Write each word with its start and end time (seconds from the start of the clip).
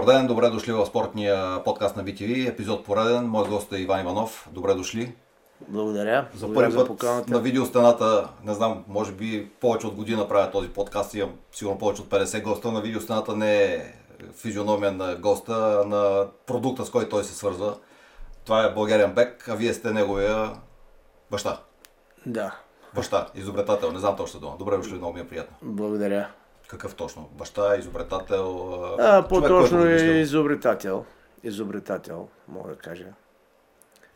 Добър 0.00 0.12
ден, 0.12 0.26
добре 0.26 0.50
дошли 0.50 0.72
в 0.72 0.86
спортния 0.86 1.64
подкаст 1.64 1.96
на 1.96 2.04
BTV, 2.04 2.48
епизод 2.48 2.84
пореден. 2.84 3.26
Мой 3.26 3.48
гост 3.48 3.72
е 3.72 3.76
Иван 3.76 4.00
Иванов. 4.00 4.48
Добре 4.52 4.74
дошли. 4.74 5.14
Благодаря. 5.68 6.28
За 6.34 6.46
Благодаря 6.46 6.70
първи 6.70 6.78
за 6.78 6.86
път 6.86 7.28
на 7.28 7.40
видеостената, 7.40 8.28
не 8.44 8.54
знам, 8.54 8.84
може 8.88 9.12
би 9.12 9.50
повече 9.60 9.86
от 9.86 9.94
година 9.94 10.28
правя 10.28 10.50
този 10.50 10.68
подкаст, 10.68 11.14
имам 11.14 11.30
сигурно 11.52 11.78
повече 11.78 12.02
от 12.02 12.08
50 12.08 12.42
госта. 12.42 12.72
На 12.72 12.80
видеостената 12.80 13.36
не 13.36 13.64
е 13.64 13.94
физиономия 14.32 14.92
на 14.92 15.16
госта, 15.16 15.82
а 15.84 15.88
на 15.88 16.26
продукта, 16.46 16.84
с 16.84 16.90
който 16.90 17.10
той 17.10 17.24
се 17.24 17.34
свързва. 17.34 17.76
Това 18.44 18.64
е 18.64 18.74
българен 18.74 19.14
бек, 19.14 19.48
а 19.48 19.54
вие 19.54 19.74
сте 19.74 19.90
неговия 19.90 20.50
баща. 21.30 21.60
Да. 22.26 22.56
Баща, 22.94 23.26
изобретател, 23.34 23.92
не 23.92 23.98
знам 23.98 24.16
точно 24.16 24.40
дума. 24.40 24.56
Добре 24.58 24.76
дошли, 24.76 24.94
много 24.94 25.14
ми 25.14 25.20
е 25.20 25.28
приятно. 25.28 25.56
Благодаря. 25.62 26.28
Какъв 26.70 26.94
точно? 26.94 27.28
Баща, 27.38 27.76
изобретател? 27.76 28.74
А, 28.98 29.28
по-точно 29.28 29.86
е 29.86 29.94
изобретател. 29.94 31.04
Изобретател, 31.44 32.28
мога 32.48 32.70
да 32.70 32.76
кажа. 32.76 33.06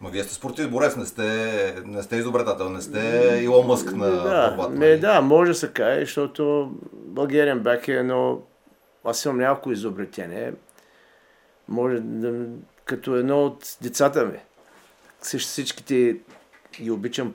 Ма 0.01 0.11
вие 0.11 0.25
сте 0.25 0.35
спортист 0.35 0.71
борец, 0.71 0.97
не 0.97 1.07
сте, 1.07 1.83
не 1.85 2.03
сте 2.03 2.17
изобретател, 2.17 2.69
не 2.69 2.81
сте 2.81 3.41
Илон 3.43 3.67
Мъск 3.67 3.93
на 3.93 4.07
да, 4.11 4.51
борбата. 4.51 4.71
ме, 4.71 4.89
нали? 4.89 5.01
да, 5.01 5.21
може 5.21 5.51
да 5.51 5.55
се 5.55 5.73
каже, 5.73 6.01
защото 6.01 6.73
българен 6.93 7.61
бек 7.61 7.89
е 7.89 7.93
едно... 7.93 8.43
Аз 9.05 9.25
имам 9.25 9.39
няколко 9.39 9.73
изобретение. 9.73 10.53
Може 11.69 12.01
да... 12.01 12.47
Като 12.85 13.17
едно 13.17 13.45
от 13.45 13.77
децата 13.83 14.25
ми. 14.25 14.39
Всичките 15.23 16.17
ги 16.81 16.91
обичам 16.91 17.35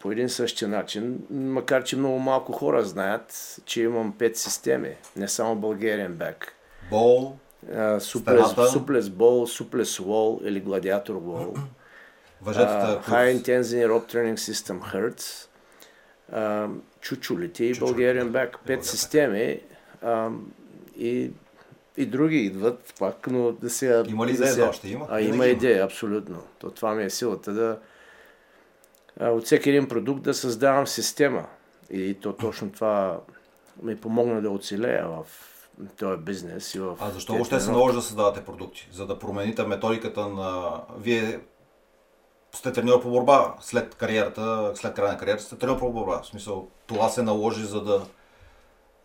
по 0.00 0.12
един 0.12 0.28
същи 0.28 0.66
начин, 0.66 1.18
макар 1.30 1.84
че 1.84 1.96
много 1.96 2.18
малко 2.18 2.52
хора 2.52 2.84
знаят, 2.84 3.56
че 3.64 3.82
имам 3.82 4.14
пет 4.18 4.36
системи, 4.36 4.96
не 5.16 5.28
само 5.28 5.56
българен 5.56 6.14
бек. 6.14 6.52
Бол, 6.90 7.36
А, 7.74 8.00
суплес, 8.00 8.46
Стената. 8.46 8.72
суплес 8.72 9.08
бол, 9.08 9.46
суплес 9.46 9.98
wall 9.98 10.44
или 10.44 10.60
гладиатор 10.60 11.14
въжетата, 12.42 13.02
Uh, 13.06 13.10
high 13.10 13.42
Intensity 13.42 13.86
Rope 13.86 14.12
Training 14.14 14.36
System 14.36 14.78
Hertz, 14.92 15.48
uh, 16.34 16.70
чучулите 17.00 17.64
и 17.64 17.78
българен 17.78 18.28
бек. 18.32 18.58
Пет 18.66 18.84
системи 18.84 19.60
uh, 20.04 20.38
и, 20.98 21.30
и 21.96 22.06
други 22.06 22.36
идват 22.36 22.94
пак, 22.98 23.26
но 23.26 23.52
да 23.52 23.70
се... 23.70 24.02
Има 24.08 24.26
ли 24.26 24.32
да 24.32 24.36
идея 24.36 24.52
за 24.52 24.68
още? 24.68 24.88
Има? 24.88 25.06
А, 25.10 25.20
има 25.20 25.46
идея, 25.46 25.84
абсолютно. 25.84 26.42
То, 26.58 26.70
това 26.70 26.94
ми 26.94 27.04
е 27.04 27.10
силата 27.10 27.52
да 27.52 27.68
а, 27.70 27.76
от 29.20 29.44
всеки 29.44 29.70
един 29.70 29.88
продукт 29.88 30.22
да 30.22 30.34
създавам 30.34 30.86
система. 30.86 31.46
И 31.90 32.14
то 32.14 32.32
точно 32.32 32.72
това 32.72 33.20
ми 33.82 34.00
помогна 34.00 34.42
да 34.42 34.50
оцелея 34.50 35.08
в 35.08 35.24
този 35.98 36.22
бизнес 36.22 36.74
и 36.74 36.78
в 36.78 36.96
А 37.00 37.10
защо 37.10 37.32
въобще 37.32 37.60
се 37.60 37.70
наложи 37.70 37.96
да 37.96 38.02
създавате 38.02 38.44
продукти? 38.44 38.88
За 38.92 39.06
да 39.06 39.18
промените 39.18 39.66
методиката 39.66 40.28
на... 40.28 40.80
Вие 40.98 41.40
сте 42.52 42.72
треньор 42.72 43.02
по 43.02 43.10
борба 43.10 43.54
след 43.60 43.94
кариерата, 43.94 44.72
след 44.74 44.94
края 44.94 45.12
на 45.12 45.18
кариерата 45.18 45.44
сте 45.44 45.58
треньор 45.58 45.78
по 45.78 45.92
борба. 45.92 46.22
В 46.22 46.26
смисъл, 46.26 46.68
това 46.86 47.08
се 47.08 47.22
наложи 47.22 47.64
за 47.64 47.82
да 47.84 48.06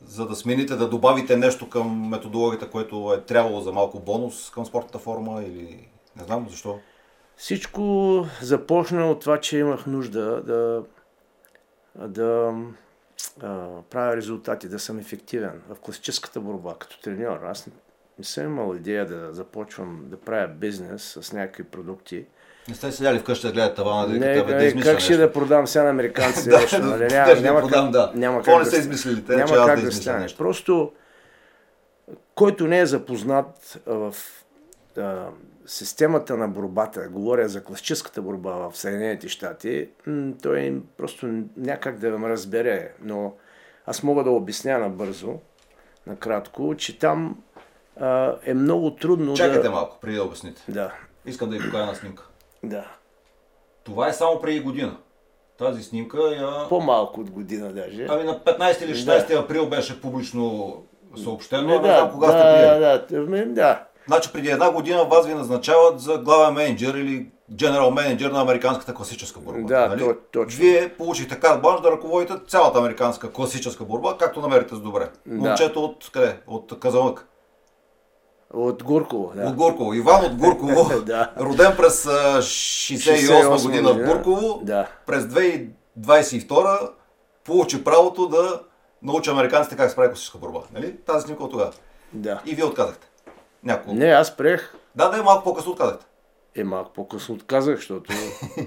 за 0.06 0.28
да 0.28 0.36
смените, 0.36 0.76
да 0.76 0.90
добавите 0.90 1.38
нещо 1.38 1.70
към 1.70 2.10
методологията, 2.10 2.70
което 2.70 3.14
е 3.18 3.22
трябвало 3.22 3.62
за 3.62 3.72
малко 3.72 4.00
бонус 4.00 4.50
към 4.50 4.66
спортната 4.66 5.00
форма 5.00 5.44
или 5.44 5.88
не 6.16 6.24
знам 6.24 6.48
защо. 6.50 6.80
Всичко 7.42 8.26
започна 8.42 9.12
от 9.12 9.20
това, 9.20 9.38
че 9.38 9.58
имах 9.58 9.86
нужда 9.86 10.42
да, 10.42 10.84
да 12.08 12.54
а, 13.44 13.68
правя 13.90 14.18
резултати, 14.18 14.68
да 14.68 14.80
съм 14.80 15.00
ефективен 15.00 15.62
в 15.70 15.76
класическата 15.76 16.40
борба 16.40 16.74
като 16.80 17.02
треньор. 17.02 17.40
Аз 17.44 17.68
не, 17.68 17.74
не 18.20 18.26
съм 18.26 18.46
имал 18.46 18.76
идея 18.76 19.06
да 19.06 19.34
започвам 19.34 20.02
да 20.06 20.18
правя 20.18 20.48
бизнес 20.48 21.18
с 21.22 21.34
някакви 21.34 21.64
продукти. 21.64 22.26
Не 22.70 22.76
сте 22.76 22.92
седяли 22.92 23.20
вкъщи 23.20 23.48
да 23.48 23.54
гледате 23.54 23.76
тавана, 23.76 24.08
да 24.08 24.14
Не, 24.14 24.34
викате, 24.34 24.54
бе, 24.54 24.58
да 24.60 24.66
измисля 24.66 24.92
как 24.92 25.00
ще 25.00 25.12
нещо. 25.12 25.28
да 25.28 25.34
продам 25.34 25.68
сега 25.68 25.84
на 25.84 25.90
американците 25.90 26.50
Да, 26.72 26.80
да, 26.80 26.86
нали? 26.86 27.08
Няма, 27.14 27.42
няма, 27.42 27.60
продам, 27.60 27.86
как, 27.86 27.92
да. 27.92 28.12
няма 28.16 28.44
как 28.44 28.60
не 28.60 28.66
са 28.66 28.78
измислили 28.78 29.26
те, 29.26 29.36
Няма 29.36 29.56
как 29.56 29.80
да 29.80 29.86
да 29.86 29.92
стане. 29.92 30.20
нещо? 30.20 30.38
Просто, 30.38 30.92
който 32.36 32.68
не 32.68 32.80
е 32.80 32.86
запознат 32.86 33.82
в 33.86 34.16
а, 34.98 35.26
системата 35.66 36.38
на 36.38 36.48
борбата, 36.48 37.10
говоря 37.10 37.50
за 37.50 37.64
класическата 37.64 38.22
борба 38.22 38.52
в 38.52 38.78
Съединените 38.78 39.30
щати, 39.30 39.90
той 40.42 40.82
просто 40.98 41.28
някак 41.58 42.00
да 42.00 42.18
ме 42.18 42.30
разбере. 42.30 42.94
Но 43.02 43.34
аз 43.86 44.04
мога 44.04 44.24
да 44.24 44.32
обясня 44.32 44.78
набързо, 44.78 45.34
накратко, 46.08 46.76
че 46.78 47.00
там 47.00 47.44
а, 48.00 48.36
е 48.46 48.54
много 48.54 48.96
трудно 48.96 49.34
Чакайте 49.34 49.64
да... 49.64 49.72
малко, 49.72 49.98
преди 50.02 50.16
да 50.16 50.24
обясните. 50.24 50.62
Да, 50.70 50.94
Искам 51.26 51.50
да 51.50 51.58
ви 51.58 51.66
покажа 51.66 51.86
на 51.86 51.96
снимка. 51.96 52.30
да. 52.64 52.86
Това 53.84 54.08
е 54.08 54.14
само 54.14 54.42
преди 54.42 54.60
година. 54.60 54.98
Тази 55.58 55.84
снимка 55.84 56.18
я... 56.18 56.70
По-малко 56.70 57.22
от 57.22 57.30
година 57.30 57.74
даже. 57.74 58.06
Ами 58.10 58.24
на 58.24 58.40
15 58.40 58.84
или 58.84 58.96
16 58.96 59.44
април 59.44 59.70
беше 59.70 60.02
публично 60.02 60.76
съобщено, 61.24 61.68
Не, 61.68 61.80
не, 61.80 61.84
знам 61.84 62.12
кога 62.12 62.28
сте 62.28 62.42
приели. 62.42 62.80
да, 62.80 63.06
да, 63.08 63.26
да, 63.26 63.46
да. 63.46 63.86
Значи 64.08 64.34
преди 64.34 64.50
една 64.50 64.72
година 64.72 65.06
вас 65.06 65.26
ви 65.28 65.34
назначават 65.34 66.00
за 66.00 66.18
главен 66.18 66.54
менеджер 66.54 66.94
или 66.94 67.28
генерал 67.52 67.92
менеджер 67.92 68.32
на 68.32 68.42
американската 68.42 68.94
класическа 68.94 69.40
борба. 69.40 69.68
Да, 69.68 69.88
нали? 69.88 70.00
то- 70.00 70.16
точно. 70.32 70.60
Вие 70.60 70.90
получихте 70.90 71.40
карт 71.40 71.62
бланш 71.62 71.82
да 71.82 71.92
ръководите 71.92 72.34
цялата 72.48 72.80
американска 72.80 73.32
класическа 73.32 73.84
борба, 73.84 74.18
както 74.20 74.42
намерите 74.42 74.76
с 74.76 74.80
добре. 74.80 75.10
Да. 75.26 75.36
Момчето 75.36 75.84
от 75.84 76.10
къде? 76.14 76.38
От 76.48 76.80
Казанлък. 76.80 77.28
От 78.54 78.84
Гурково, 78.84 79.32
да. 79.36 79.44
От 79.44 79.56
Гурково. 79.56 79.94
Иван 79.94 80.26
от 80.26 80.36
Гурково. 80.36 81.02
Да. 81.06 81.32
Роден 81.40 81.74
през 81.78 82.06
а, 82.06 82.42
68 82.42 83.62
година 83.62 83.94
в 83.94 84.06
Гурково. 84.06 84.60
Да. 84.64 84.88
През 85.06 85.24
2022 85.24 86.90
получи 87.44 87.84
правото 87.84 88.28
да 88.28 88.62
научи 89.04 89.30
американците 89.30 89.78
как 89.78 89.90
се 89.90 89.96
прави 89.96 90.10
класическа 90.10 90.38
борба. 90.38 90.60
Нали? 90.74 90.98
Тази 90.98 91.26
снимка 91.26 91.44
от 91.44 91.52
тогава. 91.52 91.72
Да. 92.14 92.42
И 92.46 92.56
вие 92.56 92.66
отказахте. 92.66 93.08
Няколко. 93.64 94.00
Не, 94.00 94.06
аз 94.06 94.38
приех. 94.38 94.74
Да, 94.96 95.10
да, 95.10 95.24
малко 95.24 95.44
по-късно 95.44 95.72
отказахте. 95.72 96.06
Е, 96.56 96.64
малко 96.64 96.94
по-късно 96.94 97.36
отказах, 97.36 97.76
защото 97.76 98.14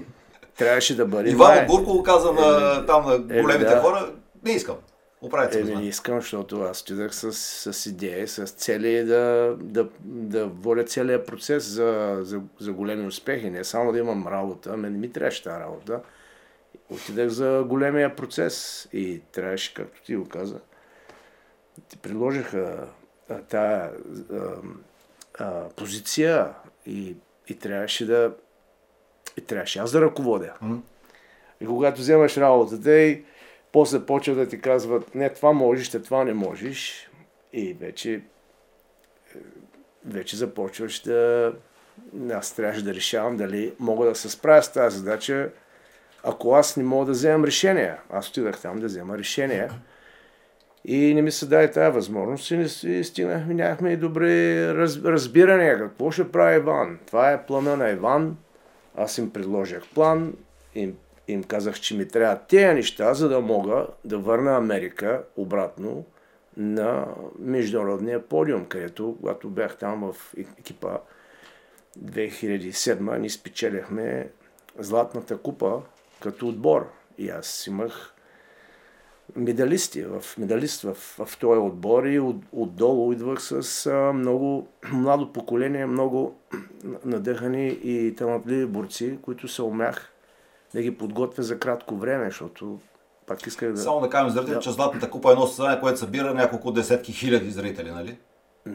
трябваше 0.57 0.95
да 0.95 1.05
бъде. 1.05 1.29
Иван 1.29 1.57
от 1.57 1.65
Гурково 1.67 2.03
каза 2.03 2.31
на, 2.33 2.85
там 2.85 3.05
на 3.05 3.19
големите 3.19 3.69
да. 3.69 3.81
хора, 3.81 4.11
не 4.43 4.51
искам. 4.51 4.75
Оправете. 5.21 5.59
Еми, 5.59 5.69
не 5.69 5.75
мен. 5.75 5.87
искам, 5.87 6.21
защото 6.21 6.61
аз 6.61 6.81
отидах 6.81 7.15
с, 7.15 7.33
с 7.73 7.85
идеи, 7.85 8.27
с 8.27 8.47
цели 8.47 9.03
да, 9.03 9.55
да, 9.59 9.87
да 10.03 10.45
водя 10.45 10.83
целият 10.83 11.27
процес 11.27 11.63
за, 11.63 12.17
за, 12.21 12.41
за 12.59 12.73
големи 12.73 13.07
успехи. 13.07 13.49
Не 13.49 13.63
само 13.63 13.91
да 13.91 13.99
имам 13.99 14.27
работа, 14.27 14.69
ами 14.73 14.89
не 14.89 14.97
ми 14.97 15.11
трябваше 15.11 15.43
тази 15.43 15.59
работа. 15.59 16.01
Отидах 16.89 17.29
за 17.29 17.63
големия 17.67 18.15
процес 18.15 18.87
и 18.93 19.21
трябваше, 19.31 19.73
както 19.73 20.03
ти 20.03 20.15
го 20.15 20.29
каза, 20.29 20.59
ти 21.89 21.97
предложиха 21.97 22.87
тая 23.49 23.91
а, 25.39 25.69
позиция 25.69 26.49
и, 26.85 27.15
и 27.47 27.59
трябваше 27.59 28.05
да 28.05 28.33
и 29.37 29.41
трябваше 29.41 29.79
аз 29.79 29.91
да 29.91 30.01
ръководя. 30.01 30.53
М. 30.61 30.81
И 31.61 31.65
когато 31.65 32.01
вземаш 32.01 32.37
работата 32.37 32.99
и 32.99 33.23
после 33.71 34.05
почва 34.05 34.35
да 34.35 34.47
ти 34.47 34.61
казват, 34.61 35.15
не, 35.15 35.29
това 35.29 35.53
можеш, 35.53 35.89
те 35.89 36.01
това 36.01 36.23
не 36.23 36.33
можеш. 36.33 37.09
И 37.53 37.73
вече, 37.73 38.13
е, 38.13 38.21
вече 40.05 40.37
започваш 40.37 41.01
да... 41.01 41.53
Аз 42.31 42.55
трябваше 42.55 42.83
да 42.83 42.93
решавам 42.93 43.37
дали 43.37 43.73
мога 43.79 44.05
да 44.05 44.15
се 44.15 44.29
справя 44.29 44.63
с 44.63 44.71
тази 44.71 44.97
задача, 44.97 45.49
ако 46.23 46.53
аз 46.53 46.77
не 46.77 46.83
мога 46.83 47.05
да 47.05 47.11
вземам 47.11 47.45
решение. 47.45 47.95
Аз 48.09 48.29
отидах 48.29 48.61
там 48.61 48.79
да 48.79 48.85
взема 48.85 49.17
решение. 49.17 49.69
И 50.87 51.13
не 51.13 51.21
ми 51.21 51.31
се 51.31 51.45
даде 51.45 51.71
тази 51.71 51.95
възможност 51.95 52.51
и, 52.51 52.57
не, 52.57 53.03
стигнахме, 53.03 53.53
нямахме 53.53 53.91
и 53.91 53.97
добри 53.97 54.67
раз, 54.77 55.03
разбирания 55.03 55.77
какво 55.77 56.11
ще 56.11 56.31
прави 56.31 56.55
Иван. 56.55 56.99
Това 57.07 57.31
е 57.31 57.45
плана 57.45 57.77
на 57.77 57.89
Иван. 57.89 58.37
Аз 58.97 59.17
им 59.17 59.31
предложих 59.33 59.81
план, 59.93 60.33
им, 60.75 60.97
им 61.27 61.43
казах, 61.43 61.79
че 61.79 61.97
ми 61.97 62.07
трябва 62.07 62.39
тези 62.47 62.73
неща, 62.73 63.13
за 63.13 63.29
да 63.29 63.41
мога 63.41 63.87
да 64.05 64.17
върна 64.17 64.57
Америка 64.57 65.23
обратно 65.37 66.05
на 66.57 67.07
международния 67.39 68.27
подиум, 68.27 68.65
където, 68.65 69.17
когато 69.19 69.49
бях 69.49 69.77
там 69.77 70.13
в 70.13 70.33
екипа 70.59 70.97
2007, 72.03 73.17
ни 73.17 73.29
спечеляхме 73.29 74.29
Златната 74.79 75.37
купа 75.37 75.81
като 76.21 76.47
отбор. 76.47 76.91
И 77.17 77.29
аз 77.29 77.67
имах 77.67 78.14
медалисти, 79.35 80.03
в, 80.03 80.23
медалист 80.37 80.81
в, 80.81 80.93
в 80.93 81.37
този 81.39 81.59
отбор 81.59 82.03
и 82.03 82.19
от, 82.19 82.35
отдолу 82.51 83.13
идвах 83.13 83.41
с 83.41 83.85
а, 83.85 84.13
много 84.13 84.67
младо 84.91 85.33
поколение, 85.33 85.85
много 85.85 86.35
надъхани 87.05 87.67
и 87.67 88.15
талантливи 88.15 88.65
борци, 88.65 89.19
които 89.21 89.47
се 89.47 89.61
умях 89.61 90.11
да 90.73 90.81
ги 90.81 90.97
подготвя 90.97 91.43
за 91.43 91.59
кратко 91.59 91.95
време, 91.95 92.25
защото 92.25 92.79
пак 93.27 93.47
исках 93.47 93.71
да... 93.71 93.77
Само 93.77 94.01
да 94.01 94.09
кажем 94.09 94.29
зрители, 94.29 94.53
Да. 94.53 94.59
че 94.59 94.71
Златната 94.71 95.09
купа 95.09 95.29
е 95.29 95.31
едно 95.31 95.47
състезание, 95.47 95.79
което 95.79 95.99
събира 95.99 96.33
няколко 96.33 96.71
десетки 96.71 97.13
хиляди 97.13 97.51
зрители, 97.51 97.91
нали? 97.91 98.17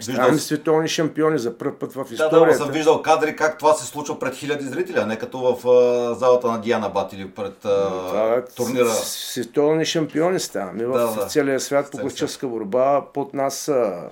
Ставаме 0.01 0.39
световни 0.39 0.89
шампиони 0.89 1.39
за 1.39 1.59
първ 1.59 1.79
път 1.79 1.93
в 1.93 2.07
историята. 2.13 2.41
Да, 2.41 2.47
да, 2.47 2.55
съм 2.55 2.71
виждал 2.71 3.03
кадри 3.03 3.37
как 3.37 3.59
това 3.59 3.75
се 3.75 3.87
случва 3.87 4.19
пред 4.19 4.35
хиляди 4.35 4.65
зрители, 4.65 4.99
а 4.99 5.07
не 5.07 5.19
като 5.19 5.39
в 5.39 5.69
а, 5.69 6.15
залата 6.15 6.47
на 6.47 6.61
Диана 6.61 6.89
Бат 6.89 7.13
или 7.13 7.31
пред 7.31 7.65
а, 7.65 7.89
това, 7.89 8.35
е 8.35 8.45
турнира. 8.45 8.91
Световни 8.91 9.85
шампиони 9.85 10.41
ставаме 10.41 10.85
да, 10.85 10.89
в 10.89 11.17
да. 11.17 11.27
целия 11.27 11.61
свят 11.61 11.91
по 11.91 11.99
класическа 11.99 12.49
борба. 12.49 13.05
Под 13.15 13.35
нас 13.35 13.55
са 13.55 14.03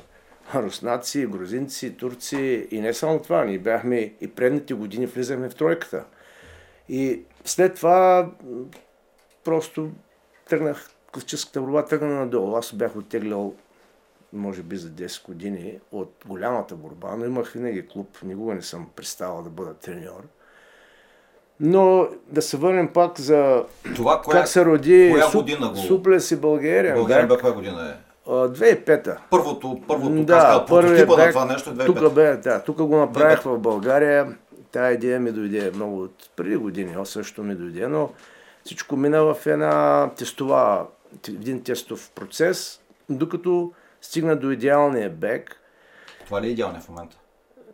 руснаци, 0.55 1.27
грузинци, 1.27 1.97
турци 1.97 2.69
и 2.71 2.81
не 2.81 2.95
само 2.95 3.19
това. 3.19 3.45
Ние 3.45 3.59
бяхме 3.59 4.13
и 4.21 4.29
предните 4.29 4.75
години 4.75 5.07
влизахме 5.07 5.49
в 5.49 5.55
тройката. 5.55 6.05
И 6.89 7.21
след 7.45 7.75
това 7.75 8.31
просто 9.45 9.91
тръгнах, 10.49 10.91
класическата 11.13 11.61
борба 11.61 11.85
тръгна 11.85 12.09
надолу. 12.09 12.57
Аз 12.57 12.73
бях 12.73 12.97
оттеглял 12.97 13.55
може 14.33 14.63
би 14.63 14.77
за 14.77 14.89
10 14.89 15.27
години 15.27 15.79
от 15.93 16.15
голямата 16.27 16.75
борба, 16.75 17.17
но 17.17 17.25
имах 17.25 17.53
винаги 17.53 17.89
клуб, 17.89 18.19
никога 18.23 18.55
не 18.55 18.63
съм 18.63 18.87
представил 18.97 19.43
да 19.43 19.51
бъда 19.51 19.75
треньор. 19.75 20.23
Но 21.61 22.09
да 22.27 22.43
се 22.43 22.57
върнем 22.57 22.93
пак 22.93 23.21
за 23.21 23.65
това, 23.97 24.23
коя, 24.23 24.39
как 24.39 24.49
се 24.49 24.65
роди 24.65 25.09
коя 25.13 25.25
суп, 25.25 25.41
година 25.41 25.69
го... 25.69 25.77
Суплес 25.77 26.31
и 26.31 26.37
България. 26.37 26.95
България 26.95 27.27
бе 27.27 27.39
коя 27.39 27.53
година 27.53 27.97
е? 27.97 28.09
2005-та. 28.31 29.17
Първото, 29.31 29.81
първото 29.89 30.25
да, 30.25 30.65
прототипа 30.67 31.17
на 31.17 31.29
това 31.29 31.45
нещо 31.45 31.71
е 31.71 31.73
2005 31.73 31.87
Тук 31.87 32.15
бе, 32.15 32.37
да, 32.37 32.63
тук 32.63 32.77
го 32.77 32.97
направих 32.97 33.43
в 33.43 33.59
България. 33.59 34.37
Тая 34.73 34.93
идея 34.93 35.21
ми 35.21 35.33
дойде 35.33 35.71
много 35.75 36.03
от 36.03 36.31
преди 36.37 36.57
години, 36.57 36.95
аз 36.99 37.09
също 37.09 37.43
ми 37.43 37.55
дойде, 37.55 37.89
но 37.89 38.11
всичко 38.65 38.97
мина 38.97 39.23
в 39.23 39.47
една 39.47 40.11
тестова, 40.17 40.87
един 41.29 41.63
тестов 41.63 42.11
процес, 42.15 42.81
докато 43.09 43.73
стигна 44.00 44.37
до 44.37 44.50
идеалния 44.50 45.11
бек. 45.11 45.56
Това 46.25 46.43
ли 46.43 46.47
е 46.47 46.50
идеалният 46.50 46.85
в 46.85 46.89
момента? 46.89 47.17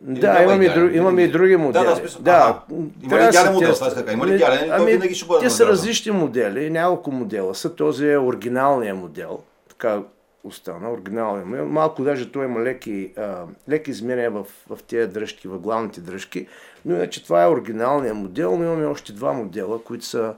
да, 0.01 0.43
имам, 0.43 0.61
и, 0.61 0.69
друг, 0.69 0.91
имам 0.93 1.19
и 1.19 1.27
други 1.27 1.55
модели. 1.55 1.83
Да, 1.83 1.95
да, 1.95 2.19
да. 2.19 2.61
Има 3.03 3.19
ли 3.19 3.27
идеален 3.27 3.53
модел? 3.53 3.69
Тест... 3.69 3.95
Така? 3.95 4.11
Има 4.11 4.27
ли 4.27 4.35
идеален? 4.35 4.71
Ами, 4.71 4.91
винаги 4.91 5.15
ще 5.15 5.27
бъде 5.27 5.45
те 5.45 5.49
са 5.49 5.65
различни 5.65 6.11
модели, 6.11 6.69
няколко 6.69 7.11
модела 7.11 7.55
са. 7.55 7.75
Този 7.75 8.09
е 8.09 8.17
оригиналният 8.17 8.97
модел, 8.97 9.39
така 9.69 10.01
остана, 10.43 10.91
оригиналният 10.91 11.47
модел. 11.47 11.65
Малко 11.65 12.03
даже 12.03 12.31
той 12.31 12.45
има 12.45 12.59
леки, 12.59 13.13
а, 13.17 13.43
леки 13.69 13.91
изменения 13.91 14.31
в, 14.31 14.45
в 14.69 14.83
тези 14.83 15.13
дръжки, 15.13 15.47
в 15.47 15.59
главните 15.59 16.01
дръжки, 16.01 16.47
но 16.85 16.95
иначе 16.95 17.23
това 17.23 17.43
е 17.43 17.49
оригиналният 17.49 18.17
модел, 18.17 18.57
но 18.57 18.63
имаме 18.63 18.85
още 18.85 19.13
два 19.13 19.33
модела, 19.33 19.83
които 19.83 20.05
са 20.05 20.33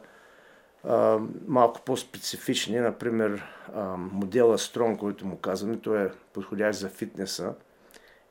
а, 0.83 1.19
малко 1.47 1.81
по-специфични. 1.81 2.79
Например, 2.79 3.44
а, 3.75 3.97
модела 3.97 4.57
Strong, 4.57 4.97
който 4.97 5.25
му 5.25 5.38
казваме, 5.38 5.77
той 5.77 6.06
е 6.06 6.09
подходящ 6.33 6.79
за 6.79 6.89
фитнеса. 6.89 7.53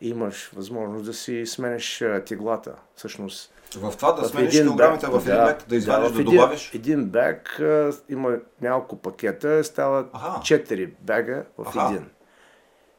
И 0.01 0.09
имаш 0.09 0.51
възможност 0.57 1.05
да 1.05 1.15
си 1.15 1.47
сменеш 1.47 2.05
теглата. 2.27 2.75
Всъщност, 2.95 3.53
в 3.75 3.97
това 3.97 4.13
да 4.13 4.25
смениш 4.25 4.61
килограмите 4.61 5.07
в 5.07 5.23
един 5.27 5.45
бек, 5.45 5.69
да 5.69 5.77
извадиш, 5.77 6.11
да, 6.11 6.19
да 6.19 6.25
добавиш? 6.25 6.75
Един 6.75 7.05
бек 7.05 7.63
има 8.09 8.37
няколко 8.61 8.97
пакета, 8.97 9.65
стават 9.65 10.07
ага. 10.13 10.41
4 10.41 10.91
бега 11.01 11.45
в 11.59 11.67
ага. 11.67 11.95
един. 11.95 12.09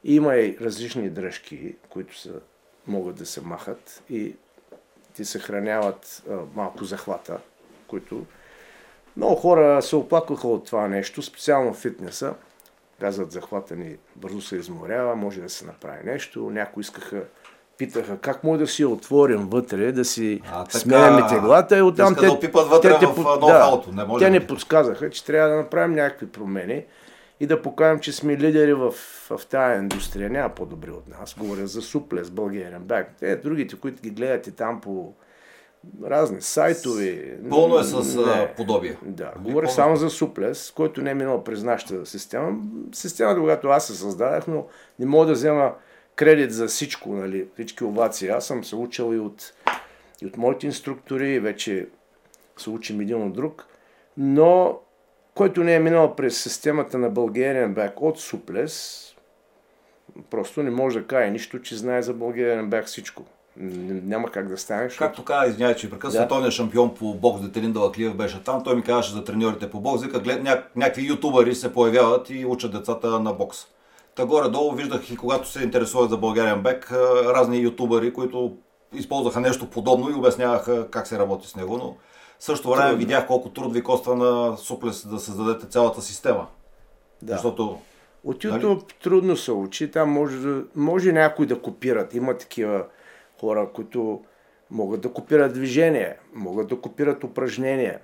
Има 0.03 0.35
и 0.35 0.57
различни 0.61 1.09
дръжки, 1.09 1.75
които 1.89 2.19
са, 2.19 2.33
могат 2.87 3.15
да 3.15 3.25
се 3.25 3.41
махат 3.41 4.03
и 4.09 4.35
ти 5.13 5.25
съхраняват 5.25 6.23
а, 6.29 6.37
малко 6.55 6.83
захвата, 6.83 7.39
които 7.87 8.25
много 9.17 9.35
хора 9.35 9.81
се 9.81 9.95
оплакваха 9.95 10.47
от 10.47 10.65
това 10.65 10.87
нещо, 10.87 11.21
специално 11.21 11.73
в 11.73 11.77
фитнеса. 11.77 12.33
Казват, 12.99 13.31
захвата 13.31 13.75
ни 13.75 13.95
бързо 14.15 14.41
се 14.41 14.55
изморява, 14.55 15.15
може 15.15 15.41
да 15.41 15.49
се 15.49 15.65
направи 15.65 15.99
нещо. 16.05 16.49
Някои 16.49 16.81
искаха, 16.81 17.23
питаха 17.77 18.17
как 18.17 18.43
може 18.43 18.59
да 18.59 18.67
си 18.67 18.85
отворим 18.85 19.47
вътре, 19.49 19.91
да 19.91 20.05
си 20.05 20.41
сменяме 20.69 21.27
теглата 21.27 21.77
и 21.77 21.81
оттам 21.81 22.15
те, 22.15 22.25
да 22.25 22.63
вътре 22.63 22.99
те, 22.99 23.05
в, 23.05 23.13
в 23.13 23.39
да, 23.39 23.81
не 23.93 24.03
може 24.03 24.25
те 24.25 24.31
ни 24.31 24.47
подсказаха, 24.47 25.09
че 25.09 25.25
трябва 25.25 25.49
да 25.49 25.55
направим 25.55 25.95
някакви 25.95 26.27
промени 26.27 26.85
и 27.39 27.47
да 27.47 27.61
покажем, 27.61 27.99
че 27.99 28.11
сме 28.11 28.37
лидери 28.37 28.73
в, 28.73 28.91
в 29.29 29.41
тази 29.49 29.79
индустрия. 29.79 30.29
Няма 30.29 30.49
по-добри 30.49 30.91
от 30.91 31.07
нас. 31.19 31.35
Говоря 31.39 31.67
за 31.67 31.81
Суплес, 31.81 32.29
Българен 32.29 32.81
Бак. 32.81 33.15
Те, 33.19 33.35
другите, 33.35 33.75
които 33.75 34.01
ги 34.01 34.09
гледате 34.09 34.51
там 34.51 34.81
по 34.81 35.13
разни 36.03 36.41
сайтове. 36.41 37.37
Пълно 37.49 37.79
е 37.79 37.83
с 37.83 38.15
не, 38.15 38.53
подобие. 38.57 38.97
Да, 39.01 39.31
говоря 39.39 39.69
само 39.69 39.95
за 39.95 40.09
Суплес, 40.09 40.71
който 40.71 41.01
не 41.01 41.11
е 41.11 41.13
минал 41.13 41.43
през 41.43 41.63
нашата 41.63 42.05
система. 42.05 42.57
Системата, 42.93 43.39
когато 43.39 43.67
аз 43.67 43.87
се 43.87 43.95
създадах, 43.95 44.47
но 44.47 44.65
не 44.99 45.05
мога 45.05 45.25
да 45.25 45.33
взема 45.33 45.73
кредит 46.15 46.51
за 46.51 46.67
всичко, 46.67 47.09
нали, 47.09 47.47
всички 47.53 47.83
овации. 47.83 48.29
Аз 48.29 48.45
съм 48.45 48.63
се 48.63 48.75
учил 48.75 49.13
и 49.15 49.19
от, 49.19 49.53
и 50.21 50.25
от 50.25 50.37
моите 50.37 50.65
инструктори, 50.65 51.39
вече 51.39 51.87
се 52.57 52.69
учим 52.69 53.01
един 53.01 53.23
от 53.23 53.33
друг, 53.33 53.67
но 54.17 54.79
който 55.33 55.63
не 55.63 55.75
е 55.75 55.79
минал 55.79 56.15
през 56.15 56.43
системата 56.43 56.97
на 56.97 57.11
Bulgarian 57.11 57.73
Back 57.73 57.93
от 57.95 58.19
Суплес, 58.19 59.03
просто 60.29 60.63
не 60.63 60.69
може 60.69 60.99
да 60.99 61.07
каже 61.07 61.31
нищо, 61.31 61.61
че 61.61 61.75
знае 61.75 62.01
за 62.01 62.15
Bulgarian 62.15 62.67
Back 62.69 62.85
всичко 62.85 63.23
няма 63.59 64.29
как 64.29 64.47
да 64.47 64.57
стане. 64.57 64.83
Защото... 64.83 65.05
Както 65.05 65.23
каза, 65.23 65.47
извинявай, 65.47 65.75
че 65.75 65.89
прекъсна, 65.89 66.17
да. 66.17 66.23
световният 66.23 66.53
шампион 66.53 66.95
по 66.95 67.13
бокс 67.13 67.41
Детелин 67.41 67.73
Далаклиев 67.73 68.15
беше 68.15 68.43
там. 68.43 68.63
Той 68.63 68.75
ми 68.75 68.83
казваше 68.83 69.11
за 69.11 69.23
треньорите 69.23 69.69
по 69.69 69.79
бокс. 69.79 70.03
Вика, 70.03 70.19
глед, 70.19 70.43
ня... 70.43 70.63
някакви 70.75 71.07
ютубъри 71.07 71.55
се 71.55 71.73
появяват 71.73 72.29
и 72.29 72.45
учат 72.45 72.71
децата 72.71 73.19
на 73.19 73.33
бокс. 73.33 73.57
Та 74.15 74.25
горе-долу 74.25 74.75
виждах 74.75 75.11
и 75.11 75.17
когато 75.17 75.49
се 75.49 75.63
интересуват 75.63 76.09
за 76.09 76.17
Българен 76.17 76.63
бек, 76.63 76.91
разни 77.25 77.59
ютубъри, 77.59 78.13
които 78.13 78.57
използваха 78.93 79.39
нещо 79.39 79.69
подобно 79.69 80.09
и 80.09 80.13
обясняваха 80.13 80.89
как 80.89 81.07
се 81.07 81.19
работи 81.19 81.47
с 81.47 81.55
него. 81.55 81.77
Но 81.77 81.95
в 82.39 82.43
същото 82.43 82.69
време 82.69 82.89
Трудно. 82.89 82.99
видях 82.99 83.27
колко 83.27 83.49
труд 83.49 83.73
ви 83.73 83.83
коства 83.83 84.15
на 84.15 84.57
Суплес 84.57 85.07
да 85.07 85.19
създадете 85.19 85.67
цялата 85.67 86.01
система. 86.01 86.47
Да. 87.21 87.33
Защото 87.33 87.79
от 88.23 88.43
YouTube 88.43 88.63
нали? 88.63 88.79
трудно 89.03 89.37
се 89.37 89.51
учи, 89.51 89.91
там 89.91 90.09
може, 90.09 90.61
може 90.75 91.11
някой 91.11 91.45
да 91.45 91.61
копират. 91.61 92.13
Има 92.13 92.37
такива 92.37 92.85
хора, 93.39 93.69
които 93.73 94.23
могат 94.71 95.01
да 95.01 95.13
копират 95.13 95.53
движение, 95.53 96.15
могат 96.33 96.67
да 96.67 96.81
копират 96.81 97.23
упражнения. 97.23 97.99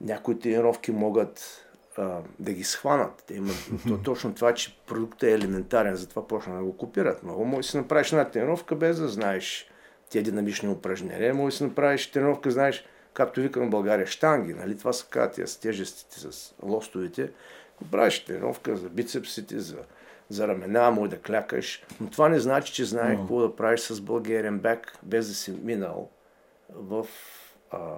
Някои 0.00 0.38
тренировки 0.38 0.92
могат 0.92 1.66
а, 1.96 2.18
да 2.38 2.52
ги 2.52 2.64
схванат. 2.64 3.24
Те 3.26 3.34
имат 3.34 3.70
то, 3.88 3.98
точно 3.98 4.34
това, 4.34 4.54
че 4.54 4.76
продуктът 4.86 5.22
е 5.22 5.32
елементарен, 5.32 5.96
затова 5.96 6.28
почна 6.28 6.56
да 6.56 6.64
го 6.64 6.76
копират. 6.76 7.22
Много 7.22 7.44
може 7.44 7.66
да 7.66 7.70
си 7.70 7.76
направиш 7.76 8.12
една 8.12 8.24
тренировка 8.24 8.74
без 8.74 8.98
да 8.98 9.08
знаеш 9.08 9.70
тези 10.10 10.24
динамични 10.24 10.68
упражнения. 10.68 11.34
Може 11.34 11.52
да 11.52 11.56
си 11.56 11.64
направиш 11.64 12.10
тренировка, 12.10 12.50
знаеш, 12.50 12.84
както 13.14 13.40
викам 13.40 13.66
в 13.66 13.70
България, 13.70 14.06
штанги. 14.06 14.54
Нали? 14.54 14.78
Това 14.78 14.92
са 14.92 15.06
казват 15.06 15.48
с 15.48 15.56
тежестите, 15.56 16.20
с 16.20 16.54
лостовите. 16.62 17.30
Правиш 17.90 18.24
тренировка 18.24 18.76
за 18.76 18.88
бицепсите, 18.88 19.58
за 19.58 19.76
за 20.32 20.48
ramena, 20.48 20.90
може 20.90 21.10
да 21.10 21.20
клякаш, 21.20 21.84
но 22.00 22.10
това 22.10 22.28
не 22.28 22.40
значи, 22.40 22.72
че 22.72 22.84
знаеш 22.84 23.18
какво 23.18 23.40
да 23.40 23.56
правиш 23.56 23.80
с 23.80 24.00
българен 24.00 24.58
бек, 24.58 24.98
без 25.02 25.28
да 25.28 25.34
си 25.34 25.50
минал 25.50 26.10
в 26.70 27.06
а, 27.70 27.96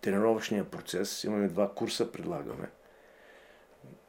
тренировъчния 0.00 0.64
процес. 0.64 1.24
Имаме 1.24 1.48
два 1.48 1.74
курса, 1.74 2.12
предлагаме. 2.12 2.70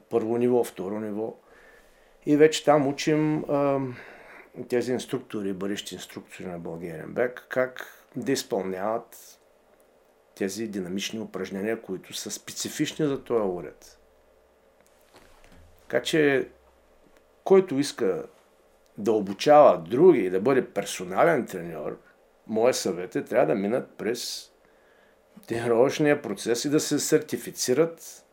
Първо 0.09 0.37
ниво, 0.37 0.63
второ 0.63 0.99
ниво. 0.99 1.35
И 2.25 2.37
вече 2.37 2.65
там 2.65 2.87
учим 2.87 3.43
а, 3.49 3.79
тези 4.69 4.91
инструктори, 4.91 5.53
бъдещи 5.53 5.95
инструктори 5.95 6.45
на 6.45 6.59
българен 6.59 7.13
бек, 7.13 7.45
как 7.49 7.87
да 8.15 8.31
изпълняват 8.31 9.39
тези 10.35 10.67
динамични 10.67 11.19
упражнения, 11.19 11.81
които 11.81 12.13
са 12.13 12.31
специфични 12.31 13.05
за 13.05 13.23
този 13.23 13.47
уред. 13.47 13.99
Така 15.81 16.01
че 16.01 16.49
който 17.43 17.79
иска 17.79 18.23
да 18.97 19.12
обучава 19.12 19.77
други 19.77 20.19
и 20.19 20.29
да 20.29 20.41
бъде 20.41 20.65
персонален 20.65 21.45
треньор, 21.45 22.00
моят 22.47 22.75
съвет 22.75 23.15
е 23.15 23.23
трябва 23.23 23.47
да 23.47 23.55
минат 23.55 23.89
през 23.97 24.51
тренировъчния 25.47 26.21
процес 26.21 26.65
и 26.65 26.69
да 26.69 26.79
се 26.79 27.00
сертифицират 27.00 28.23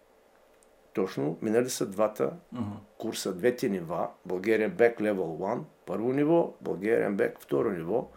точно, 0.95 1.39
минали 1.43 1.71
са 1.71 1.87
двата 1.87 2.33
uh-huh. 2.55 2.63
курса, 2.99 3.35
двете 3.35 3.69
нива, 3.69 4.09
Bulgarian 4.29 4.71
Back 4.71 5.01
Level 5.01 5.15
1, 5.15 5.61
първо 5.87 6.13
ниво, 6.13 6.55
Bulgarian 6.65 7.15
Back 7.15 7.33
второ 7.41 7.71
ниво, 7.71 8.09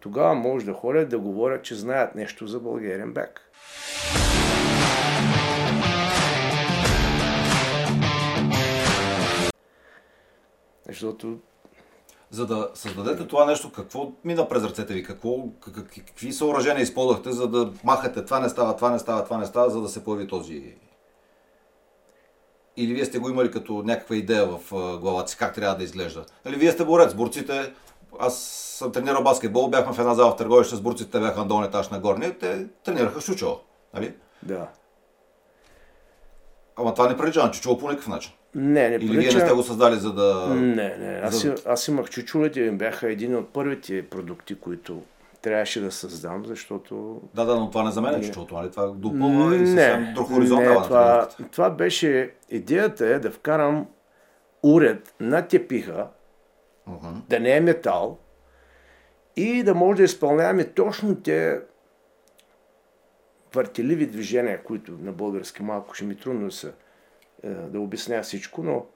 тогава 0.00 0.34
може 0.34 0.66
да 0.66 0.72
ходят 0.72 1.08
да 1.08 1.18
говорят, 1.18 1.62
че 1.62 1.74
знаят 1.74 2.14
нещо 2.14 2.46
за 2.46 2.60
Bulgarian 2.60 3.12
Back. 3.12 3.30
Защото 11.02 11.38
за 12.30 12.46
да 12.46 12.70
създадете 12.74 13.26
това 13.26 13.44
нещо, 13.46 13.72
какво 13.72 14.12
мина 14.24 14.48
през 14.48 14.64
ръцете 14.64 14.94
ви? 14.94 15.02
Какво, 15.02 15.36
как, 15.60 15.74
какви 15.94 16.32
съоръжения 16.32 16.82
използвахте, 16.82 17.32
за 17.32 17.48
да 17.48 17.72
махате 17.84 18.24
това 18.24 18.40
не 18.40 18.48
става, 18.48 18.76
това 18.76 18.90
не 18.90 18.98
става, 18.98 19.24
това 19.24 19.38
не 19.38 19.46
става, 19.46 19.70
за 19.70 19.80
да 19.80 19.88
се 19.88 20.04
появи 20.04 20.28
този... 20.28 20.74
Или 22.76 22.94
вие 22.94 23.04
сте 23.04 23.18
го 23.18 23.28
имали 23.28 23.50
като 23.50 23.72
някаква 23.72 24.16
идея 24.16 24.46
в 24.46 24.70
главата 24.98 25.30
си, 25.30 25.36
как 25.36 25.54
трябва 25.54 25.76
да 25.76 25.84
изглежда? 25.84 26.24
Нали, 26.44 26.56
вие 26.56 26.72
сте 26.72 26.84
борец, 26.84 27.14
борците, 27.14 27.74
аз 28.18 28.38
съм 28.78 28.92
тренирал 28.92 29.22
баскетбол, 29.22 29.68
бяхме 29.68 29.92
в 29.92 29.98
една 29.98 30.14
зала 30.14 30.32
в 30.32 30.36
Търговище 30.36 30.76
с 30.76 30.80
борците, 30.80 31.10
те 31.10 31.20
бяха 31.20 31.40
на 31.40 31.46
долния 31.46 31.68
етаж 31.68 31.88
на 31.88 32.00
горния, 32.00 32.38
те 32.38 32.66
тренираха 32.84 33.20
чучело, 33.20 33.60
нали? 33.94 34.14
Да. 34.42 34.68
Ама 36.76 36.94
това 36.94 37.08
не 37.08 37.16
прилича 37.16 37.42
на 37.42 37.50
чучело 37.50 37.78
по 37.78 37.88
никакъв 37.88 38.08
начин. 38.08 38.32
Не, 38.54 38.88
не 38.88 38.94
Или 38.94 39.06
вие 39.06 39.08
прилича... 39.18 39.38
не 39.38 39.44
сте 39.44 39.54
го 39.54 39.62
създали 39.62 39.96
за 39.96 40.12
да... 40.12 40.46
Не, 40.54 40.96
не. 40.96 41.20
Аз, 41.22 41.34
За- 41.42 41.56
за... 41.56 41.70
аз 41.70 41.88
имах 41.88 42.10
чучулите, 42.10 42.70
бяха 42.70 43.10
един 43.12 43.36
от 43.36 43.52
първите 43.52 44.08
продукти, 44.08 44.54
които 44.54 45.02
трябваше 45.42 45.80
да 45.80 45.90
създам, 45.92 46.42
защото... 46.46 47.20
Да, 47.34 47.44
да, 47.44 47.56
но 47.56 47.70
това 47.70 47.84
не 47.84 47.90
заменя 47.90 48.18
Не. 48.18 48.24
чучелото, 48.24 48.54
нали? 48.54 48.70
Това 48.70 48.86
допълва 48.86 49.56
и 49.56 49.66
съвсем 49.66 50.14
друг 50.14 50.28
хоризонт 50.28 50.66
не, 50.66 50.74
това, 50.74 51.28
това 51.52 51.70
беше... 51.70 52.30
Идеята 52.50 53.06
е 53.06 53.18
да 53.18 53.30
вкарам 53.30 53.86
уред 54.62 55.14
на 55.20 55.48
тепиха, 55.48 56.06
Мгм. 56.86 57.08
да 57.28 57.40
не 57.40 57.56
е 57.56 57.60
метал 57.60 58.18
и 59.36 59.62
да 59.62 59.74
може 59.74 59.96
да 59.96 60.02
изпълняваме 60.02 60.64
точно 60.64 61.14
те 61.14 61.60
въртеливи 63.54 64.06
движения, 64.06 64.62
които 64.62 64.92
на 65.00 65.12
български 65.12 65.62
малко 65.62 65.94
ще 65.94 66.04
ми 66.04 66.16
трудно 66.16 66.46
да, 66.46 66.52
се, 66.52 66.68
е, 66.68 66.72
да 67.44 67.80
обясня 67.80 68.22
всичко, 68.22 68.62
но 68.62 68.86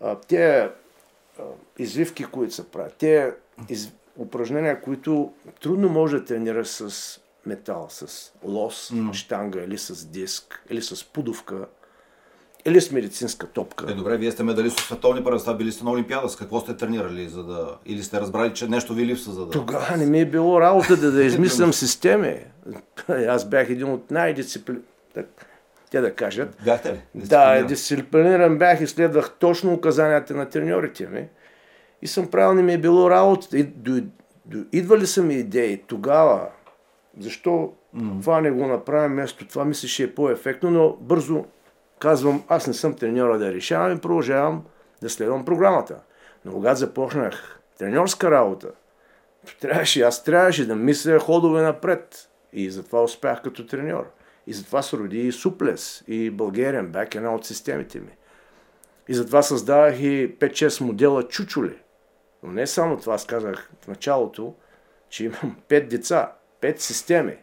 а, 0.00 0.14
те 0.14 0.58
а, 0.58 0.70
извивки, 1.78 2.24
които 2.24 2.54
се 2.54 2.70
правят, 2.70 2.94
те 2.94 3.32
из, 3.68 3.92
упражнения, 4.16 4.80
които 4.80 5.32
трудно 5.60 5.88
може 5.88 6.18
да 6.18 6.24
тренираш 6.24 6.68
с 6.68 7.20
метал, 7.46 7.86
с 7.90 8.32
лос, 8.44 8.90
М. 8.94 9.14
штанга 9.14 9.60
или 9.60 9.78
с 9.78 10.06
диск, 10.06 10.64
или 10.70 10.82
с 10.82 11.04
пудовка, 11.04 11.66
или 12.64 12.80
с 12.80 12.90
медицинска 12.90 13.46
топка. 13.46 13.92
Е, 13.92 13.94
добре, 13.94 14.16
вие 14.16 14.32
сте 14.32 14.42
медалист 14.42 14.78
от 14.78 14.84
световни 14.84 15.24
първенства, 15.24 15.54
били 15.54 15.72
сте 15.72 15.84
на 15.84 15.90
Олимпиада. 15.90 16.28
С 16.28 16.36
какво 16.36 16.60
сте 16.60 16.76
тренирали? 16.76 17.28
За 17.28 17.44
да... 17.44 17.76
Или 17.86 18.02
сте 18.02 18.20
разбрали, 18.20 18.54
че 18.54 18.68
нещо 18.68 18.94
ви 18.94 19.06
липсва, 19.06 19.32
за 19.32 19.46
да... 19.46 19.50
Тогава 19.50 19.96
не 19.96 20.06
ми 20.06 20.20
е 20.20 20.26
било 20.26 20.60
работа 20.60 20.96
да, 20.96 21.12
да 21.12 21.24
измислям 21.24 21.72
системи. 21.72 22.40
Аз 23.08 23.48
бях 23.48 23.70
един 23.70 23.92
от 23.92 24.10
най-дисципли... 24.10 24.76
Те 25.90 26.00
да 26.00 26.14
кажат. 26.14 26.56
Бяхте 26.64 26.92
ли? 26.92 27.00
Да, 27.14 27.64
Дисциплиниран? 27.64 28.58
бях 28.58 28.80
и 28.80 28.86
следвах 28.86 29.30
точно 29.38 29.72
указанията 29.72 30.34
на 30.34 30.48
треньорите 30.48 31.06
ми. 31.06 31.28
И 32.02 32.06
съм 32.06 32.30
правил, 32.30 32.54
не 32.54 32.62
ми 32.62 32.72
е 32.72 32.78
било 32.78 33.10
работа. 33.10 33.58
И, 33.58 33.62
до, 33.62 34.00
до, 34.44 34.64
идвали 34.72 35.06
са 35.06 35.22
ми 35.22 35.34
идеи 35.34 35.82
тогава. 35.86 36.48
Защо 37.20 37.72
това 38.20 38.40
не 38.40 38.50
го 38.50 38.66
направим 38.66 39.12
вместо 39.12 39.46
това, 39.46 39.64
мисля, 39.64 39.88
ще 39.88 40.02
е 40.02 40.14
по-ефектно, 40.14 40.70
но 40.70 40.96
бързо 41.00 41.44
казвам, 41.98 42.42
аз 42.48 42.66
не 42.66 42.74
съм 42.74 42.94
треньора 42.94 43.38
да 43.38 43.52
решавам 43.54 43.96
и 43.96 44.00
продължавам 44.00 44.64
да 45.02 45.10
следвам 45.10 45.44
програмата. 45.44 45.96
Но 46.44 46.52
когато 46.52 46.78
започнах 46.78 47.60
треньорска 47.78 48.30
работа, 48.30 48.68
трябваше, 49.60 50.02
аз 50.02 50.24
трябваше 50.24 50.66
да 50.66 50.76
мисля 50.76 51.18
ходове 51.18 51.62
напред. 51.62 52.28
И 52.52 52.70
затова 52.70 53.02
успях 53.02 53.42
като 53.42 53.66
треньор. 53.66 54.10
И 54.50 54.52
затова 54.52 54.82
се 54.82 54.96
роди 54.96 55.26
и 55.26 55.32
Суплес, 55.32 56.04
и 56.08 56.32
Bulgarian 56.32 56.88
Back, 56.88 57.16
една 57.16 57.34
от 57.34 57.46
системите 57.46 58.00
ми. 58.00 58.10
И 59.08 59.14
затова 59.14 59.42
създавах 59.42 60.00
и 60.00 60.36
5-6 60.38 60.80
модела 60.84 61.28
чучули. 61.28 61.76
Но 62.42 62.52
не 62.52 62.66
само 62.66 62.96
това, 62.96 63.14
аз 63.14 63.26
казах 63.26 63.70
в 63.84 63.88
началото, 63.88 64.54
че 65.08 65.24
имам 65.24 65.56
5 65.68 65.88
деца, 65.88 66.32
5 66.62 66.78
системи. 66.78 67.36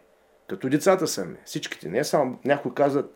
Като 0.48 0.68
децата 0.68 1.06
са 1.06 1.24
ми. 1.24 1.36
Всичките. 1.44 1.88
Не 1.88 2.04
само 2.04 2.38
някои 2.44 2.74
казват, 2.74 3.14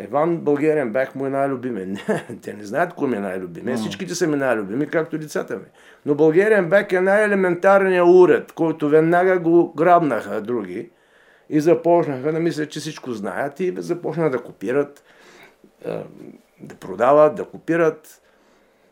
Иван 0.00 0.36
Българен 0.36 0.92
бях 0.92 1.14
му 1.14 1.26
е 1.26 1.30
най-любими. 1.30 1.86
Не, 1.86 2.38
те 2.42 2.54
не 2.54 2.64
знаят 2.64 2.94
кой 2.94 3.08
ми 3.08 3.16
е 3.16 3.20
най-любими. 3.20 3.76
Всичките 3.76 4.14
са 4.14 4.26
ми 4.26 4.36
най-любими, 4.36 4.86
както 4.86 5.18
децата 5.18 5.56
ми. 5.56 5.66
Но 6.06 6.14
Българен 6.14 6.68
бек 6.68 6.92
е 6.92 7.00
най-елементарният 7.00 8.06
уред, 8.08 8.52
който 8.52 8.88
веднага 8.88 9.38
го 9.38 9.72
грабнаха 9.74 10.40
други 10.40 10.90
и 11.50 11.60
започнаха 11.60 12.32
да 12.32 12.40
мислят, 12.40 12.70
че 12.70 12.80
всичко 12.80 13.12
знаят 13.12 13.60
и 13.60 13.74
започнаха 13.78 14.30
да 14.30 14.42
копират, 14.42 15.04
да 16.60 16.74
продават, 16.80 17.34
да 17.34 17.44
копират. 17.44 18.22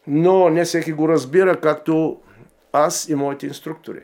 Но 0.07 0.49
не 0.49 0.65
всеки 0.65 0.93
го 0.93 1.09
разбира, 1.09 1.61
както 1.61 2.21
аз 2.73 3.09
и 3.09 3.15
моите 3.15 3.47
инструктори. 3.47 4.03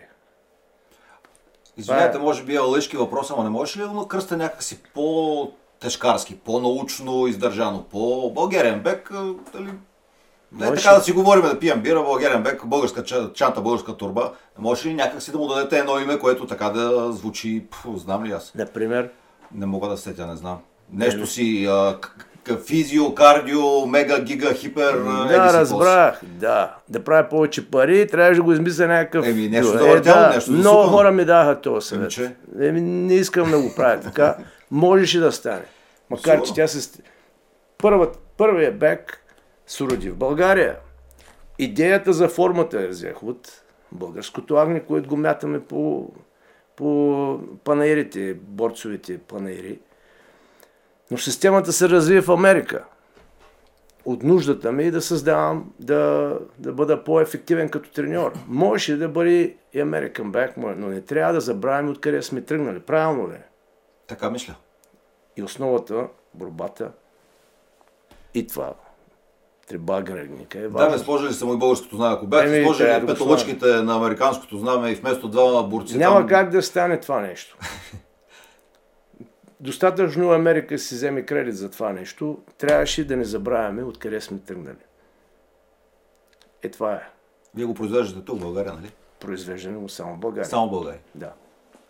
Извинявайте, 1.76 2.12
Това 2.12 2.22
е- 2.22 2.26
може 2.26 2.44
би 2.44 2.54
е 2.54 2.58
лъжки 2.58 2.96
въпрос, 2.96 3.30
ама 3.30 3.44
не 3.44 3.50
можеш 3.50 3.76
ли 3.76 3.80
да 3.80 3.88
го 3.88 3.94
накръста 3.94 4.36
някакси 4.36 4.82
по-тежкарски, 4.94 6.38
по-научно 6.38 7.26
издържано, 7.26 7.84
по-българен 7.84 8.80
бек, 8.82 9.10
дали... 9.52 9.70
Не 10.52 10.66
Може. 10.66 10.82
така 10.82 10.94
да 10.94 11.02
си 11.02 11.12
говорим, 11.12 11.42
да 11.42 11.58
пием 11.58 11.80
бира, 11.80 12.02
българен 12.02 12.42
бек, 12.42 12.66
българска 12.66 13.02
ча- 13.02 13.32
чанта, 13.32 13.60
българска 13.60 13.96
турба. 13.96 14.32
Може 14.58 14.88
ли 14.88 14.94
някак 14.94 15.22
си 15.22 15.32
да 15.32 15.38
му 15.38 15.46
дадете 15.46 15.78
едно 15.78 15.98
име, 15.98 16.18
което 16.18 16.46
така 16.46 16.68
да 16.68 17.12
звучи, 17.12 17.64
пф, 17.70 17.86
знам 17.96 18.24
ли 18.24 18.32
аз? 18.32 18.52
Например, 18.54 19.08
Не 19.54 19.66
мога 19.66 19.88
да 19.88 19.96
сетя, 19.96 20.26
не 20.26 20.36
знам. 20.36 20.58
Нещо 20.92 21.26
си 21.26 21.66
а, 21.70 21.98
физио, 22.66 23.14
кардио, 23.14 23.86
мега, 23.86 24.20
гига, 24.20 24.54
хипер, 24.54 24.92
Да, 25.28 25.52
разбрах. 25.52 26.20
Да. 26.24 26.74
Да 26.88 27.04
правя 27.04 27.28
повече 27.28 27.70
пари, 27.70 28.06
трябваше 28.06 28.36
да 28.36 28.42
го 28.42 28.52
измисля 28.52 28.86
някакъв... 28.86 29.26
Еми, 29.26 29.48
нещо 29.48 29.74
Е, 29.74 29.78
за 29.78 29.86
въртяло, 29.86 30.34
нещо 30.34 30.50
за 30.50 30.56
Много 30.56 30.82
хора 30.82 31.10
ми 31.10 31.24
даха 31.24 31.60
този 31.60 31.88
съвет. 31.88 32.02
Еми, 32.02 32.10
че? 32.10 32.34
Еми, 32.60 32.80
не 32.80 33.14
искам 33.14 33.50
да 33.50 33.60
го 33.60 33.74
правя 33.76 34.00
така. 34.00 34.36
Можеше 34.70 35.20
да 35.20 35.32
стане. 35.32 35.62
Макар, 36.10 36.22
Сигурно. 36.24 36.44
че 36.44 36.54
тя 36.54 36.68
се... 36.68 37.02
Първият 38.36 38.78
бек 38.78 39.24
се 39.68 39.84
роди 39.84 40.10
в 40.10 40.16
България. 40.16 40.76
Идеята 41.58 42.12
за 42.12 42.28
формата 42.28 42.82
я 42.82 42.88
взех 42.88 43.22
от 43.22 43.62
българското 43.92 44.56
агне, 44.56 44.80
което 44.80 45.08
го 45.08 45.16
мятаме 45.16 45.64
по, 45.64 46.10
по 46.76 47.40
панаирите, 47.64 48.34
борцовите 48.34 49.18
панаири. 49.18 49.78
Но 51.10 51.18
системата 51.18 51.72
се 51.72 51.88
разви 51.88 52.20
в 52.20 52.30
Америка. 52.30 52.84
От 54.04 54.22
нуждата 54.22 54.72
ми 54.72 54.90
да 54.90 55.02
създавам, 55.02 55.72
да, 55.80 56.34
да 56.58 56.72
бъда 56.72 57.04
по-ефективен 57.04 57.68
като 57.68 57.90
треньор. 57.90 58.32
Можеше 58.46 58.96
да 58.96 59.08
бъде 59.08 59.56
и 59.72 59.78
American 59.78 60.30
Back, 60.30 60.52
но 60.56 60.88
не 60.88 61.00
трябва 61.00 61.32
да 61.32 61.40
забравим 61.40 61.90
откъде 61.90 62.22
сме 62.22 62.40
тръгнали. 62.40 62.80
Правилно 62.80 63.30
ли? 63.30 63.34
е? 63.34 63.42
Така 64.06 64.30
мисля. 64.30 64.54
И 65.36 65.42
основата, 65.42 66.08
борбата 66.34 66.92
и 68.34 68.46
това. 68.46 68.74
Треба 69.68 70.02
гръгника 70.02 70.58
е 70.58 70.68
Да, 70.68 70.90
бе, 70.90 70.98
сложили 70.98 71.32
са 71.32 71.46
му 71.46 71.54
и 71.54 71.58
българското 71.58 71.96
знаме. 71.96 72.14
Ако 72.14 72.26
бяхте 72.26 72.56
Еми, 72.56 72.64
сложили 72.64 72.88
да 72.88 73.06
петолъчките 73.06 73.66
на 73.66 73.96
американското 73.96 74.58
знаме 74.58 74.90
и 74.90 74.94
вместо 74.94 75.28
два 75.28 75.62
борци 75.62 75.98
Няма 75.98 76.18
там... 76.18 76.28
как 76.28 76.50
да 76.50 76.62
стане 76.62 77.00
това 77.00 77.20
нещо. 77.20 77.58
Достатъчно 79.60 80.30
Америка 80.30 80.78
си 80.78 80.94
вземе 80.94 81.22
кредит 81.22 81.56
за 81.56 81.70
това 81.70 81.92
нещо. 81.92 82.38
Трябваше 82.58 83.06
да 83.06 83.16
не 83.16 83.24
забравяме 83.24 83.82
откъде 83.82 84.20
сме 84.20 84.38
тръгнали. 84.38 84.76
Е, 86.62 86.68
това 86.68 86.92
е. 86.92 87.02
Вие 87.54 87.64
го 87.64 87.74
произвеждате 87.74 88.24
тук 88.24 88.38
в 88.38 88.40
България, 88.40 88.72
нали? 88.72 88.92
Произвеждане 89.20 89.78
му 89.78 89.88
само 89.88 90.14
в 90.14 90.18
България. 90.18 90.48
Само 90.48 90.66
в 90.66 90.70
България. 90.70 91.00
Да. 91.14 91.32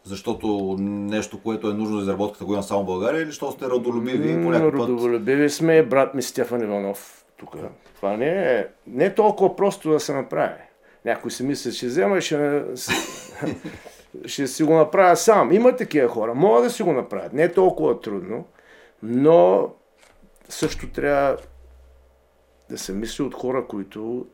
Защото 0.04 0.76
нещо, 0.80 1.40
което 1.42 1.70
е 1.70 1.75
нужно 1.75 1.97
за 1.97 2.02
изработката, 2.02 2.44
го 2.44 2.52
има 2.52 2.62
само 2.62 2.82
в 2.82 2.87
България 2.87 3.23
или 3.23 3.26
защото 3.26 3.52
сте 3.52 3.66
родолюбиви 3.66 4.42
по 4.42 4.50
някакъв 4.50 4.78
път... 4.78 4.88
Родолюбиви 4.88 5.50
сме, 5.50 5.82
брат 5.82 6.14
ми 6.14 6.23
Стефан 6.23 6.62
Иванов 6.62 7.25
тук. 7.38 7.57
Това 7.97 8.16
не 8.16 8.59
е, 8.59 8.66
не 8.87 9.04
е 9.04 9.14
толкова 9.14 9.57
просто 9.57 9.90
да 9.90 10.00
се 10.00 10.14
направи. 10.14 10.62
Някой 11.04 11.30
си 11.30 11.42
мисли, 11.42 11.73
ще 11.73 11.87
взема 11.87 12.18
и 12.18 12.21
ще, 12.21 12.62
ще 14.25 14.47
си 14.47 14.62
го 14.62 14.75
направя 14.75 15.16
сам. 15.16 15.52
Има 15.52 15.76
такива 15.76 16.09
хора, 16.09 16.35
могат 16.35 16.64
да 16.64 16.71
си 16.71 16.83
го 16.83 16.92
направят. 16.92 17.33
Не 17.33 17.42
е 17.42 17.52
толкова 17.52 18.00
трудно, 18.00 18.47
но 19.02 19.71
също 20.49 20.90
трябва 20.90 21.37
да 22.71 22.78
се 22.78 22.92
мисли 22.92 23.25
от 23.25 23.35
хора, 23.35 23.66
които 23.66 24.26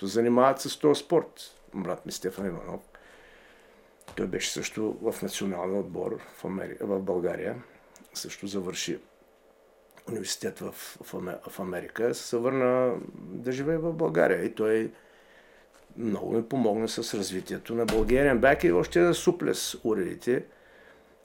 се 0.00 0.06
занимават 0.06 0.60
с 0.60 0.78
този 0.78 1.00
спорт. 1.00 1.40
Брат 1.74 2.06
ми 2.06 2.12
Стефан 2.12 2.46
Иванов. 2.46 2.80
Той 4.16 4.26
беше 4.26 4.52
също 4.52 4.96
в 5.02 5.22
националния 5.22 5.80
отбор 5.80 6.18
в, 6.36 6.44
Амери... 6.44 6.76
в 6.80 7.00
България. 7.00 7.62
Също 8.14 8.46
завърши 8.46 8.98
университет 10.08 10.58
в, 10.58 10.72
в, 11.02 11.14
Аме- 11.14 11.38
в 11.50 11.60
Америка. 11.60 12.14
Се 12.14 12.36
върна 12.36 12.94
да 13.16 13.52
живее 13.52 13.78
в 13.78 13.92
България. 13.92 14.44
И 14.44 14.54
той 14.54 14.90
много 15.96 16.32
ми 16.32 16.42
помогна 16.42 16.88
с 16.88 17.14
развитието 17.14 17.74
на 17.74 17.84
Българиан 17.84 18.38
бак 18.38 18.64
и 18.64 18.72
още 18.72 19.00
да 19.00 19.14
суплес 19.14 19.76
уредите. 19.84 20.44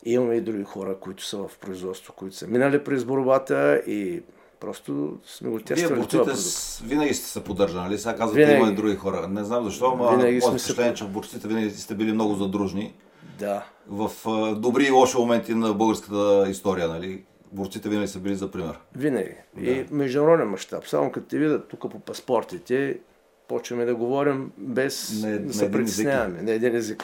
И 0.05 0.13
имаме 0.13 0.35
и 0.35 0.41
други 0.41 0.63
хора, 0.63 0.97
които 0.99 1.25
са 1.25 1.37
в 1.37 1.57
производство, 1.57 2.13
които 2.13 2.35
са 2.35 2.47
минали 2.47 2.83
през 2.83 3.05
борбата 3.05 3.81
и 3.87 4.23
просто 4.59 5.17
сме 5.25 5.49
го 5.49 5.55
Вие 5.55 5.65
тествали 5.65 6.07
това 6.07 6.23
борците 6.23 6.41
с... 6.41 6.79
винаги 6.79 7.13
сте 7.13 7.27
се 7.27 7.43
поддържали? 7.43 7.97
Сега 7.97 8.15
казвате, 8.15 8.39
Винаги. 8.39 8.59
има 8.59 8.71
и 8.71 8.75
други 8.75 8.95
хора. 8.95 9.27
Не 9.27 9.43
знам 9.43 9.63
защо, 9.65 9.85
ама 9.85 10.17
Винаги 10.17 10.41
сме 10.41 10.51
впечатление, 10.51 10.91
под- 10.91 10.97
че 10.97 11.03
в 11.03 11.09
борците 11.09 11.47
винаги 11.47 11.69
сте 11.69 11.95
били 11.95 12.13
много 12.13 12.35
задружни. 12.35 12.93
Да. 13.39 13.65
В 13.87 14.11
добри 14.55 14.85
и 14.85 14.91
лоши 14.91 15.17
моменти 15.17 15.53
на 15.53 15.73
българската 15.73 16.45
история, 16.49 16.87
нали? 16.87 17.23
Борците 17.53 17.89
винаги 17.89 18.07
са 18.07 18.19
били 18.19 18.35
за 18.35 18.51
пример. 18.51 18.79
Винаги. 18.95 19.35
Да. 19.57 19.71
И 19.71 19.85
международен 19.91 20.47
мащаб. 20.47 20.87
Само 20.87 21.11
като 21.11 21.27
те 21.27 21.37
видят 21.37 21.67
тук 21.67 21.81
по 21.81 21.99
паспортите, 21.99 22.99
почваме 23.47 23.85
да 23.85 23.95
говорим 23.95 24.51
без 24.57 25.21
Не- 25.23 25.39
да 25.39 25.53
се 25.53 25.71
притесняваме. 25.71 26.41
На 26.41 26.51
един 26.51 26.75
език. 26.75 27.03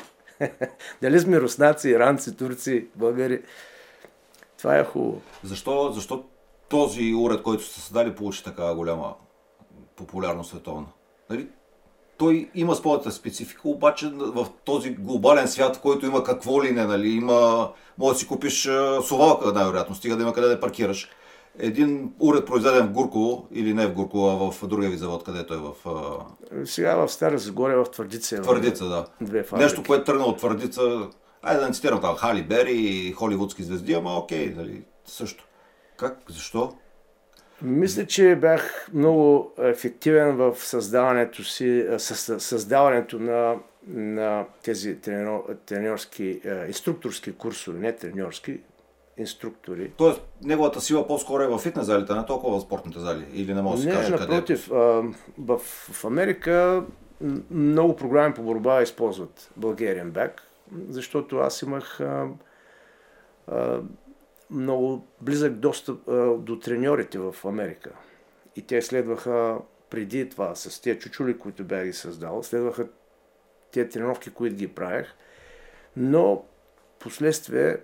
Дали 1.02 1.20
сме 1.20 1.42
руснаци, 1.42 1.90
иранци, 1.90 2.38
турци, 2.38 2.88
българи. 2.96 3.42
Това 4.58 4.78
е 4.78 4.84
хубаво. 4.84 5.22
Защо, 5.44 5.92
защо 5.92 6.26
този 6.70 7.14
уред, 7.14 7.42
който 7.44 7.64
сте 7.64 7.80
създали, 7.80 8.16
получи 8.16 8.44
такава 8.44 8.76
голяма 8.76 9.14
популярност 9.96 10.50
световна? 10.50 10.88
Нали? 11.30 11.48
Той 12.20 12.50
има 12.56 12.76
своята 12.76 13.12
специфика, 13.12 13.62
обаче 13.64 14.12
в 14.14 14.48
този 14.66 14.90
глобален 14.90 15.48
свят, 15.48 15.76
в 15.76 15.82
който 15.82 16.06
има 16.06 16.24
какво 16.24 16.64
ли 16.64 16.72
не, 16.72 16.86
нали? 16.86 17.10
има, 17.10 17.70
може 17.98 18.14
да 18.14 18.20
си 18.20 18.28
купиш 18.28 18.70
совалка, 19.08 19.54
най-вероятно, 19.54 19.96
стига 19.96 20.16
да 20.16 20.24
има 20.24 20.34
къде 20.34 20.48
да 20.48 20.60
паркираш. 20.60 21.10
Един 21.60 22.14
уред 22.20 22.46
произведен 22.46 22.88
в 22.88 22.92
Гурково, 22.92 23.48
или 23.52 23.74
не 23.74 23.88
в 23.88 23.94
Гурково, 23.94 24.28
а 24.30 24.52
в 24.52 24.68
другия 24.68 24.92
ви 24.92 24.98
завод, 24.98 25.24
където 25.24 25.54
е 25.54 25.58
в 25.58 25.74
Сега 26.66 26.96
в 26.96 27.10
Стара 27.10 27.38
Загоре, 27.38 27.76
в 27.76 27.86
Твърдица. 27.86 28.36
е 28.36 28.42
Твърдица, 28.42 28.86
да. 28.86 29.06
Две 29.22 29.44
фабрики. 29.44 29.64
Нещо, 29.64 29.84
което 29.88 30.04
тръгна 30.04 30.26
от 30.26 30.38
Твърдица, 30.38 31.08
айде 31.42 31.60
да 31.60 31.68
не 31.68 31.74
цитирам 31.74 32.02
там, 32.02 32.16
Хали 32.16 32.44
Бери 32.44 32.74
и 32.74 33.12
холивудски 33.12 33.64
звезди, 33.64 33.94
ама 33.94 34.18
окей, 34.18 34.54
нали, 34.58 34.84
също. 35.06 35.48
Как? 35.98 36.20
Защо? 36.30 36.74
Мисля, 37.62 38.06
че 38.06 38.36
бях 38.36 38.88
много 38.94 39.54
ефективен 39.58 40.36
в 40.36 40.56
създаването 40.60 41.44
си, 41.44 41.86
създаването 41.98 43.20
на, 43.20 43.56
на 43.88 44.46
тези 44.64 44.96
треньор, 44.96 45.56
треньорски, 45.66 46.42
а, 46.46 46.66
инструкторски 46.68 47.34
курсове, 47.34 47.80
не 47.80 47.96
треньорски, 47.96 48.60
инструктори. 49.18 49.92
Тоест, 49.98 50.22
неговата 50.44 50.82
сила 50.82 51.08
по-скоро 51.08 51.44
е 51.44 51.48
в 51.48 51.58
фитнес 51.58 51.86
залите, 51.86 52.14
не 52.14 52.26
толкова 52.26 52.60
в 52.60 52.62
спортните 52.62 53.00
зали. 53.00 53.26
Или 53.34 53.54
не 53.54 53.62
може 53.62 53.76
да 53.76 53.82
се 53.82 53.88
Не, 53.90 53.96
каже 53.96 54.12
къде. 54.12 54.24
е. 54.24 54.28
напротив, 54.28 54.72
а, 54.72 54.76
в, 55.38 55.58
в 55.92 56.06
Америка 56.06 56.84
много 57.52 57.96
програми 57.96 58.34
по 58.34 58.42
борба 58.44 58.82
използват 58.82 59.52
Bulgarian 59.60 60.12
Back, 60.12 60.32
защото 60.90 61.38
аз 61.38 61.62
имах 61.62 62.00
а, 62.00 62.28
а, 63.48 63.80
много 64.50 65.08
близък 65.22 65.54
достъп 65.54 66.08
а, 66.08 66.38
до 66.38 66.60
треньорите 66.60 67.20
в 67.20 67.36
Америка. 67.46 67.92
И 68.56 68.62
те 68.62 68.82
следваха 68.82 69.58
преди 69.90 70.30
това, 70.30 70.56
с 70.56 70.82
тези 70.82 71.00
чучули, 71.00 71.38
които 71.38 71.64
бях 71.64 71.86
ги 71.86 71.94
създал, 71.94 72.44
следваха 72.44 72.88
тези 73.72 73.90
тренировки, 73.90 74.30
които 74.30 74.56
ги 74.56 74.68
правех. 74.68 75.14
Но 75.98 76.46
последствие 77.00 77.78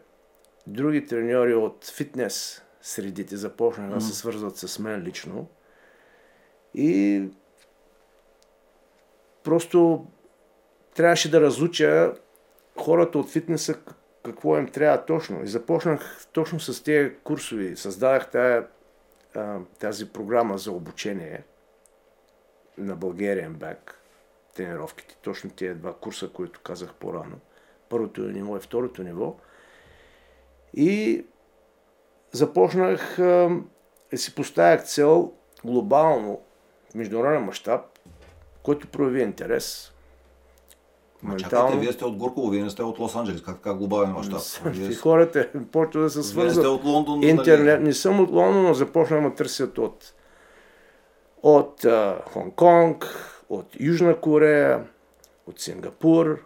други 0.67 1.05
треньори 1.05 1.53
от 1.53 1.85
фитнес 1.95 2.61
средите 2.81 3.37
започнаха 3.37 3.95
да 3.95 4.01
се 4.01 4.15
свързват 4.15 4.57
с 4.57 4.79
мен 4.79 5.03
лично. 5.03 5.47
И 6.73 7.23
просто 9.43 10.07
трябваше 10.95 11.31
да 11.31 11.41
разуча 11.41 12.13
хората 12.77 13.19
от 13.19 13.29
фитнеса 13.29 13.79
какво 14.25 14.57
им 14.57 14.67
трябва 14.67 15.05
точно. 15.05 15.43
И 15.43 15.47
започнах 15.47 16.27
точно 16.31 16.59
с 16.59 16.83
тези 16.83 17.15
курсови. 17.23 17.75
Създадах 17.75 18.31
тая, 18.31 18.67
тази 19.79 20.09
програма 20.09 20.57
за 20.57 20.71
обучение 20.71 21.43
на 22.77 22.97
Bulgarian 22.97 23.51
Back, 23.51 23.91
тренировките, 24.55 25.17
точно 25.21 25.49
тези 25.49 25.79
два 25.79 25.93
курса, 25.93 26.29
които 26.29 26.59
казах 26.61 26.93
по-рано. 26.93 27.39
Първото 27.89 28.21
ниво 28.21 28.57
и 28.57 28.59
второто 28.59 29.03
ниво. 29.03 29.35
И 30.73 31.25
започнах 32.31 33.15
да 34.11 34.17
си 34.17 34.35
поставях 34.35 34.83
цел 34.83 35.33
глобално, 35.65 36.41
в 36.91 36.95
международен 36.95 37.41
мащаб, 37.41 37.81
който 38.63 38.87
прояви 38.87 39.21
интерес. 39.21 39.94
Ма 41.23 41.37
чакайте, 41.37 41.77
вие 41.77 41.91
сте 41.91 42.05
от 42.05 42.17
Гурково, 42.17 42.49
вие 42.49 42.63
не 42.63 42.69
сте 42.69 42.83
от 42.83 42.97
Лос-Анджелес, 42.97 43.41
как 43.45 43.55
така 43.55 43.73
глобален 43.73 44.11
мащаб? 44.11 44.41
Вие, 44.65 44.95
хората 44.95 45.49
почват 45.71 46.03
да 46.03 46.09
се 46.09 46.19
вие 46.19 46.21
не 46.21 46.23
сте 46.23 46.31
свързват. 46.31 46.65
от 46.65 46.83
Лондон, 46.83 47.23
Интернет. 47.23 47.79
нали? 47.79 47.83
Не 47.87 47.93
съм 47.93 48.19
от 48.19 48.31
Лондон, 48.31 48.63
но 48.63 48.73
започнах 48.73 49.29
да 49.29 49.35
търсят 49.35 49.77
от, 49.77 50.13
от 51.43 51.81
Хонг-Конг, 52.33 53.05
от 53.49 53.65
Южна 53.79 54.19
Корея, 54.21 54.83
от 55.47 55.59
Сингапур, 55.59 56.43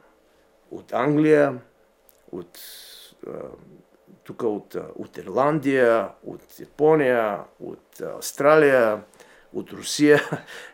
от 0.72 0.94
Англия, 0.94 1.58
от 2.32 2.60
тук 4.24 4.44
от, 4.44 4.76
от 4.96 5.18
Ирландия, 5.18 6.10
от 6.26 6.60
Япония, 6.60 7.40
от 7.60 8.02
Австралия, 8.18 9.02
от 9.54 9.74
Русия, 9.74 10.22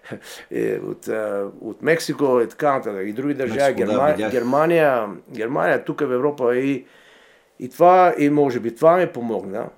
е, 0.52 0.78
от, 0.78 1.08
а, 1.08 1.50
от 1.62 1.82
Мексико 1.82 2.42
и 2.42 2.50
така 2.50 2.74
нататък. 2.74 3.08
И 3.08 3.14
други 3.14 3.34
държави. 3.34 3.60
Мексико, 3.60 3.80
да, 3.80 3.94
Герма... 3.94 4.12
видях. 4.12 4.32
Германия, 4.32 5.08
Германия, 5.30 5.84
тук 5.84 6.00
в 6.00 6.12
Европа. 6.12 6.56
И, 6.56 6.86
и 7.60 7.70
това, 7.70 8.14
и 8.18 8.30
може 8.30 8.60
би 8.60 8.76
това 8.76 8.98
ми 8.98 9.08
помогна, 9.08 9.70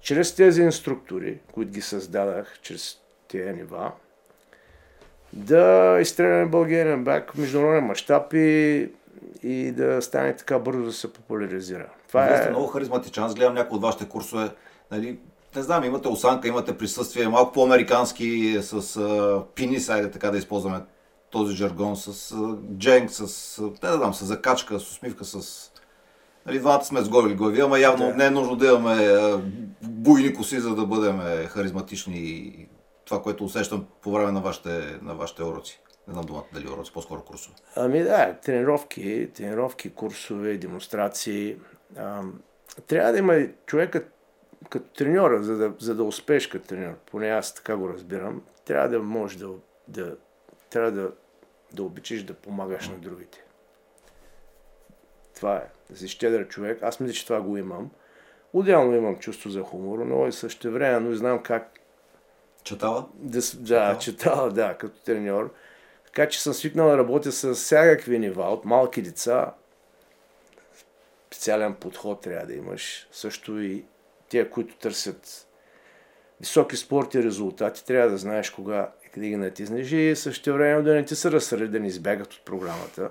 чрез 0.00 0.34
тези 0.34 0.62
инструктори, 0.62 1.38
които 1.52 1.72
ги 1.72 1.80
създадах, 1.80 2.58
чрез 2.62 2.98
тези 3.28 3.52
нива, 3.52 3.92
да 5.32 5.98
изстреляме 6.00 6.46
България 6.46 6.96
бак 6.96 7.32
в 7.32 7.38
международен 7.38 7.84
мащаб 7.84 8.34
и, 8.34 8.88
и 9.42 9.72
да 9.72 10.02
стане 10.02 10.36
така 10.36 10.58
бързо 10.58 10.82
да 10.82 10.92
се 10.92 11.12
популяризира. 11.12 11.88
Това 12.08 12.22
Вие 12.22 12.34
е... 12.34 12.38
сте 12.38 12.50
много 12.50 12.66
харизматичен. 12.66 13.24
Аз 13.24 13.34
гледам 13.34 13.54
някои 13.54 13.76
от 13.76 13.82
вашите 13.82 14.08
курсове. 14.08 14.50
Нали, 14.90 15.18
не 15.56 15.62
знам, 15.62 15.84
имате 15.84 16.08
осанка, 16.08 16.48
имате 16.48 16.78
присъствие, 16.78 17.28
малко 17.28 17.52
по-американски, 17.52 18.58
с 18.62 18.96
а, 18.96 19.44
пинис, 19.54 19.88
айде 19.88 20.10
така 20.10 20.30
да 20.30 20.38
използваме 20.38 20.80
този 21.30 21.56
жаргон, 21.56 21.96
с 21.96 22.32
а, 22.32 22.56
дженг, 22.78 23.10
с, 23.10 23.58
не 23.60 23.88
да 23.88 23.96
знам, 23.96 24.14
с 24.14 24.24
закачка, 24.24 24.80
с 24.80 24.90
усмивка, 24.90 25.24
с... 25.24 25.68
Нали, 26.46 26.58
двамата 26.58 26.84
сме 26.84 27.00
сгорили 27.00 27.34
глави, 27.34 27.60
ама 27.60 27.78
явно 27.78 28.06
Да. 28.06 28.14
не 28.14 28.26
е 28.26 28.30
нужно 28.30 28.56
да 28.56 28.66
имаме 28.66 29.04
а, 29.04 29.40
буйни 29.82 30.34
коси, 30.34 30.60
за 30.60 30.74
да 30.74 30.86
бъдем 30.86 31.20
а, 31.20 31.46
харизматични 31.46 32.18
и 32.18 32.68
това, 33.04 33.22
което 33.22 33.44
усещам 33.44 33.86
по 34.02 34.12
време 34.12 34.32
на 34.32 34.40
вашите, 34.40 34.98
на 35.02 35.14
вашите 35.14 35.42
уроци. 35.42 35.80
Не 36.08 36.14
знам 36.14 36.24
думата 36.24 36.44
дали 36.54 36.68
уроци, 36.68 36.92
по-скоро 36.92 37.22
курсове. 37.22 37.56
Ами 37.76 38.02
да, 38.02 38.34
тренировки, 38.44 39.28
тренировки, 39.34 39.90
курсове, 39.90 40.58
демонстрации. 40.58 41.56
А, 41.96 42.22
трябва 42.86 43.12
да 43.12 43.18
има 43.18 43.46
човека 43.66 44.04
като 44.70 44.88
треньора, 44.88 45.42
за 45.42 45.56
да, 45.56 45.72
за 45.78 45.94
да 45.94 46.04
успееш 46.04 46.46
като 46.46 46.66
треньор, 46.66 46.94
поне 47.06 47.28
аз 47.28 47.54
така 47.54 47.76
го 47.76 47.88
разбирам, 47.88 48.42
трябва 48.64 48.88
да 48.88 48.98
можеш 49.02 49.36
да, 49.36 49.48
да, 49.88 50.16
трябва 50.70 50.90
да, 50.90 51.12
да 51.72 51.82
обичаш 51.82 52.22
да 52.22 52.34
помагаш 52.34 52.88
на 52.88 52.96
другите. 52.96 53.44
Това 55.34 55.56
е. 55.56 55.66
Да 55.90 55.98
си 55.98 56.08
щедър 56.08 56.48
човек. 56.48 56.82
Аз 56.82 57.00
мисля, 57.00 57.14
че 57.14 57.26
това 57.26 57.40
го 57.40 57.56
имам. 57.56 57.90
Отделно 58.52 58.96
имам 58.96 59.18
чувство 59.18 59.50
за 59.50 59.62
хумор, 59.62 59.98
но 59.98 60.26
и 60.26 60.32
също 60.32 60.72
време, 60.72 61.10
и 61.10 61.16
знам 61.16 61.42
как 61.42 61.70
Чатава? 62.64 63.04
да, 63.14 63.40
да, 63.54 63.98
читал, 63.98 64.50
да, 64.50 64.74
като 64.78 65.00
треньор. 65.00 65.54
Така 66.06 66.28
че 66.28 66.42
съм 66.42 66.52
свикнал 66.52 66.88
да 66.88 66.98
работя 66.98 67.32
с 67.32 67.54
всякакви 67.54 68.18
нива, 68.18 68.44
от 68.44 68.64
малки 68.64 69.02
деца. 69.02 69.54
Специален 71.26 71.74
подход 71.74 72.20
трябва 72.20 72.46
да 72.46 72.54
имаш. 72.54 73.08
Също 73.12 73.60
и 73.60 73.84
тия, 74.32 74.50
които 74.50 74.76
търсят 74.76 75.46
високи 76.40 76.76
спорти 76.76 77.22
резултати, 77.22 77.84
трябва 77.84 78.10
да 78.10 78.18
знаеш 78.18 78.50
кога 78.50 78.92
и 79.06 79.08
къде 79.08 79.28
ги 79.28 79.36
натиснеш 79.36 79.92
и 79.92 80.16
също 80.16 80.52
време 80.52 80.82
да 80.82 80.94
не 80.94 81.04
ти 81.04 81.16
се 81.16 81.30
разсърди, 81.30 81.68
да 81.68 81.80
не 81.80 81.86
избягат 81.86 82.32
от 82.32 82.44
програмата. 82.44 83.10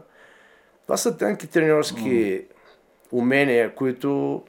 Това 0.84 0.98
са 0.98 1.18
тънки 1.18 1.48
треньорски 1.48 2.46
умения, 3.12 3.76
които 3.76 4.44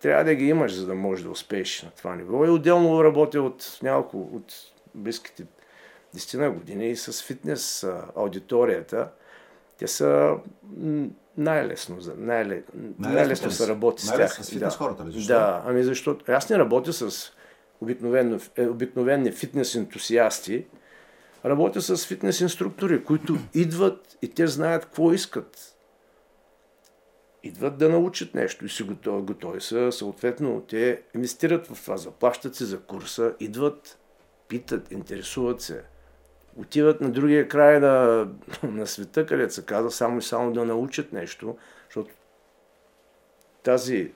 трябва 0.00 0.24
да 0.24 0.34
ги 0.34 0.48
имаш, 0.48 0.74
за 0.74 0.86
да 0.86 0.94
можеш 0.94 1.24
да 1.24 1.30
успееш 1.30 1.82
на 1.82 1.90
това 1.90 2.16
ниво. 2.16 2.44
И 2.44 2.50
отделно 2.50 3.04
работя 3.04 3.42
от 3.42 3.78
няколко, 3.82 4.36
от 4.36 4.52
близките 4.94 5.44
10 6.16 6.38
на 6.38 6.50
години 6.50 6.90
и 6.90 6.96
с 6.96 7.22
фитнес 7.22 7.86
аудиторията. 8.16 9.08
Те 9.78 9.86
са 9.86 10.34
най-лесно, 11.36 11.96
най-лесно 12.98 13.50
фитнес- 13.50 13.50
се 13.50 13.68
работи 13.68 14.02
с 14.02 14.08
най-лесно 14.08 14.36
тях. 14.36 14.46
с 14.46 14.50
фитнес 14.50 14.72
да. 14.72 14.78
хората 14.78 15.04
ли? 15.04 15.12
Защо? 15.12 15.32
Да, 15.32 15.62
ами 15.66 15.82
защото 15.82 16.32
аз 16.32 16.50
не 16.50 16.58
работя 16.58 16.92
с 16.92 17.32
е, 18.56 18.66
обикновени 18.66 19.32
фитнес 19.32 19.74
ентусиасти, 19.74 20.66
работя 21.44 21.82
с 21.82 22.06
фитнес 22.06 22.40
инструктори, 22.40 23.04
които 23.04 23.36
идват 23.54 24.18
и 24.22 24.28
те 24.34 24.46
знаят 24.46 24.84
какво 24.84 25.12
искат. 25.12 25.74
Идват 27.42 27.78
да 27.78 27.88
научат 27.88 28.34
нещо 28.34 28.64
и 28.64 28.68
си 28.68 28.82
готови, 28.82 29.22
готови 29.22 29.60
са, 29.60 29.92
съответно, 29.92 30.60
те 30.68 31.02
инвестират 31.14 31.66
в 31.66 31.82
това, 31.84 31.96
заплащат 31.96 32.54
се 32.54 32.64
за 32.64 32.80
курса, 32.80 33.34
идват, 33.40 33.98
питат, 34.48 34.92
интересуват 34.92 35.60
се. 35.60 35.82
Отиват 36.58 37.00
на 37.00 37.10
другия 37.10 37.48
край 37.48 37.80
на, 37.80 38.26
на 38.62 38.86
света, 38.86 39.26
където 39.26 39.54
се 39.54 39.62
казва, 39.62 39.90
само 39.90 40.18
и 40.18 40.22
само 40.22 40.52
да 40.52 40.64
научат 40.64 41.12
нещо, 41.12 41.56
защото 41.86 42.10
тази 43.62 44.12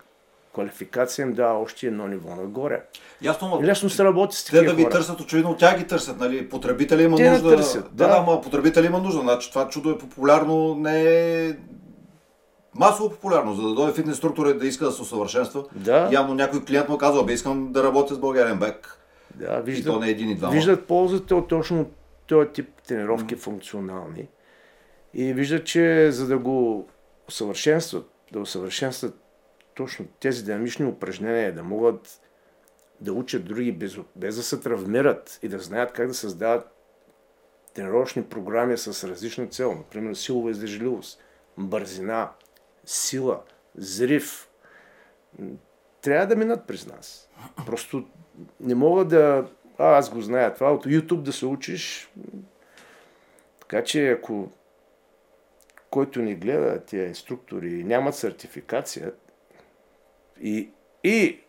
квалификация 0.55 1.23
им 1.23 1.33
дава 1.33 1.59
още 1.61 1.87
едно 1.87 2.07
ниво 2.07 2.37
нагоре. 2.37 2.83
Ясно, 3.23 3.49
но... 3.49 3.63
Лесно 3.63 3.91
се 3.91 4.05
работи 4.05 4.37
с 4.37 4.45
Те 4.45 4.51
такива 4.51 4.67
да 4.67 4.77
ви 4.77 4.83
хора. 4.83 4.93
търсят, 4.93 5.21
очевидно, 5.21 5.51
от 5.51 5.59
тях 5.59 5.79
ги 5.79 5.87
търсят, 5.87 6.21
нали? 6.21 6.49
Потребителя 6.49 7.03
има 7.03 7.17
Те 7.17 7.31
нужда. 7.31 7.49
търсят, 7.57 7.85
да, 7.85 8.07
да. 8.07 8.09
да, 8.09 8.19
ама 8.19 8.41
потребителя 8.41 8.87
има 8.87 8.99
нужда. 8.99 9.21
Значи 9.21 9.51
това 9.51 9.69
чудо 9.69 9.91
е 9.91 9.99
популярно, 9.99 10.75
не 10.75 11.05
е 11.05 11.53
масово 12.75 13.11
популярно. 13.11 13.55
За 13.55 13.63
да 13.63 13.75
дойде 13.75 13.93
фитнес 13.93 14.17
структура 14.17 14.51
и 14.51 14.55
да 14.55 14.67
иска 14.67 14.85
да 14.85 14.93
се 14.93 15.03
усъвършенства. 15.03 15.65
Да. 15.75 16.09
Явно 16.13 16.35
някой 16.35 16.65
клиент 16.65 16.89
му 16.89 16.99
казал, 16.99 17.25
бе, 17.25 17.33
искам 17.33 17.73
да 17.73 17.85
работя 17.85 18.15
с 18.15 18.19
Българен 18.19 18.59
бек. 18.59 18.99
Да, 19.35 19.45
И 19.45 19.49
то 19.49 19.63
виждат, 19.63 20.01
не 20.01 20.07
е 20.07 20.11
един 20.11 20.31
и 20.31 20.35
двама. 20.35 20.53
виждат 20.53 20.87
ползата 20.87 21.37
от 21.37 21.49
точно 21.49 21.87
този 22.33 22.49
тип 22.49 22.83
тренировки 22.83 23.37
функционални 23.37 24.29
и 25.15 25.33
виждат, 25.33 25.67
че 25.67 26.11
за 26.13 26.27
да 26.27 26.39
го 26.39 26.89
усъвършенстват, 27.29 28.11
да 28.33 28.41
усъвършенстват 28.41 29.15
точно 29.75 30.07
тези 30.21 30.45
динамични 30.45 30.87
упражнения, 30.87 31.55
да 31.55 31.63
могат 31.63 32.21
да 33.01 33.13
учат 33.13 33.45
други 33.45 33.73
без, 33.73 33.97
без 34.17 34.37
да 34.37 34.43
се 34.43 34.61
травмират 34.61 35.39
и 35.43 35.49
да 35.49 35.59
знаят 35.59 35.93
как 35.93 36.09
да 36.09 36.15
създават 36.15 36.69
тренировъчни 37.75 38.25
програми 38.25 38.77
с 38.77 39.09
различна 39.09 39.47
цел, 39.47 39.75
например 39.75 40.15
силова 40.15 40.51
издържливост, 40.51 41.21
бързина, 41.59 42.31
сила, 42.85 43.43
зрив, 43.75 44.51
трябва 46.01 46.27
да 46.27 46.37
минат 46.37 46.67
през 46.67 46.87
нас. 46.87 47.31
Просто 47.67 48.09
не 48.61 48.75
мога 48.75 49.05
да... 49.05 49.51
А, 49.79 49.97
аз 49.97 50.11
го 50.11 50.21
зная 50.21 50.55
това, 50.55 50.73
от 50.73 50.87
YouTube 50.87 51.23
да 51.23 51.33
се 51.33 51.47
учиш. 51.47 52.11
Така 53.61 53.85
че 53.85 54.11
ако 54.11 54.51
който 55.91 56.23
ни 56.23 56.35
гледа, 56.35 56.81
тия 56.81 57.07
инструктори 57.07 57.85
нямат 57.85 58.15
сертификация 58.15 59.13
и, 60.43 60.71
и 61.05 61.41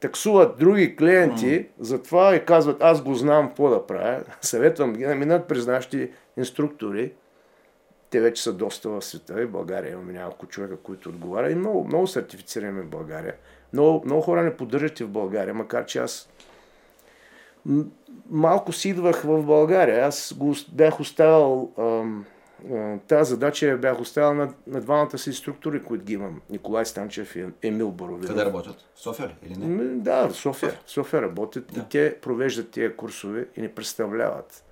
таксуват 0.00 0.58
други 0.58 0.96
клиенти, 0.96 1.46
mm. 1.46 1.68
затова 1.78 2.34
и 2.34 2.44
казват, 2.44 2.82
аз 2.82 3.02
го 3.02 3.14
знам 3.14 3.48
какво 3.48 3.70
да 3.70 3.86
правя. 3.86 4.24
Съветвам 4.40 4.92
ги 4.92 5.04
да 5.04 5.14
минат 5.14 5.48
през 5.48 5.66
нашите 5.66 6.10
инструктори. 6.36 7.12
Те 8.10 8.20
вече 8.20 8.42
са 8.42 8.52
доста 8.52 8.88
в 8.88 9.02
света 9.02 9.42
и 9.42 9.44
в 9.44 9.50
България 9.50 9.92
имаме 9.92 10.12
няколко 10.12 10.46
човека, 10.46 10.76
които 10.76 11.08
отговарят 11.08 11.52
и 11.52 11.54
много, 11.54 11.84
много 11.84 12.06
сертифицираме 12.06 12.82
в 12.82 12.88
България. 12.88 13.34
Много, 13.72 14.02
много 14.04 14.22
хора 14.22 14.42
не 14.42 14.56
поддържат 14.56 15.00
и 15.00 15.04
в 15.04 15.08
България, 15.08 15.54
макар 15.54 15.86
че 15.86 15.98
аз 15.98 16.28
малко 18.30 18.72
си 18.72 18.88
идвах 18.88 19.22
в 19.22 19.42
България. 19.42 20.06
Аз 20.06 20.34
го 20.34 20.54
бях 20.68 21.00
оставил 21.00 21.70
тази 23.08 23.30
задача 23.30 23.66
я 23.66 23.76
бях 23.78 24.00
оставил 24.00 24.34
на, 24.34 24.52
на 24.66 24.80
двамата 24.80 25.18
си 25.18 25.30
инструктори, 25.30 25.82
които 25.82 26.04
ги 26.04 26.12
имам. 26.12 26.40
Николай 26.50 26.84
Станчев 26.84 27.36
и 27.36 27.46
Емил 27.62 27.90
Боровилов. 27.90 28.26
Къде 28.26 28.44
работят? 28.44 28.76
В 28.94 29.00
София 29.00 29.28
ли? 29.28 29.32
Или 29.42 29.56
не? 29.56 29.66
М, 29.84 29.90
Да, 29.94 30.28
в 30.28 30.32
София. 30.32 30.72
В 30.86 30.90
София 30.90 31.22
работят 31.22 31.64
да. 31.66 31.80
и 31.80 31.84
те 31.84 32.16
провеждат 32.16 32.70
тия 32.70 32.96
курсове 32.96 33.46
и 33.56 33.60
ни 33.60 33.68
представляват. 33.68 34.64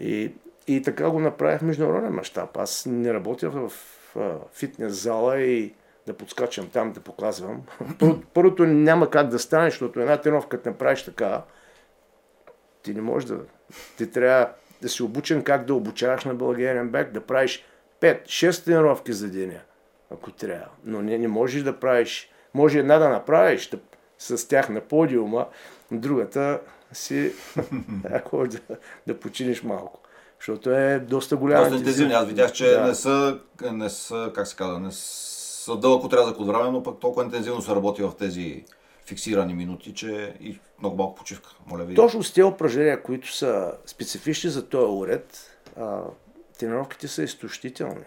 И, 0.00 0.32
и 0.66 0.82
така 0.82 1.10
го 1.10 1.20
направих 1.20 1.58
в 1.60 1.64
международен 1.64 2.12
мащаб. 2.12 2.56
Аз 2.56 2.86
не 2.86 3.14
работя 3.14 3.50
в 3.50 3.72
а, 4.16 4.30
фитнес 4.52 5.02
зала 5.02 5.40
и 5.40 5.74
да 6.06 6.14
подскачам 6.14 6.66
там, 6.66 6.92
да 6.92 7.00
показвам. 7.00 7.62
Първо- 7.98 8.22
Първото 8.34 8.64
няма 8.64 9.10
как 9.10 9.28
да 9.28 9.38
стане, 9.38 9.70
защото 9.70 10.00
една 10.00 10.16
тренировка, 10.16 10.60
направиш 10.66 11.02
така, 11.04 11.42
ти 12.82 12.94
не 12.94 13.00
можеш 13.00 13.28
да... 13.28 13.38
Ти 13.98 14.10
трябва 14.10 14.48
да 14.82 14.88
си 14.88 15.02
обучен 15.02 15.42
как 15.42 15.64
да 15.64 15.74
обучаваш 15.74 16.24
на 16.24 16.34
българен 16.34 16.88
бек, 16.88 17.12
да 17.12 17.20
правиш 17.20 17.64
5-6 18.00 18.64
тренировки 18.64 19.12
за 19.12 19.30
деня, 19.30 19.60
ако 20.10 20.30
трябва. 20.30 20.68
Но 20.84 21.02
не, 21.02 21.18
не 21.18 21.28
можеш 21.28 21.62
да 21.62 21.80
правиш... 21.80 22.30
Може 22.54 22.78
една 22.78 22.98
да 22.98 23.08
направиш 23.08 23.68
да, 23.68 23.78
с 24.18 24.48
тях 24.48 24.68
на 24.68 24.80
подиума, 24.80 25.46
другата 25.92 26.60
си 26.92 27.32
ако 28.12 28.46
да, 28.46 28.58
да 29.06 29.20
починиш 29.20 29.62
малко. 29.62 30.00
Защото 30.38 30.70
е 30.70 30.98
доста 30.98 31.36
голяма. 31.36 31.62
Доста 31.62 31.76
интензивни. 31.76 32.14
Аз 32.14 32.26
видях, 32.26 32.52
че 32.52 32.70
Да. 32.70 32.86
не 32.86 32.94
са, 32.94 33.38
не 33.72 33.90
са, 33.90 34.32
как 34.34 34.46
се 34.46 34.56
казва, 34.56 34.80
не 34.80 34.92
са 34.92 35.76
дълъг 35.76 36.04
отрязък 36.04 36.40
от 36.40 36.46
време, 36.46 36.70
но 36.70 36.82
пък 36.82 37.00
толкова 37.00 37.24
интензивно 37.24 37.62
се 37.62 37.74
работи 37.74 38.02
в 38.02 38.12
тези 38.18 38.64
фиксирани 39.10 39.54
минути, 39.54 39.94
че 39.94 40.34
и 40.40 40.58
много 40.78 40.96
малко 40.96 41.14
почивка. 41.14 41.50
Моля 41.66 41.84
ви. 41.84 41.94
Точно 41.94 42.22
с 42.22 42.32
тези 42.32 42.44
упражнения, 42.44 43.02
които 43.02 43.32
са 43.32 43.74
специфични 43.86 44.50
за 44.50 44.68
този 44.68 44.92
уред, 44.92 45.58
а, 45.76 46.02
тренировките 46.58 47.08
са 47.08 47.22
изтощителни. 47.22 48.04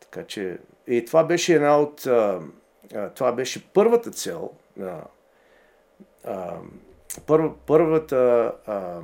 Така 0.00 0.26
че 0.26 0.58
и 0.86 1.04
това 1.04 1.24
беше 1.24 1.54
една 1.54 1.80
от... 1.80 2.06
А, 2.06 2.40
това 3.14 3.32
беше 3.32 3.72
първата 3.72 4.10
цел 4.10 4.50
на 4.76 5.02
първа, 7.26 7.54
първата 7.66 8.52
а, 8.66 9.00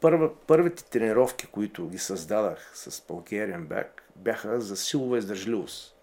първа, 0.00 0.30
първите 0.46 0.84
тренировки, 0.84 1.46
които 1.46 1.88
ги 1.88 1.98
създадах 1.98 2.72
с 2.74 2.90
Bulgarian 2.90 3.66
Back, 3.66 3.88
бяха 4.16 4.60
за 4.60 4.76
силова 4.76 5.18
издържливост. 5.18 5.93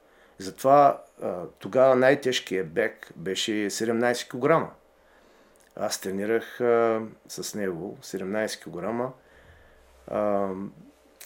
Затова 0.42 1.04
тогава 1.60 1.96
най-тежкият 1.96 2.72
бек 2.72 3.12
беше 3.16 3.52
17 3.52 4.28
кг. 4.64 4.72
Аз 5.76 6.02
тренирах 6.02 6.62
а, 6.62 7.02
с 7.28 7.56
него 7.56 7.98
17 8.02 8.60
кг. 8.60 9.14
А, 10.08 10.50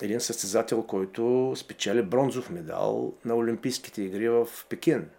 един 0.01 0.19
състезател, 0.19 0.84
който 0.84 1.54
спечели 1.56 2.01
бронзов 2.01 2.49
медал 2.49 3.13
на 3.25 3.36
Олимпийските 3.36 4.01
игри 4.01 4.30
в 4.30 4.47
Пекин. 4.69 5.10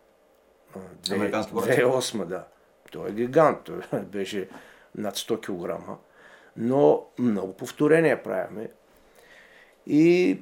А, 0.76 0.78
две- 1.02 1.14
Американски 1.14 1.52
борец. 1.52 1.76
2008, 1.76 2.24
да. 2.24 2.44
Той 2.92 3.08
е 3.08 3.12
гигант. 3.12 3.58
Той 3.64 3.80
беше 4.02 4.48
над 4.94 5.16
100 5.16 5.40
кг. 5.80 5.88
Но 6.56 7.04
много 7.18 7.52
повторения 7.52 8.22
правяме. 8.22 8.70
И 9.86 10.38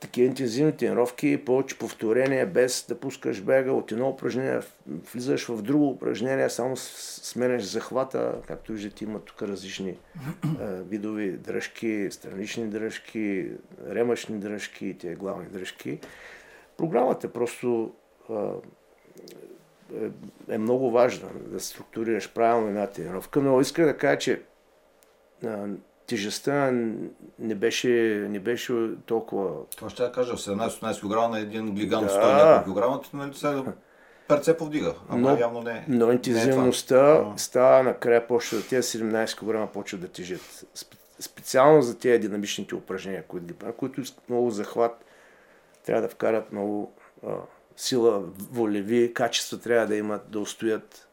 такива 0.00 0.26
интензивни 0.26 0.76
тренировки, 0.76 1.44
повече 1.44 1.78
повторения, 1.78 2.46
без 2.46 2.86
да 2.88 3.00
пускаш 3.00 3.40
бега 3.40 3.72
от 3.72 3.92
едно 3.92 4.08
упражнение, 4.08 4.60
влизаш 4.86 5.48
в 5.48 5.62
друго 5.62 5.88
упражнение, 5.88 6.50
само 6.50 6.76
сменяш 6.76 7.62
захвата, 7.62 8.34
както 8.46 8.72
виждате 8.72 9.04
има 9.04 9.20
тук 9.20 9.42
различни 9.42 9.96
видови 10.60 11.32
дръжки, 11.32 12.08
странични 12.10 12.66
дръжки, 12.66 13.50
ремъчни 13.88 14.38
дръжки 14.38 14.86
и 14.86 14.98
тези 14.98 15.14
главни 15.14 15.46
дръжки. 15.46 16.00
Програмата 16.76 17.32
просто 17.32 17.92
е, 19.94 20.10
е 20.48 20.58
много 20.58 20.90
важна 20.90 21.28
да 21.46 21.60
структурираш 21.60 22.32
правилно 22.32 22.68
една 22.68 22.86
тренировка, 22.86 23.40
но 23.40 23.60
иска 23.60 23.84
да 23.84 23.96
кажа, 23.96 24.18
че 24.18 24.42
тежестта 26.10 26.70
не 27.38 27.54
беше, 27.54 27.88
не 28.30 28.40
беше 28.40 28.72
толкова 29.06 29.50
Това 29.76 29.90
ще 29.90 30.02
я 30.02 30.12
кажа, 30.12 30.32
17-18 30.32 31.00
кг 31.00 31.30
на 31.30 31.38
един 31.38 31.74
гигант 31.74 32.06
Да. 32.06 32.12
100 32.12 32.36
няколко 32.36 32.64
килограма, 32.64 33.00
нали 33.14 33.34
сега 33.34 33.64
перце 34.28 34.56
повдига. 34.56 34.94
Ама 35.08 35.30
Но- 35.30 35.38
явно 35.38 35.62
не. 35.62 35.84
Но 35.88 36.06
не 36.06 36.12
е 36.12 36.14
интензивността 36.14 37.16
това. 37.16 37.34
става 37.36 37.82
накрая 37.82 38.26
почва 38.26 38.58
да 38.58 38.66
тези 38.66 38.98
17 38.98 39.36
кг 39.66 39.72
почват 39.72 40.00
да 40.00 40.08
тежат. 40.08 40.40
Сп- 40.76 40.96
Специално 41.20 41.82
за 41.82 41.98
тези 41.98 42.18
динамичните 42.18 42.74
упражнения, 42.74 43.22
които 43.22 43.46
ги 43.46 43.52
правят, 43.52 43.76
които 43.76 44.00
искат 44.00 44.28
много 44.28 44.50
захват, 44.50 45.04
трябва 45.86 46.02
да 46.02 46.08
вкарат 46.08 46.52
много 46.52 46.92
а, 47.26 47.30
сила, 47.76 48.22
волеви 48.52 49.14
качества 49.14 49.58
трябва 49.58 49.86
да 49.86 49.96
имат, 49.96 50.22
да 50.28 50.40
устоят. 50.40 51.08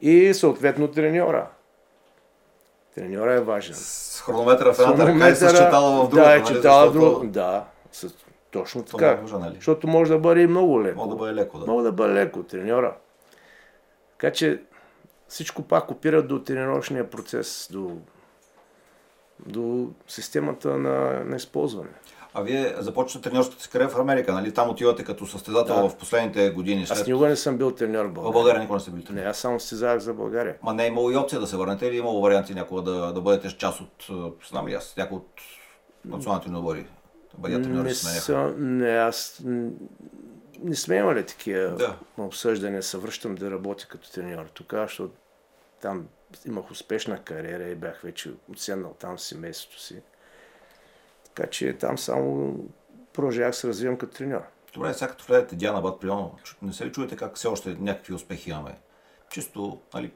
И 0.00 0.34
съответно 0.34 0.88
треньора. 0.88 1.50
Треньора 2.98 3.34
е 3.34 3.40
важен. 3.40 3.74
С 3.74 4.22
хронометъра 4.26 4.74
в 4.74 4.78
едната 4.78 5.06
ръка 5.06 5.28
и 5.28 5.34
с 5.34 5.50
четала 5.50 6.06
в 6.06 6.08
другата. 6.08 6.28
Да, 6.28 6.36
е 6.36 6.38
нали, 6.38 6.54
четала 6.54 6.90
в. 6.90 7.26
Да, 7.26 7.64
с, 7.92 8.14
точно 8.50 8.82
Това 8.84 8.98
така. 8.98 9.14
не 9.14 9.22
може, 9.22 9.34
нали? 9.34 9.54
Защото 9.54 9.86
може 9.86 10.12
да 10.12 10.18
бъде 10.18 10.40
и 10.40 10.46
много 10.46 10.82
леко. 10.82 10.98
Мога 10.98 11.14
да 11.14 11.16
бъде 11.16 11.34
леко, 11.34 11.58
да. 11.58 11.64
Много 11.64 11.82
да 11.82 11.92
бъде 11.92 12.14
леко, 12.14 12.42
треньора. 12.42 12.96
Така 14.18 14.32
че 14.32 14.62
всичко 15.28 15.62
пак 15.62 15.90
опира 15.90 16.22
до 16.22 16.42
тренировъчния 16.42 17.10
процес, 17.10 17.68
до, 17.72 17.96
до 19.46 19.90
системата 20.08 20.78
на, 20.78 21.24
на 21.24 21.36
използване. 21.36 21.90
А 22.38 22.42
вие 22.42 22.74
започвате 22.78 23.30
треньорската 23.30 23.62
си 23.62 23.70
кариера 23.70 23.88
в 23.90 23.98
Америка, 23.98 24.32
нали? 24.32 24.54
Там 24.54 24.70
отивате 24.70 25.04
като 25.04 25.26
състезател 25.26 25.74
Да. 25.74 25.88
в 25.88 25.96
последните 25.96 26.50
години. 26.50 26.82
Аз 26.82 26.88
След... 26.88 27.06
никога 27.06 27.28
не 27.28 27.36
съм 27.36 27.58
бил 27.58 27.70
треньор 27.70 28.04
в 28.04 28.08
В 28.08 28.12
България. 28.12 28.32
България 28.32 28.60
никога 28.60 28.76
не 28.76 28.80
сте 28.80 28.90
били 28.90 29.04
треньор. 29.04 29.22
Не, 29.22 29.28
аз 29.28 29.38
само 29.38 29.60
състезавах 29.60 29.98
за 29.98 30.14
България. 30.14 30.56
Ма 30.62 30.74
не 30.74 30.84
е 30.84 30.88
имало 30.88 31.10
и 31.10 31.16
опция 31.16 31.40
да 31.40 31.46
се 31.46 31.56
върнете 31.56 31.86
или 31.86 31.94
е 31.94 31.98
имало 31.98 32.22
варианти 32.22 32.54
някога 32.54 32.82
да, 32.82 33.12
да 33.12 33.20
бъдете 33.20 33.56
част 33.56 33.80
от, 33.80 34.06
знам 34.50 34.68
ли 34.68 34.74
аз, 34.74 34.94
някой 34.96 35.16
от 35.16 35.28
националните 36.04 36.50
ни 36.50 36.56
отбори? 36.56 36.82
Да 37.34 37.38
бъдете 37.38 37.62
треньори 37.62 37.88
Не, 37.88 37.94
с 37.94 38.00
сменяха. 38.00 38.22
съм, 38.22 38.78
не, 38.78 38.90
аз 38.90 39.42
не 40.62 40.74
сме 40.76 40.96
имали 40.96 41.26
такива 41.26 41.68
Да. 41.70 41.96
обсъждания, 42.18 42.82
се 42.82 42.98
връщам 42.98 43.34
да 43.34 43.50
работя 43.50 43.86
като 43.86 44.12
треньор. 44.12 44.46
Тук, 44.54 44.72
защото 44.72 45.12
там 45.82 46.06
имах 46.46 46.70
успешна 46.70 47.18
кариера 47.18 47.62
и 47.64 47.74
бях 47.74 48.00
вече 48.00 48.30
отседнал 48.52 48.94
там 48.98 49.18
семейството 49.18 49.82
си. 49.82 50.02
Така 51.38 51.50
че 51.50 51.72
там 51.72 51.98
само 51.98 52.54
продължавах 53.12 53.56
се 53.56 53.68
развивам 53.68 53.96
като 53.96 54.16
треньор. 54.16 54.42
Добре, 54.74 54.94
сега 54.94 55.08
като 55.10 55.24
влезете 55.24 55.56
Диана 55.56 55.80
Бат, 55.80 56.00
примерно, 56.00 56.34
не 56.62 56.72
се 56.72 56.86
ли 56.86 56.92
чуете 56.92 57.16
как 57.16 57.36
все 57.36 57.48
още 57.48 57.76
някакви 57.80 58.14
успехи 58.14 58.50
имаме? 58.50 58.78
Чисто, 59.30 59.80
нали, 59.94 60.12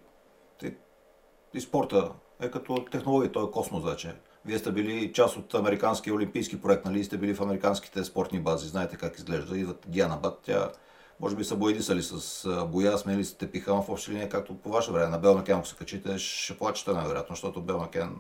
и 1.55 1.61
спорта 1.61 2.13
е 2.41 2.51
като 2.51 2.85
технология, 2.85 3.33
той 3.33 3.45
е 3.45 3.51
космос 3.51 3.85
вече. 3.85 4.15
Вие 4.45 4.59
сте 4.59 4.73
били 4.73 5.13
част 5.13 5.37
от 5.37 5.55
американския 5.55 6.15
олимпийски 6.15 6.61
проект, 6.61 6.85
нали, 6.85 7.05
сте 7.05 7.17
били 7.17 7.35
в 7.35 7.41
американските 7.41 8.05
спортни 8.05 8.41
бази, 8.41 8.69
знаете 8.69 8.97
как 8.97 9.19
изглежда. 9.19 9.59
Идват 9.59 9.85
Диана 9.89 10.17
Бат, 10.17 10.39
тя 10.43 10.73
може 11.21 11.37
би 11.37 11.45
са 11.45 11.57
боядисали 11.57 12.03
с 12.03 12.49
боя, 12.67 12.99
смели 12.99 13.25
сте 13.25 13.51
пиха 13.51 13.83
в 13.83 13.89
обща 13.89 14.13
линия, 14.13 14.29
както 14.29 14.55
по 14.55 14.71
ваше 14.71 14.93
време. 14.93 15.11
На 15.11 15.19
Белнакен, 15.19 15.57
ако 15.57 15.67
се 15.67 15.77
качите, 15.77 16.19
ще 16.19 16.59
плачете 16.59 16.93
най-вероятно, 16.93 17.37
защото 17.37 17.63
Белнакен 17.63 18.17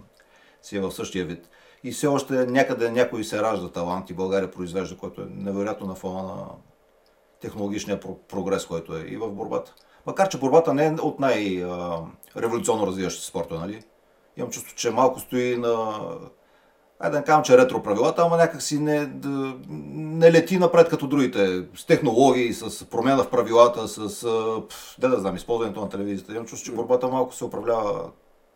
си 0.63 0.77
е 0.77 0.81
в 0.81 0.93
същия 0.93 1.25
вид. 1.25 1.49
И 1.85 1.93
все 1.93 2.07
още 2.07 2.47
някъде 2.47 2.91
някой 2.91 3.25
се 3.25 3.43
ражда 3.43 3.69
талант 3.69 4.11
и 4.11 4.15
България 4.15 4.51
произвежда, 4.51 4.97
който 4.97 5.21
е 5.21 5.27
невероятно 5.31 5.87
на 5.87 5.95
фона 5.95 6.23
на 6.23 6.47
технологичния 7.41 8.01
про- 8.01 8.19
прогрес, 8.29 8.67
който 8.67 8.97
е 8.97 9.01
и 9.01 9.17
в 9.17 9.31
борбата. 9.31 9.75
Макар, 10.07 10.29
че 10.29 10.39
борбата 10.39 10.75
не 10.75 10.87
е 10.87 10.91
от 11.03 11.21
най-революционно 11.21 12.87
развиващите 12.87 13.27
спорта, 13.27 13.55
нали? 13.55 13.83
Имам 14.37 14.51
чувство, 14.51 14.77
че 14.77 14.91
малко 14.91 15.21
стои 15.21 15.57
на... 15.57 16.01
Айде 17.01 17.13
да 17.13 17.19
не 17.19 17.25
казвам, 17.25 17.45
че 17.45 17.59
ретро 17.59 17.83
правилата, 17.83 18.23
ама 18.23 18.37
някак 18.37 18.63
си 18.63 18.79
не, 18.79 19.07
да, 19.07 19.55
не 19.69 20.33
лети 20.33 20.59
напред 20.59 20.89
като 20.89 21.07
другите. 21.07 21.65
С 21.75 21.87
технологии, 21.87 22.53
с 22.53 22.85
промяна 22.85 23.23
в 23.23 23.31
правилата, 23.31 23.89
с... 23.89 24.21
пф, 24.69 24.97
Да 24.99 25.09
да 25.09 25.21
знам, 25.21 25.37
използването 25.37 25.81
на 25.81 25.89
телевизията. 25.89 26.33
Имам 26.33 26.47
чувство, 26.47 26.67
че 26.67 26.77
борбата 26.77 27.09
малко 27.09 27.35
се 27.35 27.45
управлява 27.45 28.11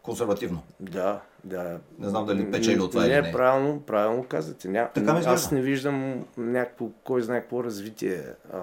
консервативно. 0.06 0.62
Да, 0.80 1.20
да. 1.44 1.78
Не 1.98 2.08
знам 2.08 2.26
дали 2.26 2.50
печели 2.50 2.80
от 2.80 2.90
това 2.90 3.02
не, 3.02 3.08
или 3.08 3.22
не. 3.22 3.32
правилно, 3.32 3.80
правилно 3.80 4.24
казвате. 4.24 4.68
Ня... 4.68 4.90
Така 4.94 5.14
ми. 5.14 5.20
Аз 5.26 5.50
не 5.50 5.60
виждам 5.60 6.26
някакво, 6.36 6.88
кой 7.04 7.22
знае 7.22 7.40
какво 7.40 7.64
развитие 7.64 8.22
а, 8.52 8.62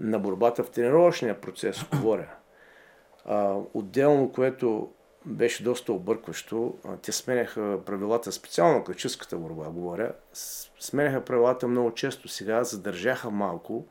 на 0.00 0.18
борбата 0.18 0.64
в 0.64 0.70
тренировъчния 0.70 1.40
процес, 1.40 1.84
говоря. 1.92 2.28
А, 3.24 3.56
отделно, 3.74 4.32
което 4.32 4.90
беше 5.26 5.64
доста 5.64 5.92
объркващо, 5.92 6.74
а, 6.84 6.96
те 6.96 7.12
сменяха 7.12 7.80
правилата, 7.86 8.32
специално 8.32 8.84
клаческата 8.84 9.36
борба, 9.36 9.64
говоря, 9.64 10.12
сменяха 10.80 11.24
правилата 11.24 11.68
много 11.68 11.94
често. 11.94 12.28
Сега 12.28 12.64
задържаха 12.64 13.30
малко 13.30 13.86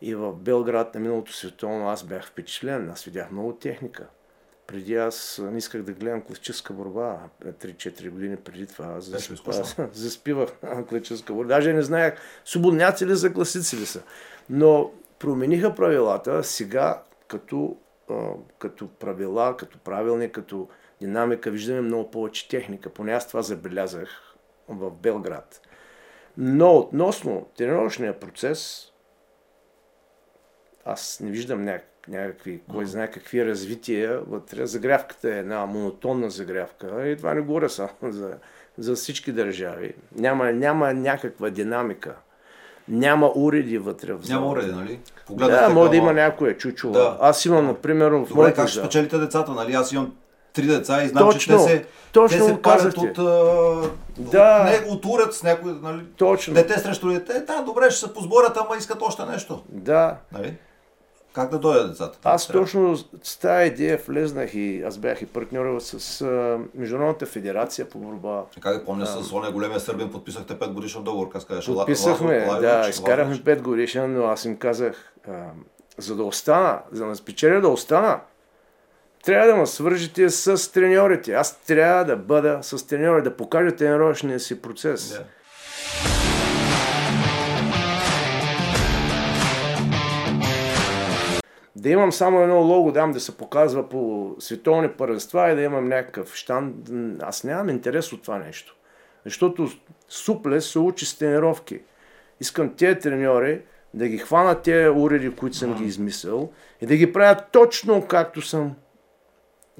и 0.00 0.14
в 0.14 0.32
Белград 0.32 0.94
на 0.94 1.00
миналото 1.00 1.32
световно 1.32 1.88
аз 1.88 2.04
бях 2.04 2.26
впечатлен, 2.26 2.90
аз 2.90 3.04
видях 3.04 3.30
много 3.30 3.52
техника. 3.52 4.08
Преди 4.72 4.96
аз 4.96 5.40
не 5.42 5.58
исках 5.58 5.82
да 5.82 5.92
гледам 5.92 6.22
класическа 6.22 6.72
борба, 6.72 7.18
3-4 7.42 8.10
години 8.10 8.36
преди 8.36 8.66
това. 8.66 8.86
Аз 8.88 9.10
Беше 9.10 9.32
ви 9.32 9.36
засп- 9.36 9.62
скучно. 9.62 9.88
заспивах 9.92 10.48
класическа 10.88 11.32
борба. 11.32 11.54
Даже 11.54 11.72
не 11.72 11.82
знаех 11.82 12.14
свободняци 12.44 13.06
ли 13.06 13.16
са, 13.16 13.32
класици 13.32 13.76
ли 13.76 13.86
са. 13.86 14.02
Но 14.50 14.90
промениха 15.18 15.74
правилата 15.74 16.44
сега 16.44 17.02
като, 17.28 17.76
като 18.58 18.88
правила, 18.88 19.56
като 19.56 19.78
правилник, 19.78 20.32
като 20.32 20.68
динамика. 21.00 21.50
Виждаме 21.50 21.80
много 21.80 22.10
повече 22.10 22.48
техника. 22.48 22.90
Поне 22.90 23.12
аз 23.12 23.28
това 23.28 23.42
забелязах 23.42 24.34
в 24.68 24.90
Белград. 24.92 25.60
Но 26.36 26.76
относно 26.76 27.46
тренировъчния 27.56 28.20
процес, 28.20 28.88
аз 30.84 31.20
не 31.20 31.30
виждам 31.30 31.60
няк- 31.60 31.82
някакви, 32.08 32.60
кой 32.70 32.86
знае 32.86 33.10
какви 33.10 33.46
развития 33.46 34.20
вътре. 34.28 34.66
Загрявката 34.66 35.28
е 35.28 35.38
една 35.38 35.66
монотонна 35.66 36.30
загрявка. 36.30 37.08
И 37.08 37.16
това 37.16 37.34
не 37.34 37.40
говоря 37.40 37.68
само 37.70 37.88
за, 38.02 38.30
за 38.78 38.94
всички 38.94 39.32
държави. 39.32 39.94
Няма, 40.16 40.52
няма 40.52 40.94
някаква 40.94 41.50
динамика. 41.50 42.14
Няма 42.88 43.32
уреди 43.34 43.78
вътре 43.78 44.12
в 44.12 44.28
Няма 44.28 44.46
залата. 44.46 44.46
уреди, 44.60 44.72
нали? 44.72 44.92
Да, 45.16 45.22
Погледнахте 45.26 45.72
може 45.72 45.90
да 45.90 45.96
има 45.96 46.12
някоя 46.12 46.58
чучула. 46.58 46.92
Да. 46.92 47.16
Аз 47.20 47.44
имам, 47.44 47.66
например, 47.66 48.10
в 48.10 48.20
Добре, 48.20 48.34
моята 48.34 48.56
как 48.56 48.68
ще 48.68 48.78
спечелите 48.78 49.18
децата, 49.18 49.52
нали? 49.52 49.72
Аз 49.72 49.92
имам 49.92 50.14
три 50.52 50.66
деца 50.66 51.04
и 51.04 51.08
знам, 51.08 51.24
Точно, 51.24 51.40
че 51.40 51.50
те 51.50 51.58
се, 51.58 51.84
точно 52.12 52.38
те 52.38 52.44
се 52.44 52.62
парят 52.62 52.96
от, 52.98 53.12
Да. 53.12 53.82
от, 54.18 54.32
не, 54.32 54.92
от 54.92 55.04
уред 55.04 55.34
с 55.34 55.42
някой, 55.42 55.72
нали? 55.82 56.04
Точно. 56.16 56.54
Дете 56.54 56.78
срещу 56.78 57.08
дете, 57.08 57.32
да, 57.40 57.62
добре, 57.62 57.90
ще 57.90 58.06
се 58.06 58.14
позборят, 58.14 58.56
ама 58.56 58.76
искат 58.76 59.02
още 59.02 59.24
нещо. 59.24 59.62
Да. 59.68 60.16
Нали? 60.32 60.56
Как 61.34 61.50
да 61.50 61.58
дойдат 61.58 61.90
децата? 61.90 62.18
Аз 62.24 62.48
точно 62.48 62.96
с 63.22 63.36
тази 63.38 63.66
идея 63.66 64.00
влезнах 64.08 64.54
и 64.54 64.82
аз 64.82 64.98
бях 64.98 65.22
и 65.22 65.26
партньор 65.26 65.80
с 65.80 66.20
а, 66.20 66.58
Международната 66.74 67.26
федерация 67.26 67.88
по 67.88 67.98
борба. 67.98 68.42
Как 68.60 68.78
да 68.78 68.84
помня, 68.84 69.06
с 69.06 69.32
ония 69.32 69.52
големия 69.52 69.80
сърбин 69.80 70.10
подписахте 70.12 70.54
5 70.54 70.72
годишен 70.72 71.02
договор, 71.02 71.28
как 71.28 71.46
казваш? 71.46 71.66
Подписахме, 71.66 72.46
Лазо- 72.48 72.60
да, 72.60 72.76
Лазович, 72.76 72.94
изкарахме 72.94 73.32
Лазович. 73.32 73.58
5 73.58 73.62
годишен, 73.62 74.14
но 74.14 74.24
аз 74.26 74.44
им 74.44 74.56
казах, 74.56 75.12
а, 75.28 75.32
за 75.98 76.16
да 76.16 76.24
остана, 76.24 76.78
за 76.92 77.06
да 77.06 77.16
спечеля 77.16 77.60
да 77.60 77.68
остана, 77.68 78.20
трябва 79.24 79.46
да 79.46 79.56
ме 79.56 79.66
свържете 79.66 80.30
с 80.30 80.72
треньорите. 80.72 81.32
Аз 81.32 81.60
трябва 81.60 82.04
да 82.04 82.16
бъда 82.16 82.58
с 82.62 82.86
треньори, 82.86 83.22
да 83.22 83.36
покажа 83.36 83.76
тренировъчния 83.76 84.40
си 84.40 84.62
процес. 84.62 85.10
Да. 85.10 85.24
Да 91.82 91.88
имам 91.88 92.12
само 92.12 92.40
едно 92.40 92.60
лого, 92.60 92.92
дам 92.92 93.12
да 93.12 93.20
се 93.20 93.36
показва 93.36 93.88
по 93.88 94.34
световни 94.38 94.88
първенства 94.88 95.50
и 95.50 95.54
да 95.54 95.62
имам 95.62 95.88
някакъв 95.88 96.34
щан. 96.34 96.74
Аз 97.20 97.44
нямам 97.44 97.68
интерес 97.68 98.12
от 98.12 98.22
това 98.22 98.38
нещо. 98.38 98.76
Защото 99.24 99.68
суплес 100.08 100.66
се 100.66 100.78
учи 100.78 101.06
с 101.06 101.18
тренировки. 101.18 101.80
Искам 102.40 102.74
тези 102.74 102.98
треньори 102.98 103.62
да 103.94 104.08
ги 104.08 104.18
хванат 104.18 104.62
тези 104.62 104.88
уреди, 104.88 105.30
които 105.30 105.56
съм 105.56 105.74
ги 105.74 105.84
измислил 105.84 106.50
и 106.80 106.86
да 106.86 106.96
ги 106.96 107.12
правят 107.12 107.44
точно 107.52 108.06
както 108.08 108.42
съм 108.42 108.74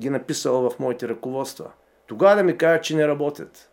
ги 0.00 0.10
написал 0.10 0.70
в 0.70 0.78
моите 0.78 1.08
ръководства. 1.08 1.70
Тогава 2.06 2.36
да 2.36 2.42
ми 2.42 2.58
кажат, 2.58 2.84
че 2.84 2.96
не 2.96 3.08
работят. 3.08 3.70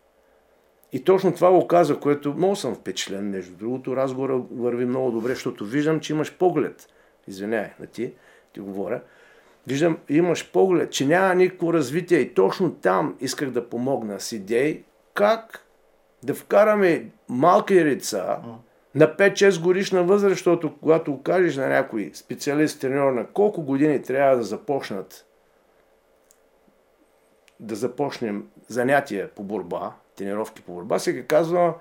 И 0.92 1.04
точно 1.04 1.34
това 1.34 1.50
го 1.50 1.66
каза, 1.66 2.00
което 2.00 2.34
много 2.34 2.56
съм 2.56 2.74
впечатлен. 2.74 3.30
Между 3.30 3.56
другото, 3.56 3.96
разговора 3.96 4.42
върви 4.50 4.84
много 4.84 5.10
добре, 5.10 5.34
защото 5.34 5.64
виждам, 5.64 6.00
че 6.00 6.12
имаш 6.12 6.36
поглед. 6.38 6.88
Извинявай 7.30 7.70
на 7.80 7.86
ти, 7.86 8.12
ти 8.52 8.60
говоря. 8.60 9.00
Виждам, 9.66 9.98
имаш 10.08 10.52
поглед, 10.52 10.92
че 10.92 11.06
няма 11.06 11.34
никакво 11.34 11.72
развитие 11.72 12.18
и 12.18 12.34
точно 12.34 12.74
там 12.74 13.16
исках 13.20 13.50
да 13.50 13.68
помогна 13.68 14.20
с 14.20 14.32
идеи 14.32 14.84
как 15.14 15.66
да 16.22 16.34
вкараме 16.34 17.06
малки 17.28 17.74
деца 17.74 18.42
на 18.94 19.06
5-6 19.16 19.62
годишна 19.62 20.02
възраст, 20.04 20.34
защото 20.34 20.78
когато 20.78 21.22
кажеш 21.22 21.56
на 21.56 21.68
някой 21.68 22.10
специалист, 22.14 22.80
треньор 22.80 23.12
на 23.12 23.26
колко 23.26 23.62
години 23.62 24.02
трябва 24.02 24.36
да 24.36 24.42
започнат 24.42 25.26
да 27.60 27.74
започнем 27.74 28.48
занятия 28.68 29.28
по 29.28 29.42
борба, 29.42 29.92
тренировки 30.16 30.62
по 30.62 30.72
борба, 30.72 30.98
се 30.98 31.12
ги 31.12 31.26
казва 31.26 31.74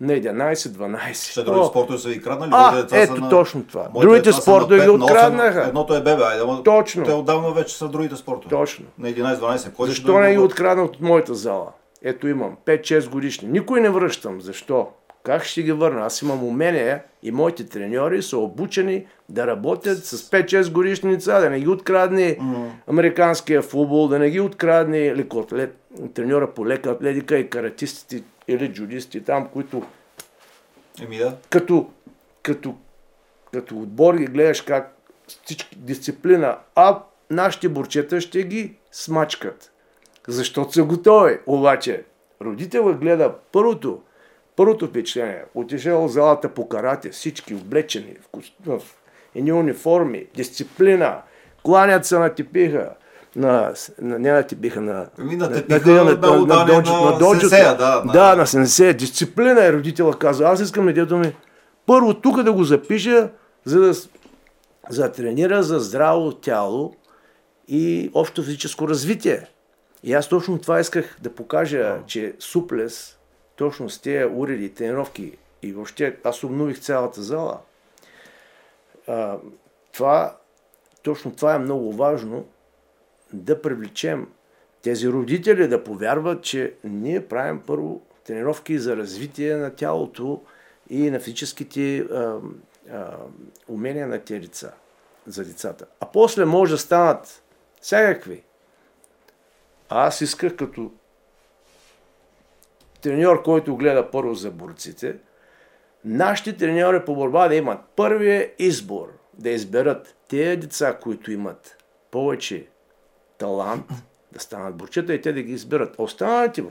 на 0.00 0.12
11-12. 0.12 1.30
Ще 1.30 1.42
други 1.42 1.60
О, 1.60 1.64
спортове 1.64 1.98
са 1.98 2.08
ви 2.08 2.22
краднали? 2.22 2.50
А, 2.54 2.76
деца 2.76 2.98
ето 2.98 3.14
на... 3.14 3.28
точно 3.28 3.64
това. 3.64 3.80
моите 3.94 4.00
Другите 4.00 4.32
спортове 4.32 4.76
ги 4.76 4.82
5, 4.82 4.86
на 4.88 4.98
8, 4.98 5.04
откраднаха. 5.04 5.62
Едното 5.62 5.94
е 5.94 6.00
бебе, 6.00 6.22
айде, 6.22 6.42
ама 6.42 6.62
Точно. 6.62 7.04
те 7.04 7.12
отдавна 7.12 7.50
вече 7.50 7.76
са 7.76 7.88
другите 7.88 8.16
спортове. 8.16 8.50
Точно. 8.50 8.84
На 8.98 9.08
11-12. 9.08 9.72
Кой 9.72 9.88
Защо 9.88 10.20
не 10.20 10.30
ги 10.30 10.36
да- 10.36 10.42
откраднат 10.42 10.88
от 10.88 11.00
моята 11.00 11.34
зала? 11.34 11.66
Ето 12.02 12.28
имам 12.28 12.56
5-6 12.66 13.08
годишни. 13.08 13.48
Никой 13.48 13.80
не 13.80 13.90
връщам. 13.90 14.40
Защо? 14.40 14.86
Как 15.26 15.44
ще 15.44 15.62
ги 15.62 15.72
върна? 15.72 16.06
Аз 16.06 16.22
имам 16.22 16.44
умение 16.44 17.02
и 17.22 17.30
моите 17.30 17.66
треньори 17.66 18.22
са 18.22 18.38
обучени 18.38 19.06
да 19.28 19.46
работят 19.46 20.04
с 20.04 20.30
5-6 20.30 20.72
годишни 20.72 21.10
деца, 21.10 21.40
да 21.40 21.50
не 21.50 21.60
ги 21.60 21.68
открадне 21.68 22.38
американския 22.86 23.62
футбол, 23.62 24.08
да 24.08 24.18
не 24.18 24.30
ги 24.30 24.40
открадне 24.40 25.16
лекоатлет, 25.16 25.76
треньора 26.14 26.54
по 26.54 26.66
лека 26.66 26.90
атлетика 26.90 27.38
и 27.38 27.50
каратистите 27.50 28.22
или 28.48 28.72
джудисти 28.72 29.24
там, 29.24 29.48
които 29.48 29.82
Еми 31.02 31.18
да. 31.18 31.36
като, 31.50 31.90
като, 32.42 32.74
като 33.52 33.78
отбор 33.78 34.14
ги 34.14 34.26
гледаш 34.26 34.60
как 34.60 34.96
всички 35.26 35.76
дисциплина, 35.76 36.58
а 36.74 37.02
нашите 37.30 37.68
борчета 37.68 38.20
ще 38.20 38.42
ги 38.42 38.74
смачкат. 38.92 39.72
Защото 40.28 40.72
са 40.72 40.84
готови. 40.84 41.38
Обаче, 41.46 42.04
родителът 42.40 42.98
гледа 42.98 43.34
първото, 43.52 44.00
първото 44.56 44.86
впечатление. 44.86 45.44
Отишъл 45.54 46.08
в 46.08 46.12
залата 46.12 46.48
по 46.48 46.68
карате, 46.68 47.10
всички 47.10 47.54
облечени 47.54 48.16
в, 48.66 48.78
в 48.78 48.82
едни 49.34 49.52
униформи, 49.52 50.26
дисциплина, 50.34 51.18
кланят 51.62 52.06
се 52.06 52.18
на 52.18 52.34
типиха, 52.34 52.90
на, 53.36 53.74
на, 54.00 54.18
не 54.18 54.32
на 54.32 54.42
типиха, 54.42 54.80
на, 54.80 55.06
Ами 55.18 55.36
на 55.36 55.48
на, 55.48 55.56
на, 55.58 56.14
на 56.14 56.64
на 56.64 57.10
на 57.10 57.18
доджото. 57.18 57.40
сенсея, 57.40 57.76
да, 57.76 58.02
на- 58.04 58.12
да, 58.12 58.36
на 58.36 58.46
сенсея. 58.46 58.94
Дисциплина 58.94 59.64
е 59.64 59.72
родителя 59.72 60.18
казва. 60.18 60.48
Аз 60.48 60.60
искам 60.60 60.84
на 60.86 60.92
детето 60.92 61.16
ми 61.16 61.32
първо 61.86 62.14
тук 62.14 62.42
да 62.42 62.52
го 62.52 62.64
запиша, 62.64 63.28
за 63.64 63.80
да, 63.80 63.92
за 64.88 65.02
да 65.02 65.12
тренира 65.12 65.62
за 65.62 65.78
здраво 65.78 66.32
тяло 66.32 66.94
и 67.68 68.10
общо 68.14 68.42
физическо 68.42 68.88
развитие. 68.88 69.46
И 70.02 70.12
аз 70.14 70.28
точно 70.28 70.58
това 70.58 70.80
исках 70.80 71.16
да 71.22 71.34
покажа, 71.34 71.96
че 72.06 72.34
суплес, 72.38 73.18
точно 73.56 73.90
с 73.90 73.98
тези 73.98 74.24
уреди, 74.24 74.74
тренировки 74.74 75.38
И 75.62 75.72
въобще 75.72 76.16
аз 76.24 76.44
обнових 76.44 76.80
цялата 76.80 77.22
зала. 77.22 77.60
А, 79.06 79.38
това, 79.92 80.36
точно 81.02 81.34
това 81.34 81.54
е 81.54 81.58
много 81.58 81.92
важно, 81.92 82.46
да 83.32 83.62
привлечем 83.62 84.28
тези 84.82 85.08
родители 85.08 85.68
да 85.68 85.84
повярват, 85.84 86.42
че 86.42 86.74
ние 86.84 87.28
правим 87.28 87.62
първо 87.66 88.02
тренировки 88.26 88.78
за 88.78 88.96
развитие 88.96 89.56
на 89.56 89.74
тялото 89.74 90.42
и 90.90 91.10
на 91.10 91.20
физическите 91.20 91.98
а, 91.98 92.40
а, 92.92 93.16
умения 93.68 94.06
на 94.06 94.18
тези 94.18 94.40
деца, 94.40 94.72
за 95.26 95.44
децата. 95.44 95.86
А 96.00 96.06
после 96.12 96.44
може 96.44 96.72
да 96.72 96.78
станат 96.78 97.42
всякакви. 97.80 98.42
Аз 99.88 100.20
исках 100.20 100.56
като 100.56 100.92
треньор, 103.06 103.42
който 103.42 103.76
гледа 103.76 104.10
първо 104.10 104.34
за 104.34 104.50
борците, 104.50 105.16
нашите 106.04 106.56
треньори 106.56 107.04
по 107.04 107.14
борба 107.14 107.48
да 107.48 107.54
имат 107.54 107.80
първия 107.96 108.50
избор, 108.58 109.12
да 109.34 109.50
изберат 109.50 110.16
тези 110.28 110.56
деца, 110.56 110.98
които 111.02 111.32
имат 111.32 111.84
повече 112.10 112.66
талант, 113.38 113.86
да 114.32 114.40
станат 114.40 114.76
борчета 114.76 115.14
и 115.14 115.20
те 115.20 115.32
да 115.32 115.42
ги 115.42 115.52
изберат. 115.52 115.94
Останалите, 115.98 116.64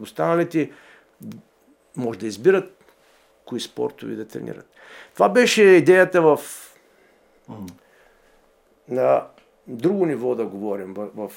останалите 0.00 0.70
може 1.96 2.18
да 2.18 2.26
избират 2.26 2.94
кои 3.44 3.60
спортове 3.60 4.14
да 4.14 4.28
тренират. 4.28 4.66
Това 5.14 5.28
беше 5.28 5.62
идеята 5.62 6.22
в 6.22 6.40
на 8.88 9.26
друго 9.68 10.06
ниво 10.06 10.34
да 10.34 10.46
говорим, 10.46 10.94
в, 10.94 11.08
в, 11.14 11.30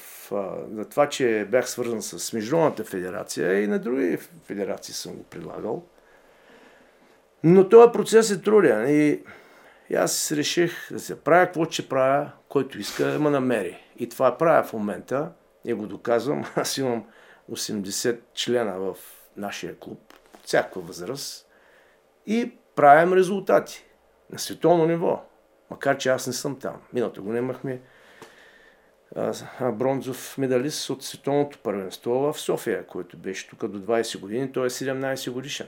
за 0.72 0.84
това, 0.84 1.08
че 1.08 1.48
бях 1.50 1.70
свързан 1.70 2.02
с 2.02 2.32
Международната 2.32 2.84
федерация 2.84 3.62
и 3.62 3.66
на 3.66 3.78
други 3.78 4.18
федерации 4.44 4.94
съм 4.94 5.12
го 5.12 5.22
предлагал. 5.22 5.82
Но 7.44 7.68
този 7.68 7.92
процес 7.92 8.30
е 8.30 8.42
труден 8.42 8.86
и, 8.88 9.20
и 9.90 9.94
аз 9.94 10.32
реших 10.32 10.92
да 10.92 11.00
се 11.00 11.20
правя 11.20 11.46
какво 11.46 11.64
ще 11.64 11.88
правя, 11.88 12.30
който 12.48 12.78
иска 12.78 13.04
да 13.04 13.18
ме 13.18 13.30
намери. 13.30 13.78
И 13.98 14.08
това 14.08 14.38
правя 14.38 14.62
в 14.62 14.72
момента 14.72 15.32
и 15.64 15.72
го 15.72 15.86
доказвам. 15.86 16.44
Аз 16.56 16.78
имам 16.78 17.04
80 17.50 18.18
члена 18.34 18.78
в 18.78 18.96
нашия 19.36 19.78
клуб, 19.78 20.14
всяка 20.44 20.80
възраст 20.80 21.46
и 22.26 22.52
правим 22.76 23.12
резултати 23.12 23.84
на 24.30 24.38
световно 24.38 24.86
ниво. 24.86 25.22
Макар, 25.70 25.96
че 25.96 26.08
аз 26.08 26.26
не 26.26 26.32
съм 26.32 26.58
там. 26.58 26.76
Миналата 26.92 27.20
година 27.20 27.38
имахме 27.38 27.80
бронзов 29.72 30.38
медалист 30.38 30.90
от 30.90 31.04
световното 31.04 31.58
първенство 31.58 32.12
в 32.12 32.34
София, 32.34 32.86
който 32.86 33.16
беше 33.16 33.48
тук 33.48 33.68
до 33.68 33.80
20 33.80 34.20
години. 34.20 34.52
Той 34.52 34.66
е 34.66 34.70
17 34.70 35.30
годишен. 35.30 35.66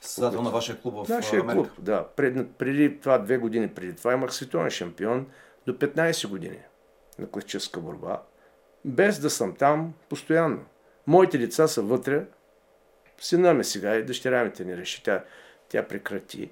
Създател 0.00 0.42
на 0.42 0.50
вашия 0.50 0.80
клуб 0.80 1.06
в 1.06 1.08
Нашия 1.08 1.40
Америка. 1.40 1.62
клуб, 1.62 1.70
да. 1.78 2.06
Пред, 2.16 2.50
преди 2.50 3.00
това, 3.00 3.18
две 3.18 3.38
години 3.38 3.68
преди 3.68 3.96
това 3.96 4.12
имах 4.12 4.34
световен 4.34 4.70
шампион 4.70 5.26
до 5.66 5.72
15 5.72 6.28
години 6.28 6.58
на 7.18 7.30
класическа 7.30 7.80
борба, 7.80 8.22
без 8.84 9.18
да 9.18 9.30
съм 9.30 9.56
там 9.56 9.94
постоянно. 10.08 10.64
Моите 11.06 11.38
деца 11.38 11.68
са 11.68 11.82
вътре, 11.82 12.24
сина 13.20 13.54
ми 13.54 13.64
сега 13.64 13.96
и 13.96 14.04
дъщеря 14.04 14.44
ми 14.44 14.52
тренираше, 14.52 15.02
тя, 15.02 15.24
тя 15.68 15.82
прекрати. 15.82 16.50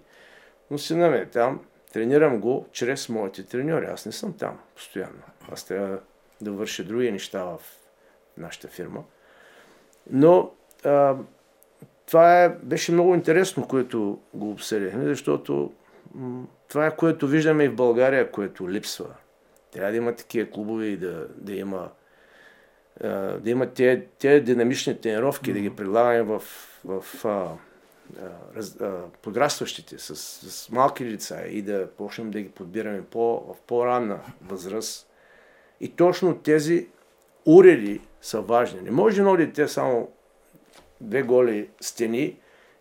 Но 0.70 0.78
сина 0.78 1.11
ми 1.11 1.16
е 1.16 1.26
там, 1.26 1.61
тренирам 1.92 2.40
го 2.40 2.66
чрез 2.72 3.09
моите 3.09 3.46
треньори. 3.46 3.87
Аз 3.87 4.07
не 4.07 4.12
съм 4.12 4.33
там 4.33 4.59
постоянно. 4.74 5.22
Аз 5.52 5.64
трябва 5.64 5.98
да 6.40 6.52
върша 6.52 6.85
други 6.85 7.12
неща 7.12 7.44
в 7.44 7.61
нашата 8.37 8.68
фирма. 8.68 9.04
Но 10.11 10.50
а, 10.85 11.16
това 12.07 12.44
е, 12.44 12.48
беше 12.48 12.92
много 12.92 13.14
интересно, 13.14 13.68
което 13.68 14.20
го 14.35 14.50
обсъдихме, 14.50 15.04
защото 15.04 15.72
това 16.68 16.87
е 16.87 16.96
което 16.96 17.26
виждаме 17.26 17.64
и 17.64 17.68
в 17.68 17.74
България, 17.74 18.30
което 18.30 18.70
липсва. 18.70 19.14
Трябва 19.72 19.90
да 19.90 19.96
има 19.96 20.16
такива 20.16 20.50
клубове 20.50 20.87
и 20.87 20.96
да, 20.96 21.28
да 21.37 21.54
има 21.54 21.90
да 23.40 23.50
има 23.50 23.66
тези, 23.66 24.02
тези 24.18 24.44
динамични 24.44 25.00
тренировки, 25.00 25.50
mm-hmm. 25.50 25.54
да 25.54 25.61
ги 25.61 25.76
предлагаме 25.76 26.22
в, 26.22 26.42
в 26.85 27.24
а, 27.24 27.48
раз, 28.57 28.80
а, 28.80 29.02
подрастващите, 29.22 29.98
с, 29.98 30.16
с 30.16 30.70
малки 30.70 31.04
лица 31.04 31.42
и 31.46 31.62
да 31.62 31.90
почнем 31.90 32.30
да 32.30 32.40
ги 32.40 32.48
подбираме 32.48 33.02
по, 33.02 33.40
в 33.40 33.57
по-ранна 33.66 34.20
възраст. 34.42 35.11
И 35.80 35.88
точно 35.88 36.38
тези 36.38 36.88
уреди 37.46 38.00
са 38.20 38.40
важни. 38.40 38.80
Не 38.80 38.90
може 38.90 39.20
едно 39.20 39.37
дете 39.37 39.68
само 39.68 40.08
две 41.00 41.22
голи 41.22 41.68
стени 41.80 42.37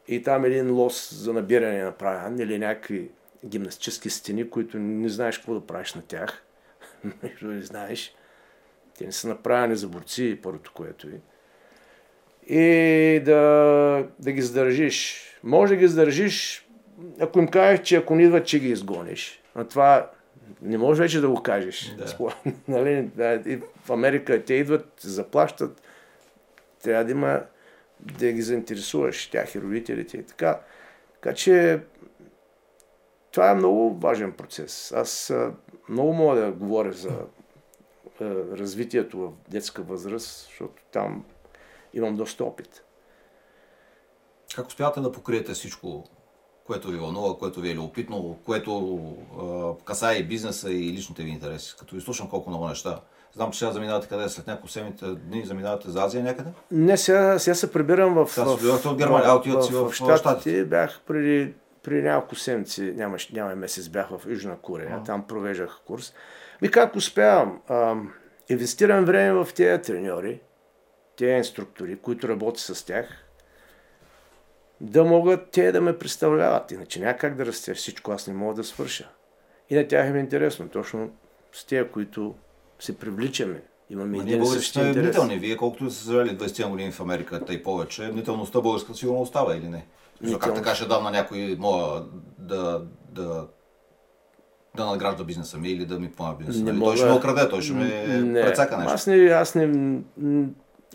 и 0.08 0.24
там 0.24 0.46
един 0.46 0.74
лос 0.74 1.14
за 1.14 1.34
набиране 1.34 1.84
на 1.84 1.92
правян 1.92 2.40
или 2.40 2.60
някакви 2.60 3.12
гимнастически 3.46 4.10
стени, 4.10 4.50
които 4.50 4.80
не 4.80 5.10
знаеш 5.10 5.38
какво 5.38 5.54
да 5.54 5.68
правиш 5.68 5.94
на 5.94 6.02
тях. 6.02 6.44
Не 7.42 7.62
знаеш. 7.62 8.16
Те 8.98 9.06
не 9.06 9.12
са 9.12 9.28
направени 9.28 9.76
за 9.76 9.88
борци, 9.88 10.40
първото 10.44 10.72
което 10.74 11.08
е 11.08 11.20
и 12.48 13.20
да, 13.20 14.08
да 14.20 14.32
ги 14.32 14.42
задържиш. 14.42 15.24
Може 15.44 15.74
да 15.74 15.80
ги 15.80 15.88
задържиш, 15.88 16.68
ако 17.20 17.40
им 17.40 17.48
кажеш, 17.48 17.82
че 17.82 17.96
ако 17.96 18.16
не 18.16 18.24
идват, 18.24 18.46
че 18.46 18.60
ги 18.60 18.70
изгониш. 18.70 19.42
А 19.56 19.64
това 19.64 20.12
не 20.62 20.78
може 20.78 21.02
вече 21.02 21.22
да 21.22 21.30
го 21.30 21.44
кажеш. 21.44 21.96
Да. 21.98 22.36
нали, 22.68 23.12
и 23.46 23.62
в 23.84 23.90
Америка 23.90 24.46
те 24.46 24.54
идват, 24.54 25.00
заплащат, 25.02 25.82
трябва 26.84 27.06
да 27.06 27.12
има 27.12 27.42
да 28.00 28.32
ги 28.32 28.42
заинтересуваш, 28.42 29.28
тях 29.28 29.56
и 29.56 29.62
родителите 29.62 30.18
и 30.18 30.24
така. 30.24 30.60
Така 31.14 31.36
че 31.36 31.80
това 33.32 33.50
е 33.50 33.56
много 33.56 34.00
важен 34.00 34.32
процес. 34.32 34.92
Аз 34.92 35.34
много 35.90 36.14
мога 36.14 36.42
да 36.42 36.52
говоря 36.52 36.94
за 36.94 37.12
развитието 38.52 39.20
в 39.20 39.32
детска 39.50 39.82
възраст, 39.82 40.46
защото 40.46 40.84
там 40.92 41.26
имам 41.94 42.16
доста 42.16 42.46
опит. 42.46 42.84
Как 44.56 44.68
успявате 44.68 45.02
да 45.02 45.12
покриете 45.12 45.54
всичко, 45.54 46.04
което 46.68 46.88
ви 46.88 46.98
вълнува, 46.98 47.38
което 47.40 47.62
ви 47.62 47.72
е 47.72 47.76
любопитно, 47.76 48.38
което 48.46 48.98
а, 49.42 49.86
касае 49.86 50.16
и 50.16 50.24
бизнеса 50.24 50.72
и 50.72 50.94
личните 50.94 51.24
ви 51.24 51.30
интереси? 51.30 51.76
Като 51.80 51.96
ви 51.96 52.02
слушам 52.02 52.30
колко 52.30 52.50
много 52.50 52.68
неща. 52.68 53.00
Знам, 53.34 53.52
че 53.52 53.60
сега 53.60 53.72
заминавате 53.72 54.08
къде? 54.08 54.30
След 54.30 54.48
няколко 54.48 54.68
седмите 54.68 55.06
дни 55.06 55.46
заминавате 55.46 55.90
за 55.90 56.04
Азия 56.04 56.24
някъде? 56.24 56.50
Не, 56.72 56.98
сега, 56.98 57.40
сега 57.40 57.56
се 57.56 57.72
прибирам 57.72 58.14
в... 58.14 58.32
Сега 58.32 58.46
в, 58.46 58.86
от 58.86 58.98
Германия, 58.98 59.30
а 59.30 59.36
отиват 59.36 59.66
си 59.66 59.74
в, 59.74 59.90
в, 59.90 59.90
в 59.90 60.18
Штатите. 60.18 60.66
Бях 60.66 61.02
преди, 61.08 61.54
преди 61.84 62.02
няколко 62.02 62.36
седмици, 62.36 62.82
няма, 62.82 63.18
няма 63.34 63.56
месец, 63.56 63.90
бях 63.90 64.10
в 64.10 64.22
Южна 64.28 64.58
Корея. 64.58 64.98
А. 65.02 65.04
Там 65.04 65.28
провеждах 65.28 65.82
курс. 65.88 66.14
Ми 66.62 66.72
как 66.72 66.96
успявам? 66.96 67.62
А, 67.68 67.96
инвестирам 68.50 69.06
време 69.06 69.44
в 69.44 69.54
тези 69.54 69.82
треньори 69.82 70.42
тези 71.18 71.32
инструктори, 71.32 71.98
които 71.98 72.30
работят 72.30 72.60
с 72.78 72.86
тях, 72.86 73.23
да 74.84 75.04
могат 75.04 75.50
те 75.52 75.72
да 75.72 75.82
ме 75.82 75.98
представляват. 75.98 76.72
Иначе 76.72 77.00
няма 77.00 77.18
как 77.18 77.36
да 77.36 77.46
растеш 77.46 77.78
всичко, 77.78 78.12
аз 78.12 78.28
не 78.28 78.34
мога 78.34 78.54
да 78.54 78.64
свърша. 78.64 79.10
И 79.70 79.76
на 79.76 79.88
тях 79.88 80.16
е 80.16 80.18
интересно, 80.18 80.70
точно 80.70 81.10
с 81.52 81.66
тези, 81.66 81.90
които 81.90 82.36
се 82.80 82.98
привличаме. 82.98 83.62
Имаме 83.90 84.18
един 84.18 84.38
ние 84.40 84.46
същи 84.46 84.80
интерес. 84.80 85.04
мнителни. 85.04 85.38
Вие 85.38 85.58
колкото 85.58 85.92
са 85.92 86.06
завели 86.06 86.38
20 86.38 86.70
години 86.70 86.92
в 86.92 87.00
Америка 87.00 87.42
и 87.50 87.64
повече, 87.64 88.02
мнителността 88.12 88.62
българска 88.62 88.94
сигурно 88.94 89.22
остава 89.22 89.56
или 89.56 89.70
не? 89.70 89.86
Мнителност. 90.22 90.46
Как 90.46 90.56
така 90.56 90.76
ще 90.76 90.86
дам 90.86 91.04
на 91.04 91.12
някой 91.12 91.56
моя 91.60 92.04
да, 92.40 92.86
да 93.12 93.48
да 94.76 94.86
надгражда 94.86 95.24
бизнеса 95.24 95.58
ми 95.58 95.70
или 95.70 95.86
да 95.86 96.00
ми 96.00 96.12
помага 96.12 96.38
бизнеса. 96.38 96.64
Не 96.64 96.74
мога... 96.74 96.92
Той 96.92 96.98
ще 96.98 97.06
ме 97.06 97.12
окраде, 97.12 97.50
той 97.50 97.62
ще 97.62 97.74
ме 97.74 98.34
прецака 98.34 98.78
нещо. 98.78 98.94
Аз 98.94 99.08
не, 99.08 99.16
аз 99.16 99.56
не, 99.56 100.00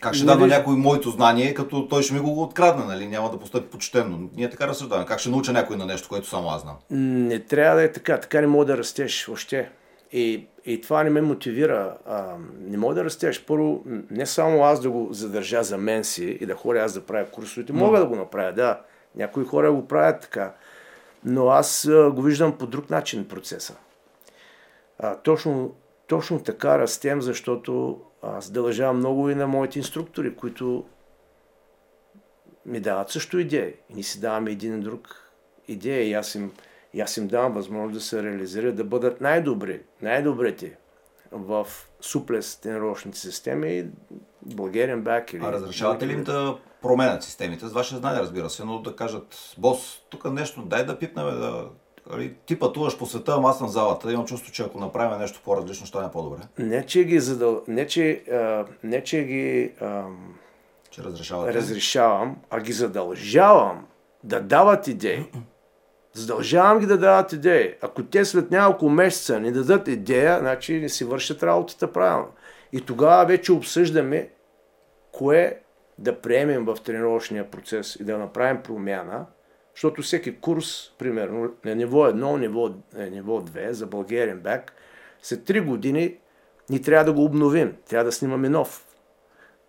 как 0.00 0.14
ще 0.14 0.24
дам 0.24 0.40
на 0.40 0.46
някой 0.46 0.76
моето 0.76 1.10
знание, 1.10 1.54
като 1.54 1.88
той 1.88 2.02
ще 2.02 2.14
ми 2.14 2.20
го 2.20 2.42
открадне, 2.42 2.84
нали? 2.84 3.08
Няма 3.08 3.30
да 3.30 3.38
постъпи 3.38 3.70
почтенно. 3.70 4.30
Ние 4.36 4.50
така 4.50 4.68
разсъждаваме. 4.68 5.06
Как 5.06 5.18
ще 5.18 5.30
науча 5.30 5.52
някой 5.52 5.76
на 5.76 5.86
нещо, 5.86 6.08
което 6.08 6.28
само 6.28 6.48
аз 6.48 6.62
знам? 6.62 6.76
Не 6.90 7.40
трябва 7.40 7.76
да 7.76 7.82
е 7.82 7.92
така. 7.92 8.20
Така 8.20 8.40
не 8.40 8.46
мога 8.46 8.64
да 8.64 8.78
растеш 8.78 9.26
въобще. 9.26 9.70
И, 10.12 10.46
и 10.64 10.80
това 10.80 11.04
не 11.04 11.10
ме 11.10 11.20
мотивира. 11.20 11.96
А, 12.06 12.34
не 12.60 12.78
мога 12.78 12.94
да 12.94 13.04
растеш. 13.04 13.44
Първо, 13.44 13.82
не 14.10 14.26
само 14.26 14.64
аз 14.64 14.80
да 14.80 14.90
го 14.90 15.08
задържа 15.10 15.62
за 15.62 15.78
мен 15.78 16.04
си 16.04 16.38
и 16.40 16.46
да 16.46 16.54
ходя 16.54 16.80
аз 16.80 16.92
да 16.92 17.00
правя 17.00 17.26
курсовете. 17.26 17.72
Мога 17.72 17.98
да 17.98 18.06
го 18.06 18.16
направя, 18.16 18.52
да. 18.52 18.80
Някои 19.16 19.44
хора 19.44 19.72
го 19.72 19.88
правят 19.88 20.20
така. 20.20 20.54
Но 21.24 21.48
аз 21.48 21.86
а, 21.86 22.10
го 22.10 22.22
виждам 22.22 22.58
по 22.58 22.66
друг 22.66 22.90
начин 22.90 23.28
процеса. 23.28 23.76
А, 24.98 25.16
точно, 25.16 25.74
точно 26.06 26.42
така 26.42 26.78
растем, 26.78 27.22
защото 27.22 28.00
аз 28.22 28.50
дължавам 28.50 28.96
много 28.96 29.30
и 29.30 29.34
на 29.34 29.46
моите 29.46 29.78
инструктори, 29.78 30.36
които 30.36 30.84
ми 32.66 32.80
дават 32.80 33.10
също 33.10 33.38
идеи. 33.38 33.74
И 33.90 33.94
ние 33.94 34.02
си 34.02 34.20
даваме 34.20 34.50
един 34.50 34.78
и 34.78 34.80
друг 34.80 35.30
идея 35.68 36.08
и 36.08 36.12
аз 36.12 36.34
им, 36.34 36.52
и 36.94 37.00
аз 37.00 37.16
им 37.16 37.28
давам 37.28 37.52
възможност 37.52 37.94
да 37.94 38.00
се 38.00 38.22
реализират, 38.22 38.76
да 38.76 38.84
бъдат 38.84 39.20
най-добри, 39.20 39.82
най-добрите 40.02 40.76
в 41.32 41.66
суплес 42.00 42.56
тренировъчните 42.56 43.18
системи 43.18 43.78
и 43.78 43.86
Bulgarian 44.48 45.02
back. 45.02 45.34
Или... 45.34 45.44
А 45.44 45.52
разрешавате 45.52 46.06
ли 46.06 46.12
им 46.12 46.24
да 46.24 46.58
променят 46.82 47.22
системите, 47.22 47.66
с 47.66 47.72
ваше 47.72 47.96
знание, 47.96 48.20
разбира 48.20 48.50
се, 48.50 48.64
но 48.64 48.82
да 48.82 48.96
кажат, 48.96 49.54
бос, 49.58 50.02
тук 50.10 50.32
нещо, 50.32 50.62
дай 50.62 50.86
да 50.86 50.98
пипнем, 50.98 51.24
да... 51.24 51.68
Нали, 52.10 52.34
ти 52.46 52.58
пътуваш 52.58 52.98
по 52.98 53.06
света, 53.06 53.34
ама 53.36 53.48
аз 53.48 53.58
съм 53.58 53.68
залата. 53.68 54.12
Имам 54.12 54.26
чувство, 54.26 54.52
че 54.52 54.62
ако 54.62 54.78
направим 54.78 55.18
нещо 55.18 55.40
по-различно, 55.44 55.86
ще 55.86 55.98
стане 55.98 56.12
по-добре. 56.12 56.40
Не, 56.58 56.86
че 56.86 57.04
ги 57.04 57.20
задъл... 57.20 57.62
не, 57.68 57.86
че, 57.86 58.24
а, 58.32 58.64
не, 58.82 59.04
че 59.04 59.24
ги 59.24 59.72
а, 59.80 60.04
Че 60.90 61.02
разрешавате. 61.02 61.54
разрешавам, 61.54 62.36
а 62.50 62.60
ги 62.60 62.72
задължавам 62.72 63.86
да 64.24 64.40
дават 64.40 64.86
идеи. 64.88 65.24
Задължавам 66.12 66.78
ги 66.78 66.86
да 66.86 66.98
дават 66.98 67.32
идеи. 67.32 67.74
Ако 67.82 68.04
те 68.04 68.24
след 68.24 68.50
няколко 68.50 68.88
месеца 68.88 69.40
не 69.40 69.52
дадат 69.52 69.88
идея, 69.88 70.38
значи 70.40 70.80
не 70.80 70.88
си 70.88 71.04
вършат 71.04 71.42
работата 71.42 71.92
правилно. 71.92 72.28
И 72.72 72.80
тогава 72.80 73.26
вече 73.26 73.52
обсъждаме 73.52 74.30
кое 75.12 75.60
да 75.98 76.20
приемем 76.20 76.64
в 76.64 76.76
тренировъчния 76.84 77.50
процес 77.50 77.96
и 77.96 78.04
да 78.04 78.18
направим 78.18 78.62
промяна, 78.62 79.26
защото 79.78 80.02
всеки 80.02 80.40
курс, 80.40 80.92
примерно, 80.98 81.52
на 81.64 81.74
ниво 81.74 82.06
1, 82.06 82.38
ниво, 82.38 82.70
е, 82.96 83.10
ниво 83.10 83.40
2 83.40 83.70
за 83.70 83.86
Bulgarian 83.86 84.40
Back, 84.40 84.62
след 85.22 85.40
3 85.40 85.64
години 85.64 86.16
ни 86.70 86.82
трябва 86.82 87.04
да 87.04 87.12
го 87.12 87.24
обновим. 87.24 87.76
Трябва 87.88 88.04
да 88.04 88.12
снимаме 88.12 88.48
нов. 88.48 88.86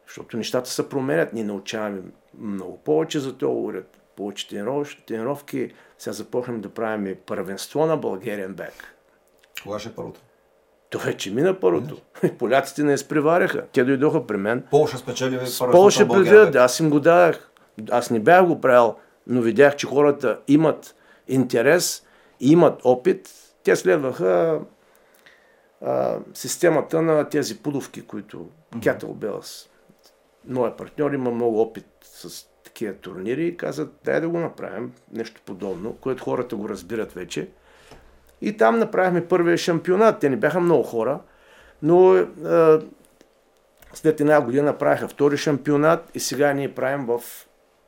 Защото 0.07 0.37
нещата 0.37 0.69
се 0.69 0.89
променят. 0.89 1.33
Ние 1.33 1.43
научаваме 1.43 2.01
много 2.39 2.77
повече 2.77 3.19
за 3.19 3.37
този 3.37 3.55
уред, 3.55 4.01
повече 4.15 4.47
тренировки. 5.07 5.71
Сега 5.97 6.13
започнем 6.13 6.61
да 6.61 6.69
правим 6.69 7.15
първенство 7.25 7.85
на 7.85 7.99
Bulgarian 7.99 8.53
Back. 8.53 8.73
Кога 9.63 9.79
ще 9.79 9.89
е 9.89 9.91
първото? 9.91 10.21
То 10.89 10.99
вече 10.99 11.31
мина 11.31 11.59
първото. 11.59 12.01
Поляците 12.39 12.83
не 12.83 12.93
изпреваряха. 12.93 13.65
Те 13.73 13.83
дойдоха 13.83 14.27
при 14.27 14.37
мен. 14.37 14.63
Полша 14.71 14.97
спечели 14.97 15.47
С 15.47 15.71
Полша 15.71 16.07
предвидят, 16.07 16.53
да, 16.53 16.59
аз 16.59 16.79
им 16.79 16.89
го 16.89 16.99
дадах. 16.99 17.51
Аз 17.91 18.09
не 18.09 18.19
бях 18.19 18.45
го 18.45 18.61
правил, 18.61 18.95
но 19.29 19.41
видях, 19.41 19.75
че 19.75 19.87
хората 19.87 20.39
имат 20.47 20.95
интерес, 21.27 22.05
имат 22.39 22.81
опит. 22.83 23.29
Те 23.63 23.75
следваха 23.75 24.61
а, 25.81 26.17
системата 26.33 27.01
на 27.01 27.29
тези 27.29 27.57
пудовки, 27.57 28.01
които 28.01 28.49
Kettlebells. 28.75 29.67
Моя 30.47 30.77
партньор 30.77 31.11
има 31.11 31.31
много 31.31 31.61
опит 31.61 31.87
с 32.01 32.47
такива 32.63 32.93
турнири 32.93 33.47
и 33.47 33.57
казат, 33.57 33.93
дай 34.03 34.21
да 34.21 34.29
го 34.29 34.39
направим, 34.39 34.93
нещо 35.11 35.41
подобно, 35.45 35.93
което 35.93 36.23
хората 36.23 36.55
го 36.55 36.69
разбират 36.69 37.13
вече. 37.13 37.49
И 38.41 38.57
там 38.57 38.79
направихме 38.79 39.27
първия 39.27 39.57
шампионат. 39.57 40.19
Те 40.19 40.29
не 40.29 40.35
бяха 40.35 40.59
много 40.59 40.83
хора, 40.83 41.19
но 41.81 42.15
е, 42.15 42.27
след 43.93 44.21
една 44.21 44.41
година 44.41 44.63
направиха 44.63 45.07
втори 45.07 45.37
шампионат 45.37 46.11
и 46.13 46.19
сега 46.19 46.53
ние 46.53 46.75
правим 46.75 47.05
в 47.05 47.21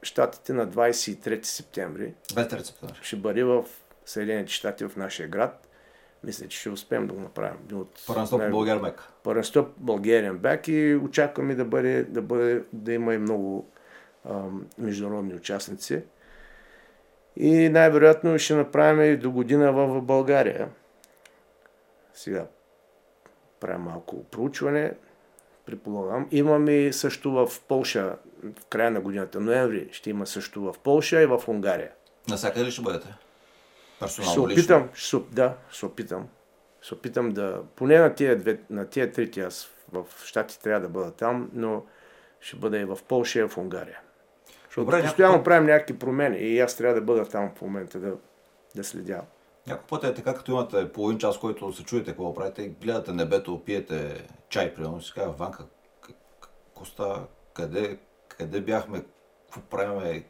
Штатите 0.04 0.54
на 0.54 0.68
23 0.68 1.44
септември. 1.44 2.14
Рецептар. 2.38 3.00
Ще 3.02 3.16
бъде 3.16 3.44
в 3.44 3.66
Съединените 4.06 4.52
щати 4.52 4.86
в 4.86 4.96
нашия 4.96 5.28
град. 5.28 5.68
Мисля, 6.24 6.48
че 6.48 6.60
ще 6.60 6.70
успеем 6.70 7.08
да 7.08 7.14
го 7.14 7.20
направим. 7.20 7.58
От 7.74 8.00
Първенство 8.08 8.40
по 8.40 8.50
Българ 8.50 8.82
Мек. 8.82 9.02
първенство 9.24 9.70
Bulgarian 9.84 10.38
Back 10.38 10.70
и 10.70 10.96
очакваме 10.96 11.56
да, 11.56 11.66
бъде, 11.66 12.04
да, 12.04 12.22
бъде, 12.22 12.64
да 12.74 12.94
има 12.94 13.14
и 13.14 13.18
много 13.18 13.70
ам, 14.30 14.68
международни 14.78 15.34
участници. 15.34 16.04
И 17.36 17.70
най-вероятно 17.70 18.40
ще 18.40 18.56
направим 18.56 19.14
и 19.14 19.18
до 19.18 19.32
година 19.32 19.72
в, 19.72 20.02
България. 20.02 20.70
Сега 22.14 22.48
правим 23.60 23.82
малко 23.82 24.24
проучване, 24.24 24.94
предполагам. 25.66 26.28
Имаме 26.32 26.94
също 26.94 27.32
в 27.32 27.50
Полша, 27.68 28.16
в 28.44 28.66
края 28.66 28.92
на 28.92 29.02
годината, 29.02 29.40
ноември, 29.40 29.90
ще 29.92 30.10
има 30.10 30.28
също 30.28 30.62
в 30.64 30.76
Полша 30.80 31.22
и 31.22 31.26
в 31.26 31.44
Унгария. 31.48 31.92
Навсякъде 32.30 32.66
ли 32.66 32.72
ще 32.72 32.82
бъдете? 32.82 33.08
Ще 33.08 34.00
Персонално 34.00 34.48
лично? 34.48 34.62
опитам, 34.76 34.90
ще 34.94 35.10
се, 35.10 35.16
оп- 35.16 35.30
да, 35.30 35.56
ще 35.72 35.86
опитам. 35.86 36.28
Ще 36.82 36.94
опитам 36.94 37.30
да, 37.30 37.62
поне 37.76 38.00
на 38.00 38.14
тия, 38.16 38.38
две, 38.38 38.60
на 38.70 38.86
тия 38.86 39.12
трите, 39.12 39.42
аз 39.42 39.70
в 39.92 40.06
Штати 40.26 40.60
трябва 40.60 40.82
да 40.82 40.90
бъда 40.90 41.12
там, 41.12 41.50
но 41.54 41.84
ще 42.40 42.56
бъда 42.56 42.78
и 42.78 42.86
в 42.86 43.00
Польша 43.08 43.40
и 43.40 43.44
в 43.44 43.58
Унгария. 43.58 44.00
Защото 44.66 44.86
Добре, 44.86 45.02
постоянно 45.04 45.32
някой 45.32 45.40
път- 45.40 45.46
правим 45.46 45.68
някакви 45.68 46.00
промени 46.00 46.38
и 46.38 46.60
аз 46.60 46.78
трябва 46.78 46.96
да 46.96 47.02
бъда 47.02 47.26
там 47.26 47.52
в 47.56 47.62
момента 47.62 48.00
да, 48.00 48.14
да 48.76 48.84
следя. 48.84 49.22
Някой 49.68 49.86
път 49.88 50.04
е 50.04 50.14
така, 50.14 50.34
като 50.34 50.52
имате 50.52 50.92
половин 50.92 51.18
час, 51.18 51.40
който 51.40 51.74
се 51.74 51.84
чуете 51.84 52.06
какво 52.12 52.34
правите 52.34 52.68
гледате 52.68 53.12
небето, 53.14 53.62
пиете 53.66 54.28
чай, 54.50 54.74
примерно, 54.74 55.02
си 55.02 55.14
казва, 55.14 55.32
Ванка, 55.32 55.64
к- 56.02 56.08
к- 56.42 56.48
какво 56.66 56.86
става? 56.86 57.24
Къде, 57.54 57.98
къде 58.38 58.62
бяхме? 58.62 59.04
Какво 59.46 59.62
правиме? 59.62 60.24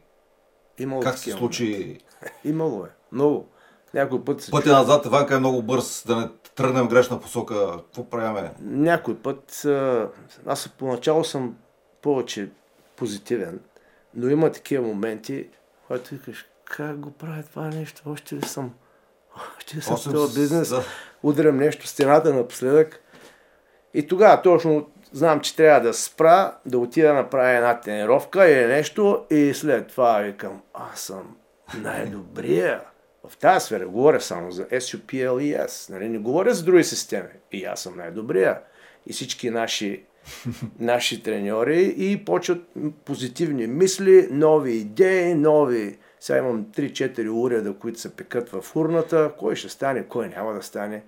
Имало 0.78 1.02
Как 1.02 1.18
се 1.18 1.30
случи? 1.30 1.98
Имало 2.44 2.84
е. 2.84 2.88
Много. 3.12 3.48
Някой 3.94 4.24
път 4.24 4.42
се 4.42 4.50
Пътя 4.50 4.72
назад, 4.72 5.06
Ванка 5.06 5.34
е 5.34 5.38
много 5.38 5.62
бърз, 5.62 6.04
да 6.06 6.16
не 6.16 6.28
тръгнем 6.54 6.88
грешна 6.88 7.20
посока. 7.20 7.76
Какво 7.76 8.10
правиме? 8.10 8.50
Някой 8.60 9.16
път, 9.16 9.66
аз 10.46 10.68
поначало 10.68 11.24
съм 11.24 11.56
повече 12.02 12.50
позитивен, 12.96 13.60
но 14.14 14.28
има 14.28 14.52
такива 14.52 14.86
моменти, 14.86 15.48
когато 15.86 16.14
викаш, 16.14 16.46
как 16.64 16.98
го 16.98 17.10
правя 17.10 17.42
това 17.42 17.68
нещо, 17.68 18.02
още 18.06 18.34
ли 18.34 18.42
съм, 18.42 18.74
още 19.58 19.76
ли 19.76 19.80
съм 19.80 19.96
в 19.96 20.12
този 20.12 20.40
бизнес, 20.40 20.68
да. 20.68 20.84
удрям 21.22 21.56
нещо 21.56 21.86
в 21.86 21.88
стената 21.88 22.34
напоследък. 22.34 23.00
И 23.94 24.06
тогава 24.06 24.42
точно 24.42 24.90
знам, 25.12 25.40
че 25.40 25.56
трябва 25.56 25.80
да 25.80 25.94
спра, 25.94 26.54
да 26.66 26.78
отида 26.78 27.08
да 27.08 27.14
направя 27.14 27.50
една 27.50 27.80
тренировка 27.80 28.50
или 28.50 28.66
нещо 28.66 29.24
и 29.30 29.54
след 29.54 29.88
това 29.88 30.18
викам, 30.18 30.62
аз 30.74 31.00
съм 31.00 31.36
най-добрия. 31.82 32.80
В 33.28 33.36
тази 33.36 33.66
сфера 33.66 33.88
говоря 33.88 34.20
само 34.20 34.50
за 34.50 34.64
SUPLES, 34.64 35.90
нали? 35.90 36.08
не 36.08 36.18
говоря 36.18 36.54
за 36.54 36.64
други 36.64 36.84
системи. 36.84 37.28
И 37.52 37.64
аз 37.64 37.80
съм 37.80 37.96
най-добрия. 37.96 38.60
И 39.06 39.12
всички 39.12 39.50
наши, 39.50 40.04
наши 40.78 41.22
треньори 41.22 41.94
и 41.96 42.24
почват 42.24 42.62
позитивни 43.04 43.66
мисли, 43.66 44.28
нови 44.30 44.72
идеи, 44.72 45.34
нови... 45.34 45.98
Сега 46.20 46.38
имам 46.38 46.64
3-4 46.64 47.42
уреда, 47.42 47.74
които 47.74 48.00
се 48.00 48.16
пекат 48.16 48.48
в 48.48 48.76
урната. 48.76 49.32
Кой 49.38 49.56
ще 49.56 49.68
стане, 49.68 50.04
кой 50.08 50.28
няма 50.28 50.52
да 50.52 50.62
стане. 50.62 51.02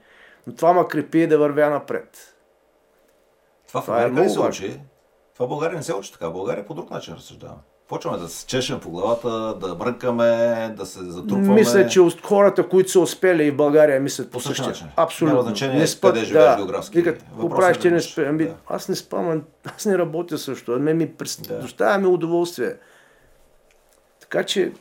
Но 0.47 0.55
това 0.55 0.73
ме 0.73 0.89
крепи 0.89 1.27
да 1.27 1.39
вървя 1.39 1.71
напред. 1.71 2.34
Това 3.75 3.83
в 3.83 3.85
Това 3.85 4.03
е 4.03 4.07
много 4.07 4.29
се 4.29 4.39
важно. 4.39 4.49
учи? 4.49 4.81
Това 5.35 5.47
в 5.47 5.49
България 5.49 5.77
не 5.77 5.83
се 5.83 5.95
учи 5.95 6.13
така. 6.13 6.31
България 6.31 6.67
по 6.67 6.75
друг 6.75 6.91
начин 6.91 7.15
разсъждаваме. 7.15 7.59
Почваме 7.89 8.19
да 8.19 8.29
се 8.29 8.47
чешем 8.47 8.81
по 8.81 8.91
главата, 8.91 9.55
да 9.55 9.75
бръкаме, 9.75 10.75
да 10.77 10.87
се 10.87 11.05
затрупваме. 11.05 11.55
Мисля, 11.55 11.87
че 11.87 12.01
от 12.01 12.27
хората, 12.27 12.69
които 12.69 12.91
са 12.91 13.01
успели 13.01 13.45
и 13.45 13.51
в 13.51 13.57
България, 13.57 14.01
мислят 14.01 14.31
по, 14.31 14.33
По 14.33 14.41
същия 14.41 14.69
начин. 14.69 14.87
Абсолютно. 14.97 15.37
Няма 15.37 15.49
значение 15.49 15.87
къде 16.01 16.25
живееш 16.25 16.57
географски. 16.57 16.99
Викат, 16.99 17.19
какво 17.19 17.43
Въпросът 17.43 17.61
правиш, 17.61 17.77
е 17.77 17.81
ти 17.81 17.89
да 17.89 17.95
не 17.95 18.01
спи? 18.01 18.25
Ами, 18.25 18.45
да. 18.45 18.55
аз 18.67 18.89
не 18.89 18.97
спам, 18.97 19.43
аз 19.77 19.87
не 19.87 19.99
работя 19.99 20.39
също. 20.39 20.73
А 20.73 20.79
ми 20.79 21.15
през... 21.15 21.41
Да. 21.41 21.59
доставя 21.59 21.99
ми 21.99 22.07
удоволствие. 22.07 22.75
Така 24.21 24.45
че, 24.45 24.73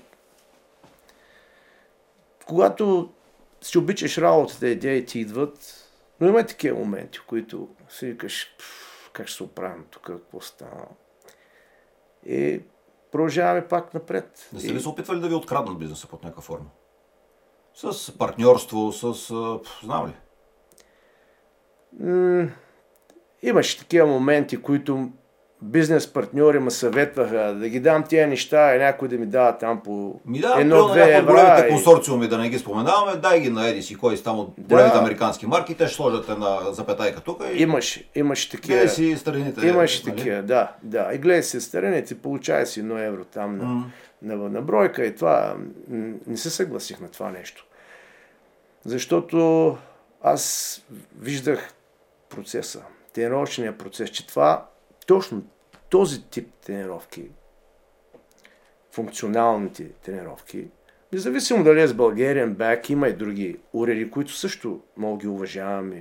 когато 2.45 3.09
си 3.61 3.77
обичаш 3.77 4.17
работата, 4.17 4.67
идеи 4.67 5.05
ти 5.05 5.19
идват, 5.19 5.87
но 6.21 6.27
има 6.27 6.39
и 6.39 6.45
такива 6.45 6.79
моменти, 6.79 7.19
в 7.19 7.25
които 7.25 7.67
си 7.89 8.05
викаш, 8.05 8.55
«Пф, 8.59 8.82
как 9.13 9.27
ще 9.27 9.37
се 9.37 9.43
оправим 9.43 9.85
тук, 9.91 10.03
какво 10.03 10.41
стана. 10.41 10.87
И 12.25 12.61
продължаваме 13.11 13.67
пак 13.67 13.93
напред. 13.93 14.49
Не 14.53 14.59
сте 14.59 14.73
ли 14.73 14.79
се 14.79 14.89
опитвали 14.89 15.19
да 15.19 15.27
ви 15.27 15.35
откраднат 15.35 15.79
бизнеса 15.79 16.07
под 16.07 16.23
някаква 16.23 16.41
форма? 16.41 16.69
С 17.73 18.17
партньорство, 18.17 18.91
с... 18.91 19.13
Знам 19.83 20.07
ли? 20.07 20.13
М, 21.99 22.49
Имаше 23.41 23.79
такива 23.79 24.07
моменти, 24.07 24.61
които 24.61 25.11
бизнес 25.63 26.07
партньори 26.07 26.59
ме 26.59 26.71
съветваха 26.71 27.53
да 27.53 27.69
ги 27.69 27.79
дам 27.79 28.03
тия 28.03 28.27
неща 28.27 28.75
и 28.75 28.79
някой 28.79 29.07
да 29.07 29.17
ми 29.17 29.25
дава 29.25 29.57
там 29.57 29.81
по 29.83 30.19
Ми 30.25 30.39
да, 30.39 30.55
едно-две 30.57 30.99
някои 31.01 31.19
от 31.19 31.25
големите 31.25 31.67
и- 31.67 31.69
консорциуми, 31.69 32.27
да 32.27 32.37
не 32.37 32.49
ги 32.49 32.59
споменаваме, 32.59 33.17
дай 33.17 33.39
ги 33.39 33.49
на 33.49 33.67
Еди 33.67 33.81
си, 33.81 33.95
кой 33.95 34.17
си 34.17 34.23
там 34.23 34.39
от 34.39 34.53
Да. 34.57 34.63
големите 34.65 34.97
американски 34.97 35.47
марки, 35.47 35.75
те 35.75 35.87
ще 35.87 35.95
сложат 35.95 36.29
една 36.29 36.71
запетайка 36.71 37.21
тук 37.21 37.43
и 37.53 37.61
Имаше, 37.61 38.09
имаше 38.15 38.49
такива. 38.49 38.73
гледай 38.73 38.89
си 38.89 39.15
страните. 39.17 39.67
Имаше 39.67 40.03
нали? 40.05 40.15
такива, 40.17 40.41
да, 40.41 40.71
да. 40.83 41.09
И 41.13 41.17
гледай 41.17 41.43
си 41.43 41.61
страните, 41.61 42.15
получай 42.15 42.65
си 42.65 42.79
едно 42.79 42.97
евро 42.97 43.25
там 43.25 43.57
на, 43.57 43.85
на, 44.21 44.49
на 44.49 44.61
бройка 44.61 45.05
и 45.05 45.15
това. 45.15 45.55
Не 46.27 46.37
се 46.37 46.49
съгласих 46.49 46.99
на 46.99 47.07
това 47.07 47.31
нещо. 47.31 47.65
Защото 48.85 49.77
аз 50.21 50.81
виждах 51.19 51.73
процеса, 52.29 52.81
тренировъчния 53.13 53.77
процес, 53.77 54.09
че 54.09 54.27
това, 54.27 54.65
точно 55.07 55.41
този 55.93 56.23
тип 56.23 56.53
тренировки, 56.65 57.29
функционалните 58.91 59.89
тренировки, 59.89 60.67
независимо 61.13 61.63
дали 61.63 61.81
е 61.81 61.87
с 61.87 61.93
Bulgarian 61.93 62.55
Back, 62.55 62.89
има 62.89 63.07
и 63.07 63.13
други 63.13 63.57
уреди, 63.73 64.11
които 64.11 64.31
също 64.31 64.81
мога 64.97 65.21
ги 65.21 65.27
уважавам 65.27 65.93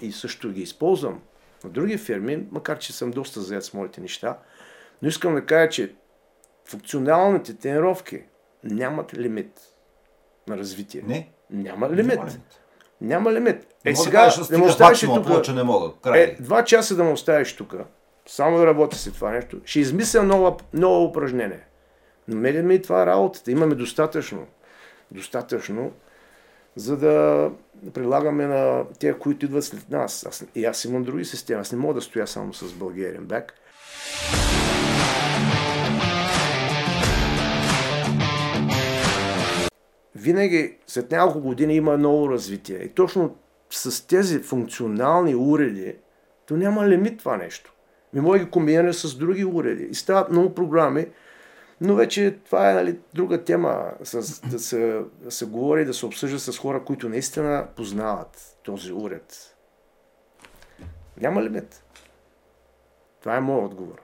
и, 0.00 0.12
също 0.12 0.50
ги 0.50 0.62
използвам 0.62 1.20
на 1.64 1.70
други 1.70 1.98
фирми, 1.98 2.46
макар 2.50 2.78
че 2.78 2.92
съм 2.92 3.10
доста 3.10 3.40
заед 3.40 3.64
с 3.64 3.74
моите 3.74 4.00
неща. 4.00 4.38
Но 5.02 5.08
искам 5.08 5.34
да 5.34 5.46
кажа, 5.46 5.68
че 5.68 5.94
функционалните 6.64 7.54
тренировки 7.54 8.22
нямат 8.64 9.14
лимит 9.14 9.60
на 10.48 10.58
развитие. 10.58 11.02
Не. 11.06 11.30
Няма 11.50 11.90
лимит. 11.90 12.16
Няма 12.16 12.30
лимит. 12.30 12.60
Няма 13.00 13.32
лимит. 13.32 13.66
Е, 13.84 13.90
Не 13.90 13.96
сега 13.96 14.24
да 14.24 14.30
стига 14.30 14.58
му 14.58 14.66
оставиш 14.66 15.00
тук. 15.00 15.26
Е, 16.14 16.36
два 16.40 16.64
часа 16.64 16.96
да 16.96 17.04
му 17.04 17.12
оставиш 17.12 17.56
тук, 17.56 17.74
само 18.30 18.58
да 18.58 18.66
работи 18.66 18.98
си 18.98 19.12
това 19.12 19.30
нещо, 19.30 19.60
ще 19.64 19.80
измисля 19.80 20.22
ново, 20.22 20.56
ново 20.72 21.04
упражнение. 21.04 21.60
Намерим 22.28 22.66
ми 22.66 22.82
това 22.82 23.06
работата. 23.06 23.50
Имаме 23.50 23.74
достатъчно. 23.74 24.46
Достатъчно, 25.10 25.92
за 26.76 26.96
да 26.96 27.50
прилагаме 27.94 28.46
на 28.46 28.84
тези, 29.00 29.18
които 29.18 29.46
идват 29.46 29.64
след 29.64 29.90
нас. 29.90 30.26
Аз, 30.26 30.46
и 30.54 30.64
аз 30.64 30.84
имам 30.84 31.02
други 31.02 31.24
системи. 31.24 31.60
Аз 31.60 31.72
не 31.72 31.78
мога 31.78 31.94
да 31.94 32.00
стоя 32.00 32.26
само 32.26 32.54
с 32.54 32.72
Българиен 32.72 33.24
бек. 33.24 33.54
Винаги 40.14 40.76
след 40.86 41.10
няколко 41.10 41.40
години 41.40 41.74
има 41.74 41.98
ново 41.98 42.30
развитие. 42.30 42.76
И 42.76 42.88
точно 42.88 43.36
с 43.70 44.06
тези 44.06 44.38
функционални 44.38 45.34
уреди, 45.34 45.96
то 46.46 46.56
няма 46.56 46.88
лимит 46.88 47.18
това 47.18 47.36
нещо. 47.36 47.74
Ми 48.12 48.20
може 48.20 48.38
да 48.38 48.44
ги 48.44 48.50
комбинираме 48.50 48.92
с 48.92 49.16
други 49.16 49.44
уреди. 49.44 49.84
И 49.84 49.94
стават 49.94 50.30
много 50.30 50.54
програми, 50.54 51.06
но 51.80 51.94
вече 51.94 52.38
това 52.44 52.70
е 52.70 52.74
нали, 52.74 52.98
друга 53.14 53.44
тема. 53.44 53.90
С, 54.02 54.40
да, 54.40 54.58
се, 54.58 55.00
да 55.18 55.30
се 55.30 55.46
говори, 55.46 55.84
да 55.84 55.94
се 55.94 56.06
обсъжда 56.06 56.38
с 56.38 56.58
хора, 56.58 56.84
които 56.84 57.08
наистина 57.08 57.66
познават 57.76 58.56
този 58.62 58.92
уред. 58.92 59.56
Няма 61.20 61.42
лимит. 61.42 61.82
Това 63.20 63.36
е 63.36 63.40
моят 63.40 63.64
отговор. 63.64 64.02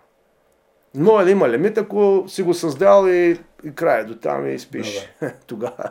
Може 0.95 1.25
да 1.25 1.31
има 1.31 1.49
лимит, 1.49 1.79
ако 1.79 2.25
си 2.29 2.43
го 2.43 2.55
създал 2.55 3.09
и, 3.09 3.41
и 3.65 3.75
края 3.75 4.07
до 4.07 4.17
там 4.17 4.49
и 4.49 4.59
спиш. 4.59 5.09
тогава, 5.47 5.91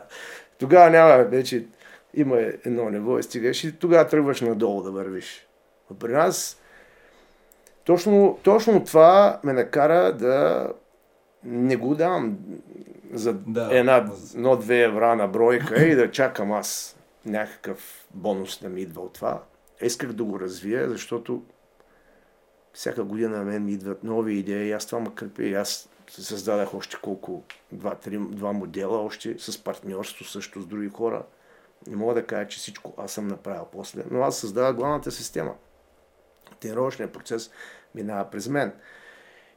тогава 0.58 0.90
няма 0.90 1.24
вече 1.24 1.66
има 2.14 2.36
едно 2.40 2.90
ниво 2.90 3.18
и 3.18 3.22
стигаш 3.22 3.64
и 3.64 3.78
тогава 3.78 4.08
тръгваш 4.08 4.40
надолу 4.40 4.82
да 4.82 4.90
вървиш. 4.90 5.46
Но 5.90 5.98
при 5.98 6.12
нас 6.12 6.60
точно, 7.86 8.38
точно 8.42 8.84
това 8.84 9.40
ме 9.44 9.52
накара 9.52 10.16
да 10.16 10.68
не 11.44 11.76
го 11.76 11.94
давам 11.94 12.38
за 13.12 13.32
Да. 13.32 13.68
една, 13.78 14.10
едно-две 14.34 14.82
евра 14.82 15.16
на 15.16 15.28
бройка 15.28 15.86
и 15.86 15.94
да 15.94 16.10
чакам 16.10 16.52
аз 16.52 16.96
някакъв 17.26 18.06
бонус 18.14 18.60
да 18.62 18.68
ми 18.68 18.80
идва 18.80 19.00
от 19.02 19.12
това. 19.12 19.42
Исках 19.82 20.12
да 20.12 20.24
го 20.24 20.40
развия, 20.40 20.90
защото 20.90 21.42
всяка 22.72 23.04
година 23.04 23.36
на 23.36 23.44
мен 23.44 23.64
ми 23.64 23.72
идват 23.72 24.04
нови 24.04 24.34
идеи 24.34 24.72
аз 24.72 24.86
това 24.86 25.00
ме 25.00 25.14
кърпи. 25.14 25.54
Аз 25.54 25.88
създадах 26.10 26.74
още 26.74 26.96
колко, 27.02 27.42
два-три, 27.72 28.18
два 28.18 28.52
модела, 28.52 28.98
още 28.98 29.38
с 29.38 29.64
партньорство 29.64 30.24
също 30.24 30.60
с 30.60 30.66
други 30.66 30.88
хора. 30.88 31.22
Не 31.86 31.96
мога 31.96 32.14
да 32.14 32.26
кажа, 32.26 32.48
че 32.48 32.58
всичко 32.58 32.94
аз 32.96 33.12
съм 33.12 33.28
направил 33.28 33.66
после, 33.72 34.02
но 34.10 34.22
аз 34.22 34.38
създавах 34.38 34.76
главната 34.76 35.10
система. 35.10 35.54
Тренировъчният 36.60 37.12
процес 37.12 37.50
минава 37.96 38.24
през 38.30 38.48
мен. 38.48 38.72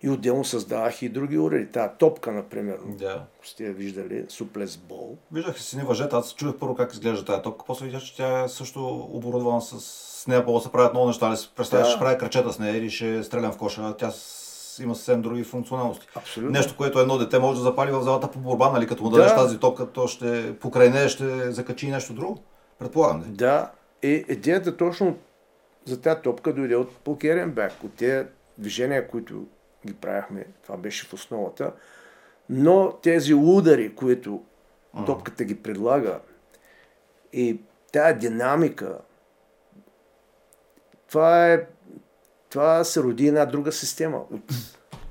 И 0.02 0.10
отделно 0.10 0.46
създавах 0.46 1.02
и 1.02 1.10
други 1.10 1.38
уреди. 1.38 1.72
Тая 1.72 1.98
топка, 1.98 2.32
например, 2.32 2.78
Да. 2.88 3.24
сте 3.44 3.64
я 3.64 3.74
виждали, 3.74 4.26
суплес 4.30 4.78
бол. 4.78 5.18
Виждах 5.32 5.62
си 5.62 5.78
ни 5.78 5.84
въжета, 5.84 6.18
аз 6.18 6.36
чух 6.36 6.58
първо 6.60 6.76
как 6.76 6.94
изглежда 6.94 7.26
тази 7.26 7.42
топка, 7.42 7.66
после 7.68 7.86
видях, 7.86 8.02
че 8.02 8.16
тя 8.18 8.44
е 8.44 8.48
също 8.48 9.08
оборудвана 9.12 9.62
с, 9.62 9.80
с 10.22 10.28
нея, 10.28 10.46
по 10.46 10.54
да 10.54 10.60
се 10.60 10.72
правят 10.72 10.94
много 10.94 11.08
неща. 11.08 11.32
Ли 11.32 11.38
си 11.38 11.52
представяш, 11.56 11.88
Да. 11.88 11.92
ще 11.92 12.00
прави 12.00 12.18
крачета 12.18 12.54
с 12.54 12.60
нея 12.60 12.78
или 12.78 12.90
ще 12.90 13.24
стрелям 13.24 13.52
в 13.52 13.58
коша, 13.58 13.94
тя 13.98 14.12
има 14.82 14.96
съвсем 14.96 15.22
други 15.22 15.44
функционалности. 15.44 16.08
Абсолютно. 16.16 16.52
Нещо, 16.52 16.78
което 16.78 17.00
едно 17.00 17.18
дете 17.18 17.40
може 17.40 17.58
да 17.58 17.64
запали 17.64 17.92
в 17.92 18.02
залата 18.02 18.32
по 18.32 18.40
борба, 18.40 18.72
нали? 18.72 18.88
Като 18.88 19.04
му 19.04 19.10
дадеш 19.10 19.32
Да. 19.32 19.36
тази 19.36 19.58
топка, 19.58 19.88
то 19.92 20.08
ще 20.08 20.56
покрай 20.60 20.90
нея 20.90 21.10
ще 21.10 21.52
закачи 21.52 21.92
нещо 21.92 22.14
друго. 22.14 22.44
Предполагам, 22.80 23.20
не? 23.20 23.26
Да, 23.28 23.72
и 24.04 24.26
идеята 24.30 24.78
точно 24.78 25.16
за 25.90 26.02
тази 26.02 26.22
топка 26.22 26.54
дойде 26.54 26.76
от 26.76 26.98
Пулкерен 26.98 27.52
бек, 27.52 27.84
от 27.84 27.94
тези 27.94 28.28
движения, 28.58 29.08
които 29.08 29.48
ги 29.88 29.94
правяхме, 29.94 30.46
това 30.64 30.78
беше 30.78 31.08
в 31.08 31.14
основата, 31.14 31.74
но 32.50 32.92
тези 33.04 33.34
удари, 33.34 33.96
които 33.96 34.44
топката 35.06 35.44
ги 35.44 35.62
предлага 35.62 36.20
и 37.34 37.60
тая 37.92 38.18
динамика, 38.18 38.98
това 41.08 41.54
е 41.54 41.66
това 42.50 42.84
се 42.84 43.04
роди 43.04 43.28
една 43.28 43.46
друга 43.46 43.72
система 43.72 44.18
от, 44.32 44.54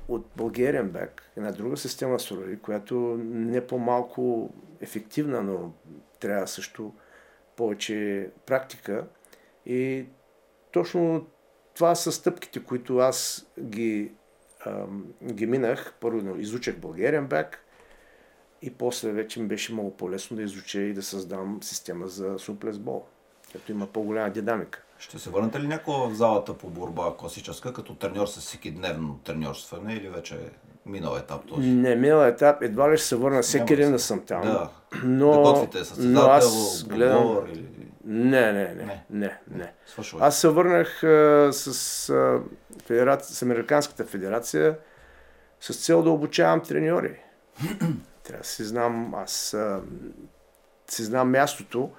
от 0.07 0.25
Back, 0.37 1.09
една 1.37 1.51
друга 1.51 1.77
система 1.77 2.19
се 2.19 2.35
роди, 2.35 2.59
която 2.59 3.17
не 3.23 3.67
по-малко 3.67 4.53
ефективна, 4.81 5.43
но 5.43 5.71
трябва 6.19 6.47
също 6.47 6.93
повече 7.55 8.29
практика. 8.45 9.07
И 9.65 10.05
точно 10.71 11.25
това 11.75 11.95
са 11.95 12.11
стъпките, 12.11 12.63
които 12.63 12.97
аз 12.97 13.47
ги, 13.59 14.11
ам, 14.65 15.05
ги 15.23 15.45
минах. 15.45 15.93
Първо 15.99 16.37
изучах 16.37 16.75
Bulgarian 16.75 17.27
Back 17.27 17.55
и 18.61 18.71
после 18.71 19.11
вече 19.11 19.39
ми 19.39 19.47
беше 19.47 19.73
много 19.73 19.97
по-лесно 19.97 20.37
да 20.37 20.43
изуча 20.43 20.79
и 20.79 20.93
да 20.93 21.03
създам 21.03 21.59
система 21.61 22.07
за 22.07 22.39
суплесбол, 22.39 23.03
като 23.51 23.71
има 23.71 23.87
по-голяма 23.87 24.29
динамика. 24.29 24.83
Ще 24.99 25.19
се 25.19 25.29
върнете 25.29 25.59
ли 25.59 25.67
някога 25.67 26.09
в 26.09 26.13
залата 26.13 26.57
по 26.57 26.69
борба 26.69 27.13
класическа, 27.17 27.73
като 27.73 27.95
треньор 27.95 28.27
с 28.27 28.39
всеки 28.39 28.71
дневно 28.71 29.19
треньорстване 29.23 29.93
или 29.93 30.09
вече 30.09 30.35
е 30.35 30.49
минал 30.85 31.17
етап 31.17 31.45
този? 31.47 31.67
Не, 31.67 31.95
минал 31.95 32.27
етап, 32.27 32.61
едва 32.61 32.91
ли 32.91 32.97
ще 32.97 33.07
се 33.07 33.15
върна 33.15 33.41
всеки 33.41 33.75
ден 33.75 33.91
да 33.91 33.99
съм 33.99 34.25
там. 34.25 34.41
Да. 34.41 34.69
но, 35.03 35.31
да 35.31 35.37
готвите 35.37 35.85
състезател, 35.85 36.31
аз 36.31 36.83
гледам... 36.89 37.45
или... 37.53 37.65
Не, 38.11 38.51
не, 38.51 38.75
не, 38.75 38.85
Не. 38.85 39.03
не, 39.09 39.37
не. 39.51 39.73
Аз 40.19 40.39
се 40.39 40.47
върнах 40.47 41.03
а, 41.03 41.49
с, 41.53 42.09
а, 42.09 42.41
федерация, 42.85 43.35
с 43.35 43.41
Американската 43.41 44.05
федерация 44.05 44.77
с 45.59 45.85
цел 45.85 46.03
да 46.03 46.09
обучавам 46.09 46.61
треньори. 46.61 47.19
Трябва 48.23 48.41
да 48.41 48.47
си 48.47 48.63
знам, 48.63 49.15
аз 49.15 49.53
а, 49.53 49.81
си 50.87 51.03
знам 51.03 51.31
мястото, 51.31 51.91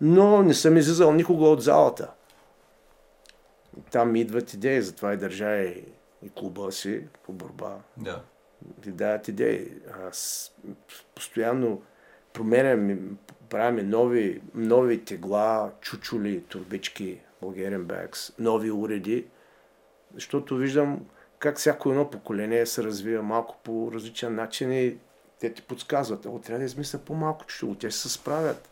но 0.00 0.42
не 0.42 0.54
съм 0.54 0.76
излизал 0.76 1.12
никога 1.12 1.44
от 1.44 1.62
залата. 1.62 2.10
Там 3.90 4.16
идват 4.16 4.54
идеи, 4.54 4.82
затова 4.82 5.12
и 5.12 5.16
държа 5.16 5.56
и, 5.56 5.84
и 6.22 6.30
клуба 6.30 6.72
си 6.72 7.06
по 7.22 7.32
борба. 7.32 7.76
Да. 7.96 8.22
Ви 8.84 8.92
дават 8.92 9.28
идеи. 9.28 9.72
Аз 10.08 10.52
постоянно 11.14 11.82
променям, 12.32 13.18
и 13.48 13.50
правим 13.50 13.90
нови, 13.90 14.40
нови 14.54 15.04
тегла, 15.04 15.70
чучули, 15.80 16.40
турбички, 16.40 17.20
Bulgarian 17.42 17.82
bags, 17.82 18.34
нови 18.38 18.70
уреди, 18.70 19.26
защото 20.14 20.56
виждам 20.56 21.06
как 21.38 21.58
всяко 21.58 21.90
едно 21.90 22.10
поколение 22.10 22.66
се 22.66 22.84
развива 22.84 23.22
малко 23.22 23.56
по 23.64 23.90
различен 23.94 24.34
начин 24.34 24.72
и 24.72 24.96
те 25.40 25.52
ти 25.52 25.62
подсказват, 25.62 26.26
о, 26.26 26.38
трябва 26.38 26.58
да 26.58 26.64
измисля 26.64 26.98
по-малко 26.98 27.46
чучуло, 27.46 27.74
те 27.74 27.90
ще 27.90 28.00
се 28.00 28.08
справят. 28.08 28.68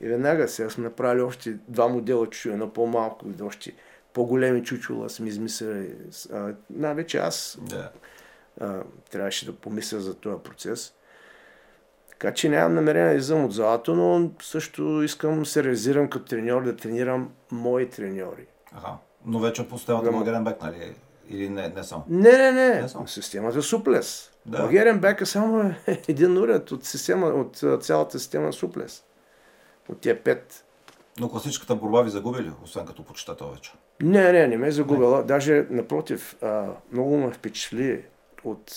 И 0.00 0.06
веднага 0.06 0.48
сега 0.48 0.70
сме 0.70 0.84
направили 0.84 1.22
още 1.22 1.58
два 1.68 1.88
модела 1.88 2.26
чучула, 2.26 2.52
едно 2.52 2.72
по-малко 2.72 3.26
и 3.38 3.42
още 3.42 3.74
по-големи 4.12 4.64
чучула 4.64 5.10
сме 5.10 5.28
измислили. 5.28 5.96
Най-вече 6.70 7.18
аз 7.18 7.58
Да. 7.60 7.90
а, 8.60 8.82
трябваше 9.10 9.46
да 9.46 9.52
помисля 9.56 10.00
за 10.00 10.14
този 10.14 10.42
процес. 10.42 10.94
Така 12.22 12.34
че 12.34 12.48
нямам 12.48 12.74
намерение 12.74 13.08
да 13.08 13.14
излизам 13.14 13.44
от 13.44 13.52
залата, 13.52 13.94
но 13.94 14.30
също 14.42 15.02
искам 15.02 15.46
се 15.46 15.64
реализирам 15.64 16.08
като 16.08 16.24
треньор, 16.24 16.64
да 16.64 16.76
тренирам 16.76 17.30
мои 17.50 17.90
треньори. 17.90 18.46
Ага. 18.72 18.96
Но 19.26 19.38
вече 19.38 19.68
по 19.68 19.78
системата 19.78 20.04
Да. 20.04 20.12
Българен 20.12 20.44
бек, 20.44 20.62
нали? 20.62 20.94
Или 21.28 21.48
не, 21.48 21.68
не 21.68 21.84
само? 21.84 22.04
Не, 22.08 22.32
не, 22.32 22.52
не. 22.52 22.82
Не 22.82 22.88
само. 22.88 23.08
Системата 23.08 23.62
Суплес. 23.62 24.30
Да. 24.46 24.58
Bulgarian 24.58 25.00
Back 25.00 25.20
е 25.20 25.26
само 25.26 25.74
един 26.08 26.38
уред 26.38 26.72
от, 26.72 26.84
система, 26.84 27.26
от 27.26 27.84
цялата 27.84 28.18
система 28.18 28.52
Суплес. 28.52 29.04
От 29.88 30.00
тия 30.00 30.22
пет. 30.22 30.64
Но 31.20 31.28
класическата 31.28 31.74
борба 31.74 32.02
ви 32.02 32.10
загуби 32.10 32.42
ли, 32.42 32.52
освен 32.64 32.86
като 32.86 33.04
почитател 33.04 33.50
вече? 33.50 33.72
Не, 34.02 34.32
не, 34.32 34.46
не 34.46 34.56
ме 34.56 34.68
е 34.68 34.72
загубила. 34.72 35.24
Даже 35.24 35.66
напротив, 35.70 36.36
а, 36.42 36.66
много 36.92 37.16
ме 37.16 37.32
впечатли 37.32 38.04
от 38.44 38.72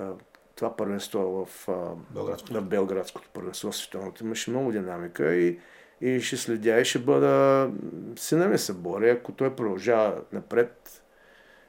а, 0.00 0.10
това 0.56 0.76
първенство 0.76 1.46
в, 1.46 1.68
Белградското. 2.10 2.52
на 2.52 2.62
Белградското 2.62 3.28
първенство 3.32 3.72
световното. 3.72 4.24
Имаше 4.24 4.50
много 4.50 4.72
динамика 4.72 5.34
и, 5.34 5.58
и 6.00 6.20
ще 6.20 6.36
следя 6.36 6.80
и 6.80 6.84
ще 6.84 6.98
бъда... 6.98 7.70
Сина 8.16 8.48
ми 8.48 8.58
се 8.58 8.72
бори, 8.72 9.10
ако 9.10 9.32
той 9.32 9.56
продължава 9.56 10.20
напред, 10.32 11.02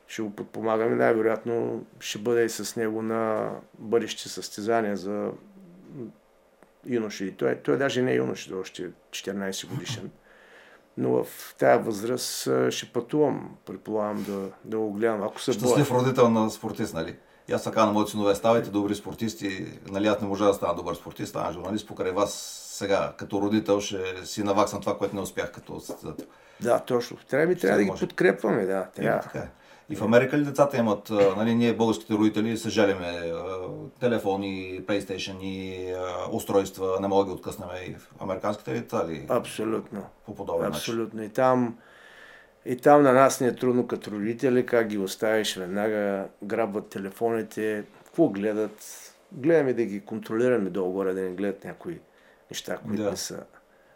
ще 0.07 0.21
го 0.21 0.35
подпомагаме. 0.35 0.95
Най-вероятно 0.95 1.85
ще 1.99 2.19
бъде 2.19 2.45
и 2.45 2.49
с 2.49 2.75
него 2.75 3.01
на 3.01 3.51
бъдещи 3.79 4.29
състезания 4.29 4.97
за 4.97 5.31
юноши. 6.85 7.35
Той, 7.37 7.55
той 7.55 7.77
даже 7.77 8.01
не 8.01 8.11
е 8.11 8.15
юноши, 8.15 8.49
той 8.49 8.57
е 8.57 8.61
още 8.61 8.89
14 9.09 9.69
годишен. 9.69 10.11
Но 10.97 11.23
в 11.23 11.55
тая 11.57 11.79
възраст 11.79 12.49
ще 12.69 12.91
пътувам, 12.93 13.55
предполагам 13.65 14.23
да, 14.23 14.49
да 14.63 14.77
го 14.77 14.93
гледам. 14.93 15.23
Ако 15.23 15.41
се. 15.41 15.53
Щастлив 15.53 15.91
родител 15.91 16.29
на 16.29 16.49
спортист, 16.49 16.93
нали? 16.93 17.15
И 17.47 17.53
аз 17.53 17.63
така 17.63 17.85
на 17.85 17.91
моите 17.91 18.11
синове, 18.11 18.35
ставайте 18.35 18.69
добри 18.69 18.95
спортисти. 18.95 19.65
Нали, 19.91 20.07
аз 20.07 20.21
не 20.21 20.27
можа 20.27 20.45
да 20.45 20.53
стана 20.53 20.75
добър 20.75 20.95
спортист, 20.95 21.29
стана 21.29 21.53
журналист. 21.53 21.87
Покрай 21.87 22.11
вас 22.11 22.33
сега, 22.73 23.13
като 23.17 23.41
родител, 23.41 23.79
ще 23.79 24.25
си 24.25 24.43
наваксам 24.43 24.81
това, 24.81 24.97
което 24.97 25.15
не 25.15 25.21
успях 25.21 25.51
като 25.51 25.79
състезател. 25.79 26.25
Да, 26.61 26.79
точно. 26.79 27.17
Трябва 27.29 27.47
ми 27.47 27.55
трябва 27.55 27.77
да 27.77 27.83
ги 27.83 27.89
може. 27.89 28.07
подкрепваме, 28.07 28.65
да. 28.65 28.87
И, 28.93 28.95
Трябва. 28.95 29.21
така 29.21 29.39
е. 29.39 29.49
И 29.89 29.95
в 29.95 30.03
Америка 30.03 30.37
ли 30.37 30.43
децата 30.43 30.77
имат, 30.77 31.09
нали, 31.09 31.55
ние 31.55 31.73
българските 31.73 32.13
родители 32.13 32.57
се 32.57 32.69
жалиме 32.69 33.33
телефони, 33.99 34.81
PlayStation 34.85 35.41
и 35.41 35.87
устройства, 36.31 36.97
не 37.01 37.07
мога 37.07 37.23
да 37.23 37.29
ги 37.29 37.33
откъснем 37.33 37.69
и 37.87 37.95
в 37.95 38.09
американските 38.19 38.73
ли 38.73 38.79
деца 38.79 39.07
ли 39.07 39.25
Абсолютно. 39.29 40.03
по 40.25 40.35
подобен 40.35 40.61
начин? 40.61 40.77
Абсолютно. 40.77 41.23
И 41.23 41.29
там, 41.29 41.77
и 42.65 42.77
там 42.77 43.03
на 43.03 43.13
нас 43.13 43.41
не 43.41 43.47
е 43.47 43.55
трудно 43.55 43.87
като 43.87 44.11
родители, 44.11 44.65
как 44.65 44.87
ги 44.87 44.97
оставиш 44.97 45.55
веднага, 45.55 46.25
грабват 46.43 46.87
телефоните, 46.87 47.83
какво 48.05 48.29
гледат. 48.29 49.01
Гледаме 49.31 49.73
да 49.73 49.85
ги 49.85 50.01
контролираме 50.01 50.69
долу-горе, 50.69 51.13
да 51.13 51.21
не 51.21 51.29
гледат 51.29 51.63
някои 51.63 51.99
неща, 52.51 52.77
които 52.77 53.03
Да. 53.03 53.11
не 53.11 53.17
са. 53.17 53.43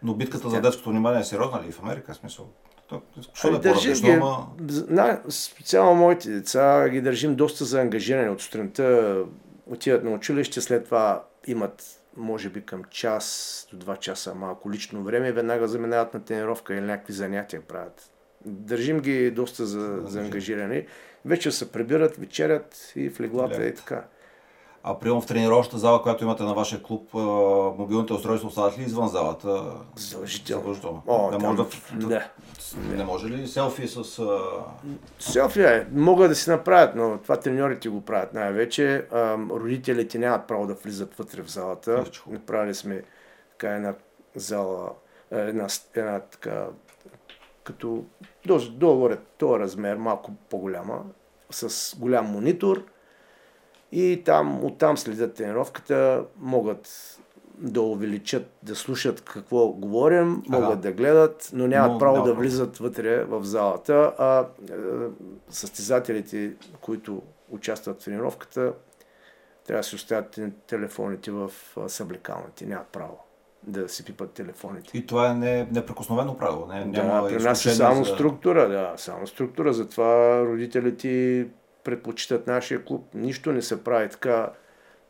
Но 0.03 0.13
битката 0.13 0.49
за 0.49 0.61
детското 0.61 0.89
внимание 0.89 1.19
е 1.19 1.23
сериозна 1.23 1.63
ли 1.67 1.71
в 1.71 1.83
Америка? 1.83 2.13
Смисъл, 2.13 2.49
то, 2.87 3.01
що 3.33 3.47
Ами, 3.47 3.57
да 3.57 3.61
държим 3.61 3.91
по-различно, 3.91 4.07
ги, 4.07 4.13
ама... 4.13 4.47
на, 4.89 5.21
специално 5.29 5.95
моите 5.95 6.29
деца 6.29 6.89
ги 6.89 7.01
държим 7.01 7.35
доста 7.35 7.65
заангажирани 7.65 8.29
от 8.29 8.41
сутринта, 8.41 9.17
отиват 9.65 10.03
на 10.03 10.11
училище, 10.11 10.61
след 10.61 10.85
това 10.85 11.23
имат 11.47 12.01
може 12.17 12.49
би 12.49 12.65
към 12.65 12.83
час 12.83 13.67
до 13.71 13.77
два 13.77 13.97
часа 13.97 14.35
малко 14.35 14.71
лично 14.71 15.03
време 15.03 15.31
веднага 15.31 15.67
заминават 15.67 16.13
на 16.13 16.23
тренировка 16.23 16.73
или 16.73 16.81
някакви 16.81 17.13
занятия 17.13 17.61
правят. 17.61 18.11
Държим 18.45 18.99
ги 18.99 19.31
доста 19.31 19.65
за, 19.65 20.01
заангажирани. 20.03 20.85
Вече 21.25 21.51
се 21.51 21.71
прибират, 21.71 22.15
вечерят 22.15 22.93
и 22.95 23.09
в 23.09 23.19
леглата 23.19 23.65
и 23.65 23.75
така. 23.75 24.03
А 24.83 24.99
прием 24.99 25.21
в 25.21 25.25
тренировъчната 25.25 25.77
зала, 25.77 26.01
която 26.01 26.23
имате 26.23 26.43
на 26.43 26.53
вашия 26.53 26.83
клуб, 26.83 27.13
мобилните 27.77 28.13
устройства 28.13 28.47
остават 28.47 28.77
ли 28.79 28.83
извън 28.83 29.07
залата? 29.07 29.73
Задължително. 29.95 30.61
Задължително. 30.61 31.03
О, 31.07 31.31
не, 31.31 31.37
там- 31.37 31.55
може 31.55 31.69
да, 31.93 32.29
не. 32.77 32.95
не 32.95 33.03
може 33.03 33.27
ли 33.27 33.47
селфи 33.47 33.87
с... 33.87 34.03
Селфи 35.19 35.61
е, 35.61 35.87
могат 35.91 36.29
да 36.29 36.35
си 36.35 36.49
направят, 36.49 36.95
но 36.95 37.17
това 37.17 37.39
треньорите 37.39 37.89
го 37.89 38.05
правят 38.05 38.33
най-вече. 38.33 39.05
Родителите 39.49 40.17
нямат 40.17 40.47
право 40.47 40.67
да 40.67 40.73
влизат 40.73 41.15
вътре 41.15 41.41
в 41.41 41.51
залата. 41.51 41.91
Хубаво. 41.91 42.39
Направили 42.39 42.75
сме 42.75 43.03
така 43.51 43.75
една 43.75 43.93
зала, 44.35 44.91
е, 45.31 45.39
една, 45.39 45.67
една 45.95 46.19
така, 46.19 46.67
като 47.63 48.05
долу 48.69 49.09
този 49.37 49.59
размер, 49.59 49.95
малко 49.95 50.31
по-голяма, 50.49 51.03
с 51.51 51.95
голям 51.99 52.25
монитор. 52.25 52.83
И 53.91 54.21
там, 54.25 54.65
оттам 54.65 54.97
следят 54.97 55.33
тренировката, 55.33 56.25
могат 56.37 56.87
да 57.57 57.81
увеличат, 57.81 58.51
да 58.63 58.75
слушат 58.75 59.21
какво 59.21 59.67
говорим, 59.67 60.43
Ага. 60.49 60.59
могат 60.59 60.81
да 60.81 60.91
гледат, 60.91 61.49
но 61.53 61.67
нямат 61.67 61.91
Но 61.91 61.97
право 61.97 62.15
да 62.15 62.23
право. 62.23 62.35
влизат 62.35 62.77
вътре 62.77 63.23
в 63.23 63.43
залата, 63.43 64.13
а 64.17 64.39
е, 64.39 64.73
състезателите, 65.49 66.53
които 66.81 67.21
участват 67.49 68.01
в 68.01 68.05
тренировката, 68.05 68.73
трябва 69.67 69.79
да 69.79 69.83
си 69.83 69.95
оставят 69.95 70.31
те- 70.31 70.51
телефоните 70.67 71.31
в 71.31 71.51
съблекалните, 71.87 72.65
нямат 72.65 72.87
право 72.87 73.17
да 73.63 73.89
си 73.89 74.05
пипат 74.05 74.31
телефоните. 74.31 74.97
И 74.97 75.05
това 75.05 75.29
е 75.29 75.33
не, 75.33 75.67
неприкосновено 75.71 76.37
правило. 76.37 76.67
Не, 76.67 76.85
Да, 76.85 77.03
няма 77.03 77.27
при 77.27 77.43
нас 77.43 77.65
е 77.65 77.69
само 77.69 78.03
за- 78.03 78.13
структура, 78.13 78.69
да, 78.69 78.93
само 78.97 79.27
структура. 79.27 79.73
Затова 79.73 80.41
родителите 80.41 81.47
предпочитат 81.83 82.47
нашия 82.47 82.85
клуб. 82.85 83.05
Нищо 83.13 83.51
не 83.51 83.61
се 83.61 83.83
прави 83.83 84.09
така 84.09 84.49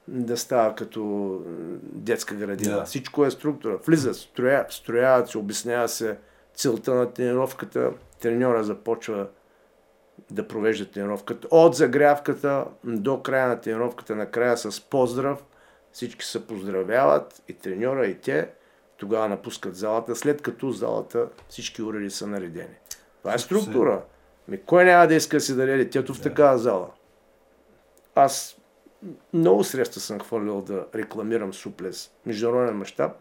да 0.08 0.38
става 0.38 0.76
като 0.76 1.42
детска 1.84 2.36
градина. 2.36 2.76
Да. 2.76 2.84
Всичко 2.84 3.26
е 3.26 3.32
структура. 3.32 3.78
Влизат, 3.78 4.16
строя, 4.16 4.66
строяват 4.70 5.30
се, 5.30 5.38
обяснява 5.38 5.88
се 5.88 6.18
целта 6.56 6.94
на 6.94 7.12
тренировката. 7.12 7.92
Треньора 8.22 8.64
започва 8.64 9.28
да 10.32 10.48
провежда 10.48 10.86
тренировката. 10.86 11.48
От 11.52 11.76
загрявката 11.76 12.66
до 12.84 13.22
края 13.22 13.48
на 13.48 13.62
тренировката, 13.62 14.16
накрая 14.16 14.58
с 14.58 14.82
поздрав. 14.82 15.44
Всички 15.92 16.26
се 16.26 16.48
поздравяват 16.48 17.44
и 17.48 17.54
треньора 17.54 18.08
и 18.08 18.16
те. 18.16 18.50
Тогава 18.98 19.30
напускат 19.30 19.76
залата, 19.76 20.16
след 20.16 20.42
като 20.42 20.72
залата 20.72 21.28
всички 21.50 21.82
уреди 21.82 22.10
са 22.10 22.28
наредени. 22.28 22.76
Това 23.22 23.34
е 23.34 23.40
структура. 23.40 24.04
Ми, 24.48 24.58
кой 24.58 24.86
няма 24.86 25.08
да 25.08 25.16
иска 25.16 25.38
да 25.38 25.42
си 25.42 25.56
даде 25.56 25.78
детето 25.78 26.14
в 26.14 26.22
такава 26.22 26.58
зала? 26.58 26.90
Аз 28.16 28.58
много 29.34 29.64
средства 29.64 30.02
съм 30.02 30.20
хвърлил 30.20 30.62
да 30.62 30.86
рекламирам 30.96 31.54
суплес, 31.54 32.12
международен 32.26 32.78
мащаб, 32.78 33.12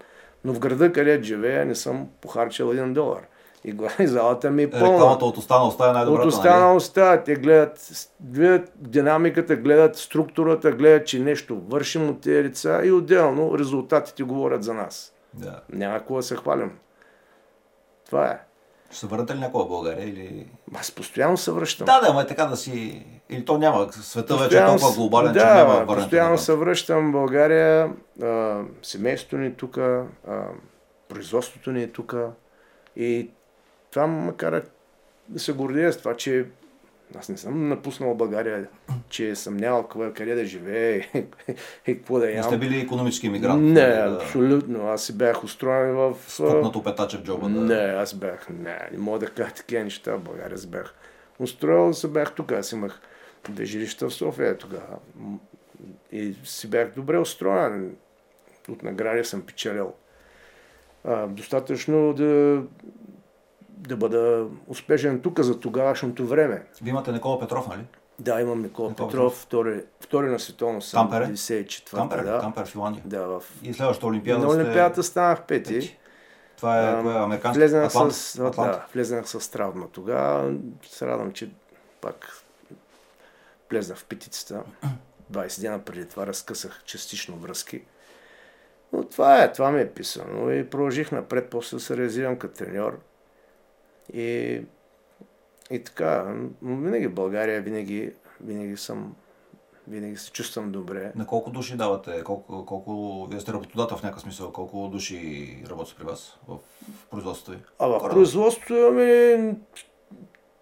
но 0.45 0.55
в 0.55 0.59
града, 0.59 0.93
където 0.93 1.25
живея, 1.25 1.67
не 1.67 1.75
съм 1.75 2.09
похарчил 2.21 2.65
един 2.73 2.95
долар. 2.95 3.27
И 3.65 3.77
залата 4.07 4.51
ми 4.51 4.63
е 4.63 4.71
пълна. 4.71 4.87
Рекламата 4.87 5.25
от 5.25 5.37
уста 5.37 5.59
на 5.59 5.67
уста 5.67 5.89
е 5.89 5.93
най-добрата. 5.93 6.29
От 6.29 6.35
уста 6.35 6.61
на 6.61 6.75
уста, 6.75 7.23
те 7.25 7.35
гледат, 7.35 7.91
гледат 8.21 8.73
динамиката, 8.77 9.57
гледат 9.57 9.97
структурата, 9.97 10.73
гледат, 10.73 11.07
че 11.07 11.19
нещо 11.19 11.61
вършим 11.69 12.09
от 12.09 12.21
тези 12.21 12.45
лица 12.45 12.81
и 12.85 12.93
отделно 12.93 13.59
резултатите 13.59 14.23
говорят 14.23 14.65
за 14.65 14.75
нас. 14.75 15.13
Нали? 15.35 15.51
Да. 15.51 15.61
Няма 15.77 15.99
какво 15.99 16.17
да 16.17 16.23
се 16.23 16.37
хвалим. 16.37 16.79
Това 18.07 18.27
е. 18.27 18.41
Ще 18.91 18.99
се 18.99 19.07
върнете 19.07 19.35
ли 19.35 19.39
някога 19.39 19.65
в 19.65 19.69
България 19.69 20.09
или... 20.09 20.47
Аз 20.75 20.91
постоянно 20.91 21.37
се 21.37 21.53
връщам. 21.53 21.85
Да, 21.85 22.01
да, 22.01 22.07
ама 22.11 22.23
е 22.23 22.27
така 22.27 22.45
да 22.45 22.57
си... 22.57 23.07
Или 23.31 23.45
то 23.45 23.59
няма. 23.59 23.93
Света 23.93 24.35
вече 24.35 24.45
е 24.45 24.47
Постоянно 24.47 24.79
толкова 24.79 24.97
глобален, 24.97 25.33
да, 25.33 25.41
че 25.41 25.47
няма 25.47 25.75
върнете. 25.75 25.95
постоянно 25.95 26.31
назад. 26.31 26.45
се 26.45 26.55
връщам 26.55 27.09
в 27.09 27.13
България. 27.13 27.93
А, 28.23 28.61
семейството 28.83 29.37
ни 29.37 29.47
е 29.47 29.53
тук, 29.53 29.79
производството 31.09 31.73
ни 31.73 31.83
е 31.83 31.93
тук. 31.93 32.15
И 32.97 33.31
това 33.99 34.07
ме 34.07 34.33
кара 34.33 34.63
да 35.29 35.39
се 35.39 35.53
гордея 35.53 35.93
с 35.93 35.99
това, 35.99 36.17
че 36.17 36.47
аз 37.19 37.29
не 37.29 37.37
съм 37.37 37.69
напуснал 37.69 38.15
България, 38.15 38.69
че 39.09 39.35
съм 39.35 39.57
нямал 39.57 39.87
къде, 39.87 40.13
къде 40.13 40.35
да 40.35 40.45
живея 40.45 41.07
и, 41.87 41.95
какво 41.95 42.19
да 42.19 42.27
Не 42.27 42.33
ям. 42.33 42.45
сте 42.45 42.59
били 42.59 42.81
економически 42.81 43.27
иммигрант. 43.27 43.63
Не, 43.63 43.87
да, 43.87 44.19
абсолютно. 44.23 44.89
Аз 44.89 45.05
си 45.05 45.19
бях 45.19 45.45
устроен 45.45 45.95
в... 45.95 46.15
С 46.29 46.37
пукнато 46.37 46.83
петаче 46.83 47.19
в 47.19 47.23
джоба. 47.23 47.49
Да. 47.49 47.61
Не, 47.61 47.75
аз 47.75 48.15
бях, 48.15 48.49
не, 48.49 48.89
не 48.93 48.99
мога 48.99 49.19
да 49.19 49.27
кажа 49.27 49.55
такива 49.55 49.85
неща 49.85 50.17
в 50.17 50.21
България. 50.21 50.55
Аз 50.55 50.67
бях 50.67 50.95
устроил, 51.39 51.95
се 51.95 52.09
бях 52.09 52.35
тук. 52.35 52.53
Аз 52.53 52.73
имах 52.73 53.01
две 53.49 53.65
жилища 53.65 54.09
в 54.09 54.15
София 54.15 54.59
тогава. 54.59 54.99
И 56.13 56.35
си 56.45 56.71
бях 56.71 56.93
добре 56.97 57.19
устроен. 57.19 57.97
От 58.69 58.83
награди 58.83 59.25
съм 59.25 59.43
печелил. 59.43 59.93
А, 61.05 61.27
достатъчно 61.27 62.13
да, 62.13 62.63
да 63.79 63.97
бъда 63.97 64.47
успешен 64.67 65.21
тук 65.21 65.41
за 65.41 65.61
тогавашното 65.61 66.27
време. 66.27 66.63
Вие 66.83 66.91
имате 66.91 67.13
Никола 67.13 67.41
Петров, 67.41 67.69
нали? 67.69 67.83
Да, 68.19 68.41
имам 68.41 68.63
Никола 68.63 68.89
Никола 68.89 69.09
Петров, 69.09 69.35
втори, 69.35 69.83
втори 70.01 70.27
на 70.27 70.39
световно 70.39 70.83
съм. 70.83 71.11
Тампере? 71.11 71.33
94-та, 71.33 71.97
Тампер, 71.97 72.25
да. 72.25 72.41
Тампер, 72.41 72.67
Финландия. 72.67 73.03
Да, 73.07 73.27
в... 73.27 73.43
И 73.63 73.75
следващата 73.75 74.07
Олимпиада 74.07 74.45
На 74.45 74.51
сте... 74.53 74.63
Олимпиадата 74.63 75.03
станах 75.03 75.43
пети. 75.43 75.75
пети. 75.75 75.99
Това 76.57 76.91
е, 76.91 77.03
кое 77.03 77.15
е 77.15 77.19
американски 77.19 77.59
Влезнах 77.59 77.87
Атлант? 77.87 78.15
с, 78.15 78.39
Атлант. 78.39 78.73
да, 78.73 78.87
влезнах 78.95 79.29
с 79.29 79.51
травма 79.51 79.89
тогава. 79.89 80.55
Се 80.83 81.07
радвам, 81.07 81.33
че 81.33 81.51
пак 82.01 82.43
влезнах 83.71 83.99
в 83.99 84.05
петицата. 84.05 84.63
20 85.33 85.61
дена 85.61 85.79
преди 85.79 86.09
това 86.09 86.27
разкъсах 86.27 86.83
частично 86.85 87.37
връзки. 87.37 87.83
Но 88.93 89.05
това 89.05 89.43
е, 89.43 89.53
това 89.53 89.71
ми 89.71 89.81
е 89.81 89.91
писано. 89.91 90.51
И 90.51 90.71
продължих 90.71 91.13
напред, 91.13 91.51
после 91.51 91.77
да 91.77 91.81
се 91.81 91.97
реализирам 91.97 92.37
като 92.39 92.55
треньор. 92.59 92.99
И, 94.13 94.61
и 95.71 95.85
така, 95.85 96.35
винаги 96.63 97.07
в 97.07 97.15
България, 97.15 97.63
винаги, 97.63 98.13
винаги 98.41 98.77
съм, 98.77 99.15
винаги 99.89 100.17
се 100.17 100.33
чувствам 100.33 100.73
добре. 100.73 101.13
На 101.17 101.27
колко 101.27 101.51
души 101.51 101.77
давате? 101.77 102.25
Колко, 102.25 102.67
колко... 102.67 103.27
Вие 103.31 103.41
сте 103.41 103.53
работодател 103.53 103.97
в 103.97 104.03
някакъв 104.03 104.23
смисъл. 104.23 104.53
Колко 104.53 104.89
души 104.89 105.63
работят 105.71 105.97
при 105.97 106.05
вас 106.05 106.39
в, 106.49 106.57
в 106.57 107.07
производството 107.11 107.59
ви? 107.59 107.65
А 107.79 107.87
в 107.87 108.09
производството 108.11 108.75
имаме... 108.75 109.55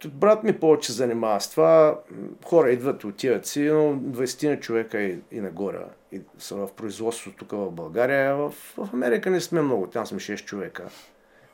Брат 0.07 0.44
ми 0.44 0.61
повече 0.61 0.92
занимава 0.92 1.40
с 1.40 1.51
това. 1.51 2.01
Хора 2.44 2.70
идват, 2.70 3.05
отиват 3.05 3.47
си, 3.47 3.61
но 3.61 3.94
20 3.94 4.49
на 4.49 4.61
човека 4.61 5.01
и, 5.01 5.18
и 5.30 5.40
нагоре 5.40 5.78
и 6.12 6.20
са 6.38 6.57
в 6.57 6.68
производството 6.76 7.36
тук 7.38 7.51
в 7.53 7.70
България. 7.70 8.36
В, 8.36 8.51
в 8.51 8.90
Америка 8.92 9.30
не 9.30 9.40
сме 9.40 9.62
много, 9.62 9.86
там 9.86 10.07
сме 10.07 10.18
6 10.18 10.44
човека. 10.44 10.88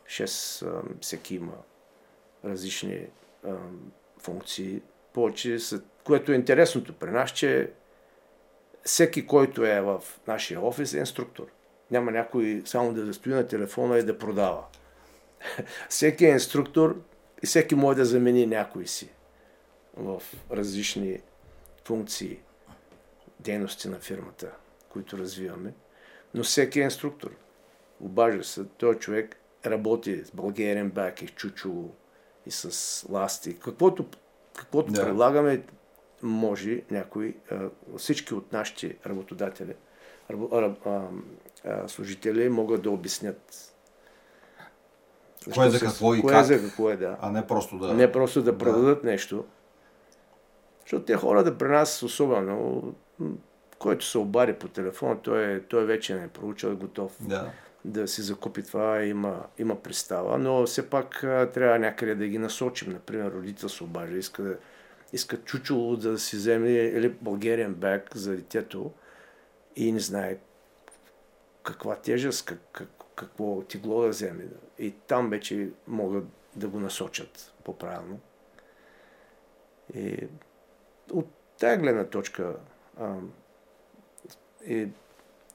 6 0.07 0.67
а, 0.67 0.83
всеки 1.01 1.35
има 1.35 1.53
различни 2.45 3.07
а, 3.47 3.55
функции. 4.19 4.83
Повече 5.13 5.59
са, 5.59 5.83
което 6.05 6.33
е 6.33 6.35
интересното 6.35 6.93
при 6.93 7.11
нас, 7.11 7.31
че 7.31 7.71
всеки, 8.85 9.27
който 9.27 9.67
е 9.67 9.81
в 9.81 10.03
нашия 10.27 10.65
офис 10.65 10.95
е 10.95 10.99
инструктор. 10.99 11.47
Няма 11.91 12.11
някой 12.11 12.63
само 12.65 12.93
да 12.93 13.15
стои 13.15 13.33
на 13.33 13.49
телефона 13.49 13.99
и 13.99 14.03
да 14.03 14.19
продава. 14.19 14.65
всеки 15.89 16.25
е 16.25 16.29
инструктор 16.29 17.03
и 17.43 17.47
всеки 17.47 17.75
може 17.75 17.97
да 17.97 18.05
замени 18.05 18.47
някой 18.47 18.87
си 18.87 19.11
в 19.97 20.23
различни 20.51 21.21
функции. 21.85 22.39
дейности 23.41 23.89
на 23.89 23.99
фирмата, 23.99 24.51
които 24.89 25.19
развиваме, 25.19 25.75
но 26.35 26.43
всеки 26.43 26.81
е 26.81 26.83
инструктор. 26.83 27.37
Обажа 28.01 28.45
се, 28.45 28.65
той 28.65 28.99
човек 28.99 29.37
работи 29.67 30.25
с 30.25 30.31
бак 30.85 31.23
и 31.23 31.29
чучуло 31.29 31.95
и 32.47 32.51
с 32.51 33.07
ласти. 33.11 33.59
Каквото, 33.59 34.07
каквото 34.57 34.93
Да. 34.93 35.05
предлагаме, 35.05 35.63
може 36.23 36.83
някой, 36.91 37.37
всички 37.97 38.35
от 38.35 38.53
нашите 38.53 38.97
работодатели, 39.07 39.75
служители 41.87 42.49
могат 42.49 42.83
да 42.83 42.91
обяснят. 42.91 43.69
Кое 45.55 45.71
за 45.71 45.79
се- 45.79 45.85
какво 45.85 46.15
и 46.15 46.21
кое 46.21 46.33
как. 46.33 46.45
за 46.47 46.63
какво 46.63 46.91
е, 46.91 46.97
да. 46.97 47.17
А 47.21 47.31
не 47.31 47.47
просто 47.47 47.79
да... 47.79 47.95
Не 47.95 48.13
просто 48.13 48.43
да 48.43 48.59
продадат 48.59 49.05
нещо. 49.05 49.45
Защото 50.81 51.05
те 51.05 51.15
хората 51.17 51.59
при 51.59 51.69
нас, 51.69 52.03
особено, 52.03 52.83
който 53.79 54.05
се 54.05 54.19
обади 54.19 54.53
по 54.53 54.69
телефона, 54.69 55.21
той, 55.23 55.53
е, 55.53 55.61
той 55.61 55.85
вече 55.85 56.15
не 56.15 56.25
е 56.25 56.29
проучил, 56.29 56.69
е 56.69 56.75
готов 56.75 57.13
Да. 57.21 57.51
Да 57.85 58.09
си 58.09 58.23
закупи 58.23 58.63
това, 58.63 59.05
има, 59.05 59.47
има 59.59 59.83
представа, 59.83 60.39
но 60.39 60.67
все 60.67 60.91
пак 60.91 61.21
трябва 61.21 61.79
някъде 61.79 62.15
да 62.15 62.27
ги 62.27 62.39
насочим. 62.39 62.93
Например, 62.93 63.33
родител 63.33 63.69
се 63.69 63.85
обажда, 63.85 64.17
иска, 64.17 64.43
да- 64.43 64.57
иска 65.13 65.37
чучело 65.37 65.97
да 65.97 66.19
си 66.19 66.37
вземе 66.37 66.71
или 66.71 67.09
българен 67.09 67.75
бек 67.75 68.17
за 68.17 68.37
детето 68.37 68.93
и 69.77 69.93
не 69.93 70.01
знае 70.01 70.39
каква 71.63 71.97
тежест, 71.97 72.45
как, 72.45 72.61
как, 72.73 72.89
какво 73.15 73.63
тегло 73.63 74.03
да 74.03 74.09
вземе. 74.09 74.45
И 74.79 74.91
там 74.91 75.31
вече 75.31 75.71
могат 75.87 76.25
да 76.57 76.69
го 76.69 76.81
насочат 76.81 77.55
по-правилно. 77.65 78.21
И 79.95 80.29
от 81.13 81.27
тази 81.59 81.81
гледна 81.81 82.05
точка 82.05 82.57
а, 83.01 83.15
и 84.67 84.89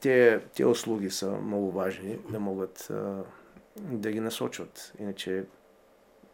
те, 0.00 0.40
те 0.54 0.66
услуги 0.66 1.10
са 1.10 1.30
много 1.30 1.70
важни 1.70 2.18
да 2.30 2.40
могат 2.40 2.90
а, 2.90 3.22
да 3.76 4.10
ги 4.10 4.20
насочват. 4.20 4.92
Иначе 4.98 5.44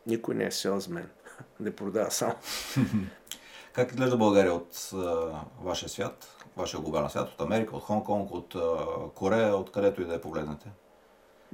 никой 0.06 0.34
не 0.34 0.44
е 0.44 0.50
селсмен 0.50 1.08
да 1.60 1.76
продава 1.76 2.10
само. 2.10 2.34
Как 3.72 3.90
изглежда 3.90 4.16
България 4.16 4.54
от 4.54 4.90
а, 4.94 5.30
вашия 5.62 5.88
свят, 5.88 6.36
вашия 6.56 6.80
глобален 6.80 7.10
свят, 7.10 7.28
от 7.28 7.40
Америка, 7.40 7.76
от 7.76 7.84
Хонг-Конг, 7.84 8.30
от 8.30 8.54
а, 8.54 8.86
Корея, 9.14 9.56
от 9.56 9.72
където 9.72 10.02
и 10.02 10.04
да 10.04 10.12
я 10.12 10.20
погледнете? 10.20 10.68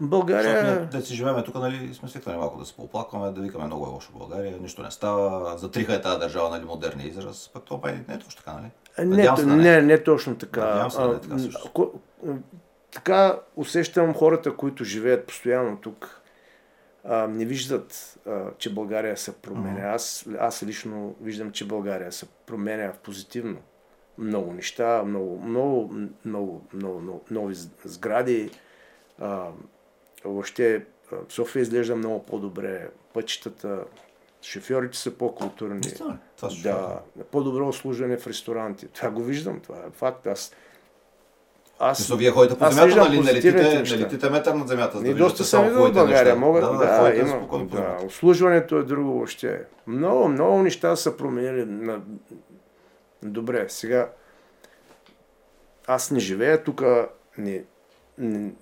Защото 0.00 0.08
България... 0.08 0.62
ние, 0.62 0.86
да 0.86 1.02
си 1.02 1.14
живеем 1.14 1.44
тук, 1.44 1.54
нали, 1.54 1.94
сме 1.94 2.08
свикнали 2.08 2.36
малко 2.36 2.58
да 2.58 2.64
се 2.64 2.76
пооплакваме, 2.76 3.30
да 3.30 3.40
викаме 3.40 3.64
много 3.66 3.86
е 3.86 3.88
лошо 3.88 4.12
България, 4.12 4.58
нищо 4.60 4.82
не 4.82 4.90
става, 4.90 5.58
затриха 5.58 5.94
е 5.94 6.00
тази 6.00 6.18
държава, 6.18 6.50
нали, 6.50 6.64
модерния 6.64 7.08
израз, 7.08 7.50
пък 7.54 7.64
това 7.64 7.90
не 7.90 8.14
е 8.14 8.18
точно 8.18 8.36
така, 8.36 8.52
нали? 8.52 8.70
Не, 9.06 9.36
се 9.36 9.46
не. 9.46 9.56
не, 9.56 9.82
не 9.82 10.02
точно 10.02 10.36
така. 10.36 10.60
Надявам 10.60 10.90
се 10.90 10.98
да 10.98 11.08
не 11.08 11.14
А, 11.14 11.20
така 11.20 11.38
също. 11.38 11.68
ко- 11.68 11.92
така 12.90 13.40
усещам 13.56 14.14
хората, 14.14 14.56
които 14.56 14.84
живеят 14.84 15.26
постоянно 15.26 15.76
тук, 15.76 16.20
а, 17.04 17.26
не 17.26 17.44
виждат, 17.44 18.18
а, 18.26 18.40
че 18.58 18.74
България 18.74 19.16
се 19.16 19.32
променя. 19.32 19.88
Аз, 19.88 20.26
аз 20.38 20.62
лично 20.62 21.14
виждам, 21.20 21.50
че 21.50 21.66
България 21.66 22.12
се 22.12 22.26
променя 22.46 22.92
позитивно. 23.02 23.58
Много 24.18 24.52
неща, 24.52 25.02
много, 25.06 25.38
много, 25.38 25.94
много, 26.24 26.64
много, 26.74 27.00
много 27.00 27.24
нови 27.30 27.54
сгради. 27.84 28.50
А, 29.18 29.46
въобще 30.24 30.84
София 31.28 31.62
изглежда 31.62 31.96
много 31.96 32.22
по-добре. 32.22 32.88
Пътищата, 33.14 33.84
шофьорите 34.42 34.98
са 34.98 35.10
по-културни. 35.10 35.80
Да, 36.62 37.00
по-добро 37.30 37.68
обслужване 37.68 38.18
в 38.18 38.26
ресторанти. 38.26 38.86
Това 38.86 39.10
го 39.10 39.22
виждам, 39.22 39.60
това 39.60 39.76
е 39.76 39.90
факт. 39.92 40.26
Аз, 40.26 40.52
аз, 41.78 41.98
Мисля, 41.98 42.16
вие 42.16 42.30
ходите 42.30 42.58
по 42.58 42.70
земята, 42.70 42.96
нали? 42.96 43.10
Не 43.10 43.16
позитивните 43.16 43.76
летите, 43.76 43.96
не 43.96 44.02
летите 44.02 44.30
метър 44.30 44.54
над 44.54 44.68
земята, 44.68 44.98
за 44.98 45.04
да 45.04 45.08
виждате 45.08 45.22
доста 45.22 45.44
съм 45.44 45.66
идвал 45.66 45.86
в 45.86 45.92
България. 45.92 46.36
Мога, 46.36 46.60
да, 46.60 46.72
да, 46.72 47.02
да, 47.02 47.16
има, 47.16 47.28
спокойно 47.28 47.66
да, 47.66 47.96
обслужването 48.04 48.76
е 48.76 48.82
друго 48.82 49.12
въобще. 49.12 49.64
Много, 49.86 50.28
много 50.28 50.62
неща 50.62 50.96
са 50.96 51.16
променили. 51.16 51.64
На... 51.64 52.00
Добре, 53.22 53.66
сега 53.68 54.10
аз 55.86 56.10
не 56.10 56.20
живея 56.20 56.62
тук, 56.62 56.82
не, 57.38 57.64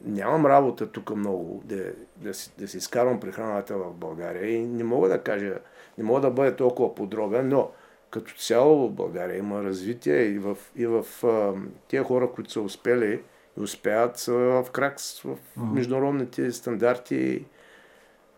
нямам 0.04 0.46
работа 0.46 0.86
тук 0.86 1.16
много, 1.16 1.62
да, 1.64 1.84
да, 2.16 2.34
си, 2.34 2.52
да 2.58 2.68
си 2.68 2.76
изкарвам 2.76 3.20
прехраната 3.20 3.74
в 3.76 3.92
България 3.92 4.50
и 4.50 4.58
не 4.60 4.84
мога 4.84 5.08
да 5.08 5.18
кажа, 5.18 5.54
не 5.98 6.04
мога 6.04 6.20
да 6.20 6.30
бъда 6.30 6.56
толкова 6.56 6.94
подробен, 6.94 7.48
но 7.48 7.70
като 8.10 8.34
цяло 8.34 8.88
в 8.88 8.92
България 8.92 9.38
има 9.38 9.62
развитие 9.64 10.22
и 10.22 10.38
в, 10.38 10.56
и 10.76 10.86
в 10.86 11.04
а, 11.24 11.52
тия 11.88 12.04
хора, 12.04 12.30
които 12.30 12.52
са 12.52 12.60
успели 12.60 13.20
и 13.58 13.62
успеят 13.62 14.16
са 14.18 14.32
в 14.32 14.70
крак 14.72 15.00
с 15.00 15.20
в 15.20 15.36
международните 15.56 16.52
стандарти. 16.52 17.44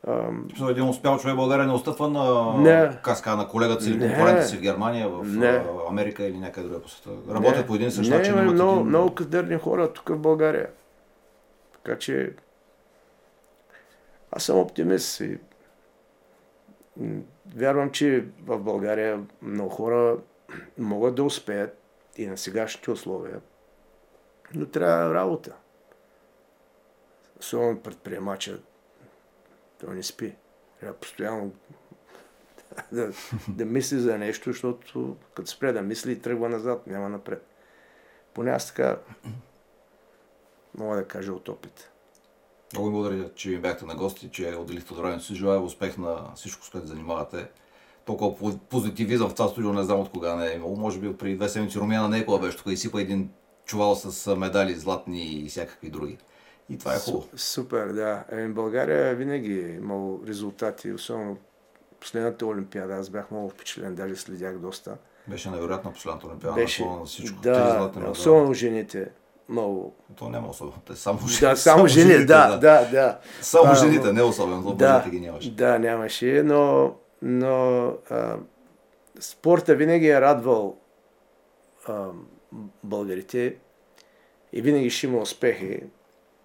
А, 0.06 0.22
Мисля, 0.52 0.70
един 0.70 0.88
успял 0.88 1.18
човек 1.18 1.34
в 1.34 1.38
България 1.38 1.66
не 1.66 1.72
отстъпва 1.72 2.08
на 2.08 2.54
Не. 2.58 2.96
каска 3.02 3.36
на 3.36 3.48
колегата 3.48 3.84
си 3.84 3.90
или 3.90 3.98
Не. 3.98 4.06
конкурента 4.08 4.42
си 4.42 4.56
в 4.56 4.60
Германия, 4.60 5.08
в 5.08 5.24
Не. 5.24 5.62
Америка 5.90 6.24
или 6.24 6.38
някъде 6.38 6.68
друга 6.68 6.82
по 6.82 6.88
света. 6.88 7.10
Работят 7.30 7.56
Не, 7.56 7.66
по 7.66 7.74
един 7.74 7.88
и 7.88 7.90
същ 7.90 8.10
не, 8.10 8.16
начин. 8.16 8.32
има 8.32 8.42
имат 8.42 8.54
много, 8.54 8.72
един- 8.72 8.86
много 8.86 9.14
кадърни 9.14 9.58
хора 9.58 9.92
тук 9.92 10.08
в 10.08 10.18
България. 10.18 10.66
Така 11.82 11.98
че 11.98 12.34
аз 14.30 14.44
съм 14.44 14.58
оптимист 14.58 15.20
и 15.20 15.38
вярвам, 17.54 17.90
че 17.90 18.26
в 18.42 18.58
България 18.58 19.26
много 19.42 19.70
хора 19.70 20.18
могат 20.78 21.14
да 21.14 21.24
успеят 21.24 21.78
и 22.16 22.26
на 22.26 22.38
сегашните 22.38 22.90
условия. 22.90 23.40
Но 24.54 24.66
трябва 24.66 25.14
работа. 25.14 25.56
Особено 27.40 27.82
предприемача. 27.82 28.60
Той 29.80 29.94
не 29.94 30.02
спи. 30.02 30.36
Трябва 30.80 30.96
постоянно 30.96 31.52
да, 32.92 33.12
да 33.48 33.64
мисли 33.64 33.98
за 33.98 34.18
нещо, 34.18 34.50
защото 34.50 35.16
като 35.34 35.50
спре 35.50 35.72
да 35.72 35.82
мисли, 35.82 36.22
тръгва 36.22 36.48
назад, 36.48 36.86
няма 36.86 37.08
напред. 37.08 37.46
Поне 38.34 38.50
аз 38.50 38.66
така 38.66 38.98
мога 40.74 40.96
да 40.96 41.04
кажа 41.04 41.32
от 41.32 41.48
опит. 41.48 41.90
Много 42.72 42.88
ви 42.88 42.92
благодаря, 42.92 43.30
че 43.34 43.48
ми 43.48 43.58
бяхте 43.58 43.84
на 43.84 43.94
гости, 43.94 44.28
че 44.30 44.54
отделихте 44.54 44.92
от 44.92 44.98
времето 44.98 45.24
си. 45.24 45.34
Желая 45.34 45.60
успех 45.60 45.98
на 45.98 46.16
всичко, 46.34 46.64
с 46.64 46.70
което 46.70 46.86
занимавате. 46.86 47.46
Толкова 48.04 48.36
по- 48.36 48.58
позитивизъм 48.58 49.30
в 49.30 49.34
това 49.34 49.48
студио 49.48 49.72
не 49.72 49.82
знам 49.82 50.00
от 50.00 50.10
кога 50.10 50.34
не 50.34 50.46
е 50.46 50.54
имало. 50.54 50.76
Може 50.76 51.00
би 51.00 51.16
преди 51.16 51.36
две 51.36 51.48
седмици 51.48 51.78
Румяна 51.78 52.08
Некова 52.08 52.38
беше 52.38 52.56
тук 52.56 52.66
и 52.66 52.76
сипа 52.76 53.00
един 53.00 53.30
чувал 53.64 53.94
с 53.94 54.36
медали 54.36 54.74
златни 54.74 55.24
и 55.24 55.48
всякакви 55.48 55.90
други. 55.90 56.18
И 56.68 56.78
това 56.78 56.94
е 56.94 56.98
хубаво. 56.98 57.22
Су- 57.24 57.36
Супер, 57.36 57.86
да. 57.86 58.24
Еми, 58.30 58.52
България 58.52 59.14
винаги 59.14 59.52
е 59.54 59.68
имал 59.68 60.20
резултати, 60.26 60.92
особено 60.92 61.36
последната 62.00 62.46
Олимпиада. 62.46 62.94
Аз 62.94 63.10
бях 63.10 63.30
много 63.30 63.48
впечатлен, 63.50 63.94
даже 63.94 64.16
следях 64.16 64.58
доста. 64.58 64.96
Беше 65.28 65.50
невероятно 65.50 65.92
последната 65.92 66.26
олимпиада. 66.26 66.54
Беше, 66.54 66.84
на 66.84 67.04
всичко. 67.04 67.40
Да, 67.40 67.90
особено 68.10 68.54
жените. 68.54 69.10
Много. 69.50 69.94
То 70.16 70.28
няма 70.28 70.48
особено. 70.48 70.74
Те 70.86 70.96
само 70.96 71.18
жени. 71.20 71.40
Да, 71.42 71.56
само 71.56 71.86
жени, 71.86 72.26
да, 72.26 72.48
да, 72.50 72.84
да. 72.84 73.18
Само 73.40 73.70
А, 73.70 73.74
жените, 73.74 74.12
не 74.12 74.22
особено. 74.22 74.62
То 74.62 74.74
Да, 74.74 75.04
ги 75.08 75.20
нямаше. 75.20 75.50
да, 75.50 75.78
нямаше, 75.78 76.42
но, 76.42 76.94
но 77.22 77.86
а, 78.10 78.36
спорта 79.20 79.74
винаги 79.74 80.08
е 80.08 80.20
радвал 80.20 80.76
а, 81.86 82.06
българите 82.84 83.56
и 84.52 84.62
винаги 84.62 84.90
ще 84.90 85.06
има 85.06 85.18
успехи. 85.18 85.82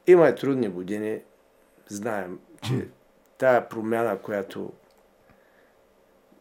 Има 0.07 0.29
и 0.29 0.35
трудни 0.35 0.67
години. 0.67 1.19
Знаем, 1.87 2.39
че 2.63 2.87
тая 3.37 3.69
промяна, 3.69 4.17
която 4.17 4.71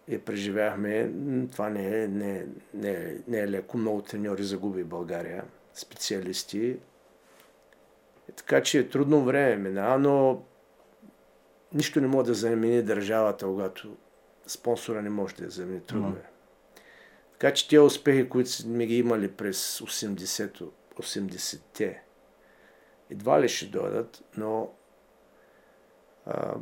я 0.09 0.21
преживяхме, 0.21 1.11
това 1.53 1.69
не 1.71 2.03
е, 2.03 2.09
не, 2.09 2.31
е- 2.31 2.45
не, 2.75 2.91
е, 2.91 3.15
не 3.29 3.39
е 3.39 3.49
леко. 3.49 3.79
Много 3.79 4.03
треньори 4.03 4.43
загуби 4.43 4.85
България, 4.85 5.45
специалисти. 5.75 6.71
Е, 8.29 8.33
така 8.33 8.63
че 8.63 8.79
е 8.79 8.89
трудно 8.89 9.25
време 9.25 9.57
мина, 9.57 9.99
но 9.99 10.43
нищо 11.73 12.01
не 12.01 12.07
може 12.07 12.27
да 12.27 12.35
замени 12.35 12.83
държавата, 12.83 13.47
когато 13.47 13.97
спонсора 14.47 15.03
не 15.03 15.11
може 15.11 15.35
да 15.35 15.45
я 15.45 15.51
замени. 15.51 15.81
Трудно 15.81 16.09
е. 16.09 16.31
Така 17.33 17.55
че 17.55 17.69
тези 17.69 17.79
успехи, 17.79 18.29
които 18.29 18.51
сме 18.51 18.87
ги 18.87 18.99
имали 18.99 19.33
през 19.33 19.79
80-то, 19.79 20.73
80-те, 20.97 22.03
едва 23.11 23.41
ли 23.43 23.49
ще 23.49 23.67
дойдат, 23.67 24.23
но 24.37 24.71
а, 26.27 26.55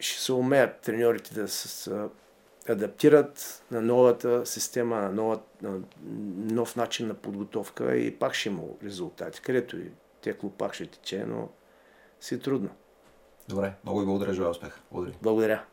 ще 0.00 0.20
се 0.20 0.32
умеят 0.32 0.80
треньорите 0.80 1.34
да 1.34 1.48
се 1.48 1.68
с- 1.68 2.08
адаптират 2.68 3.64
на 3.70 3.80
новата 3.80 4.46
система, 4.46 4.96
на, 4.96 5.12
нова, 5.12 5.40
на 5.62 5.80
нов 6.54 6.76
начин 6.76 7.08
на 7.08 7.14
подготовка 7.14 7.96
и 7.96 8.18
пак 8.18 8.34
ще 8.34 8.48
има 8.48 8.62
резултати. 8.84 9.40
Където 9.42 9.76
и 9.76 9.90
текло 10.20 10.50
пак 10.50 10.74
ще 10.74 10.86
тече, 10.86 11.24
но 11.24 11.48
си 12.20 12.40
трудно. 12.40 12.70
Добре, 13.48 13.74
много 13.84 14.00
ви 14.00 14.06
благодаря, 14.06 14.32
желая 14.32 14.50
успех. 14.50 14.80
Благодаря. 14.90 15.16
Благодаря. 15.22 15.64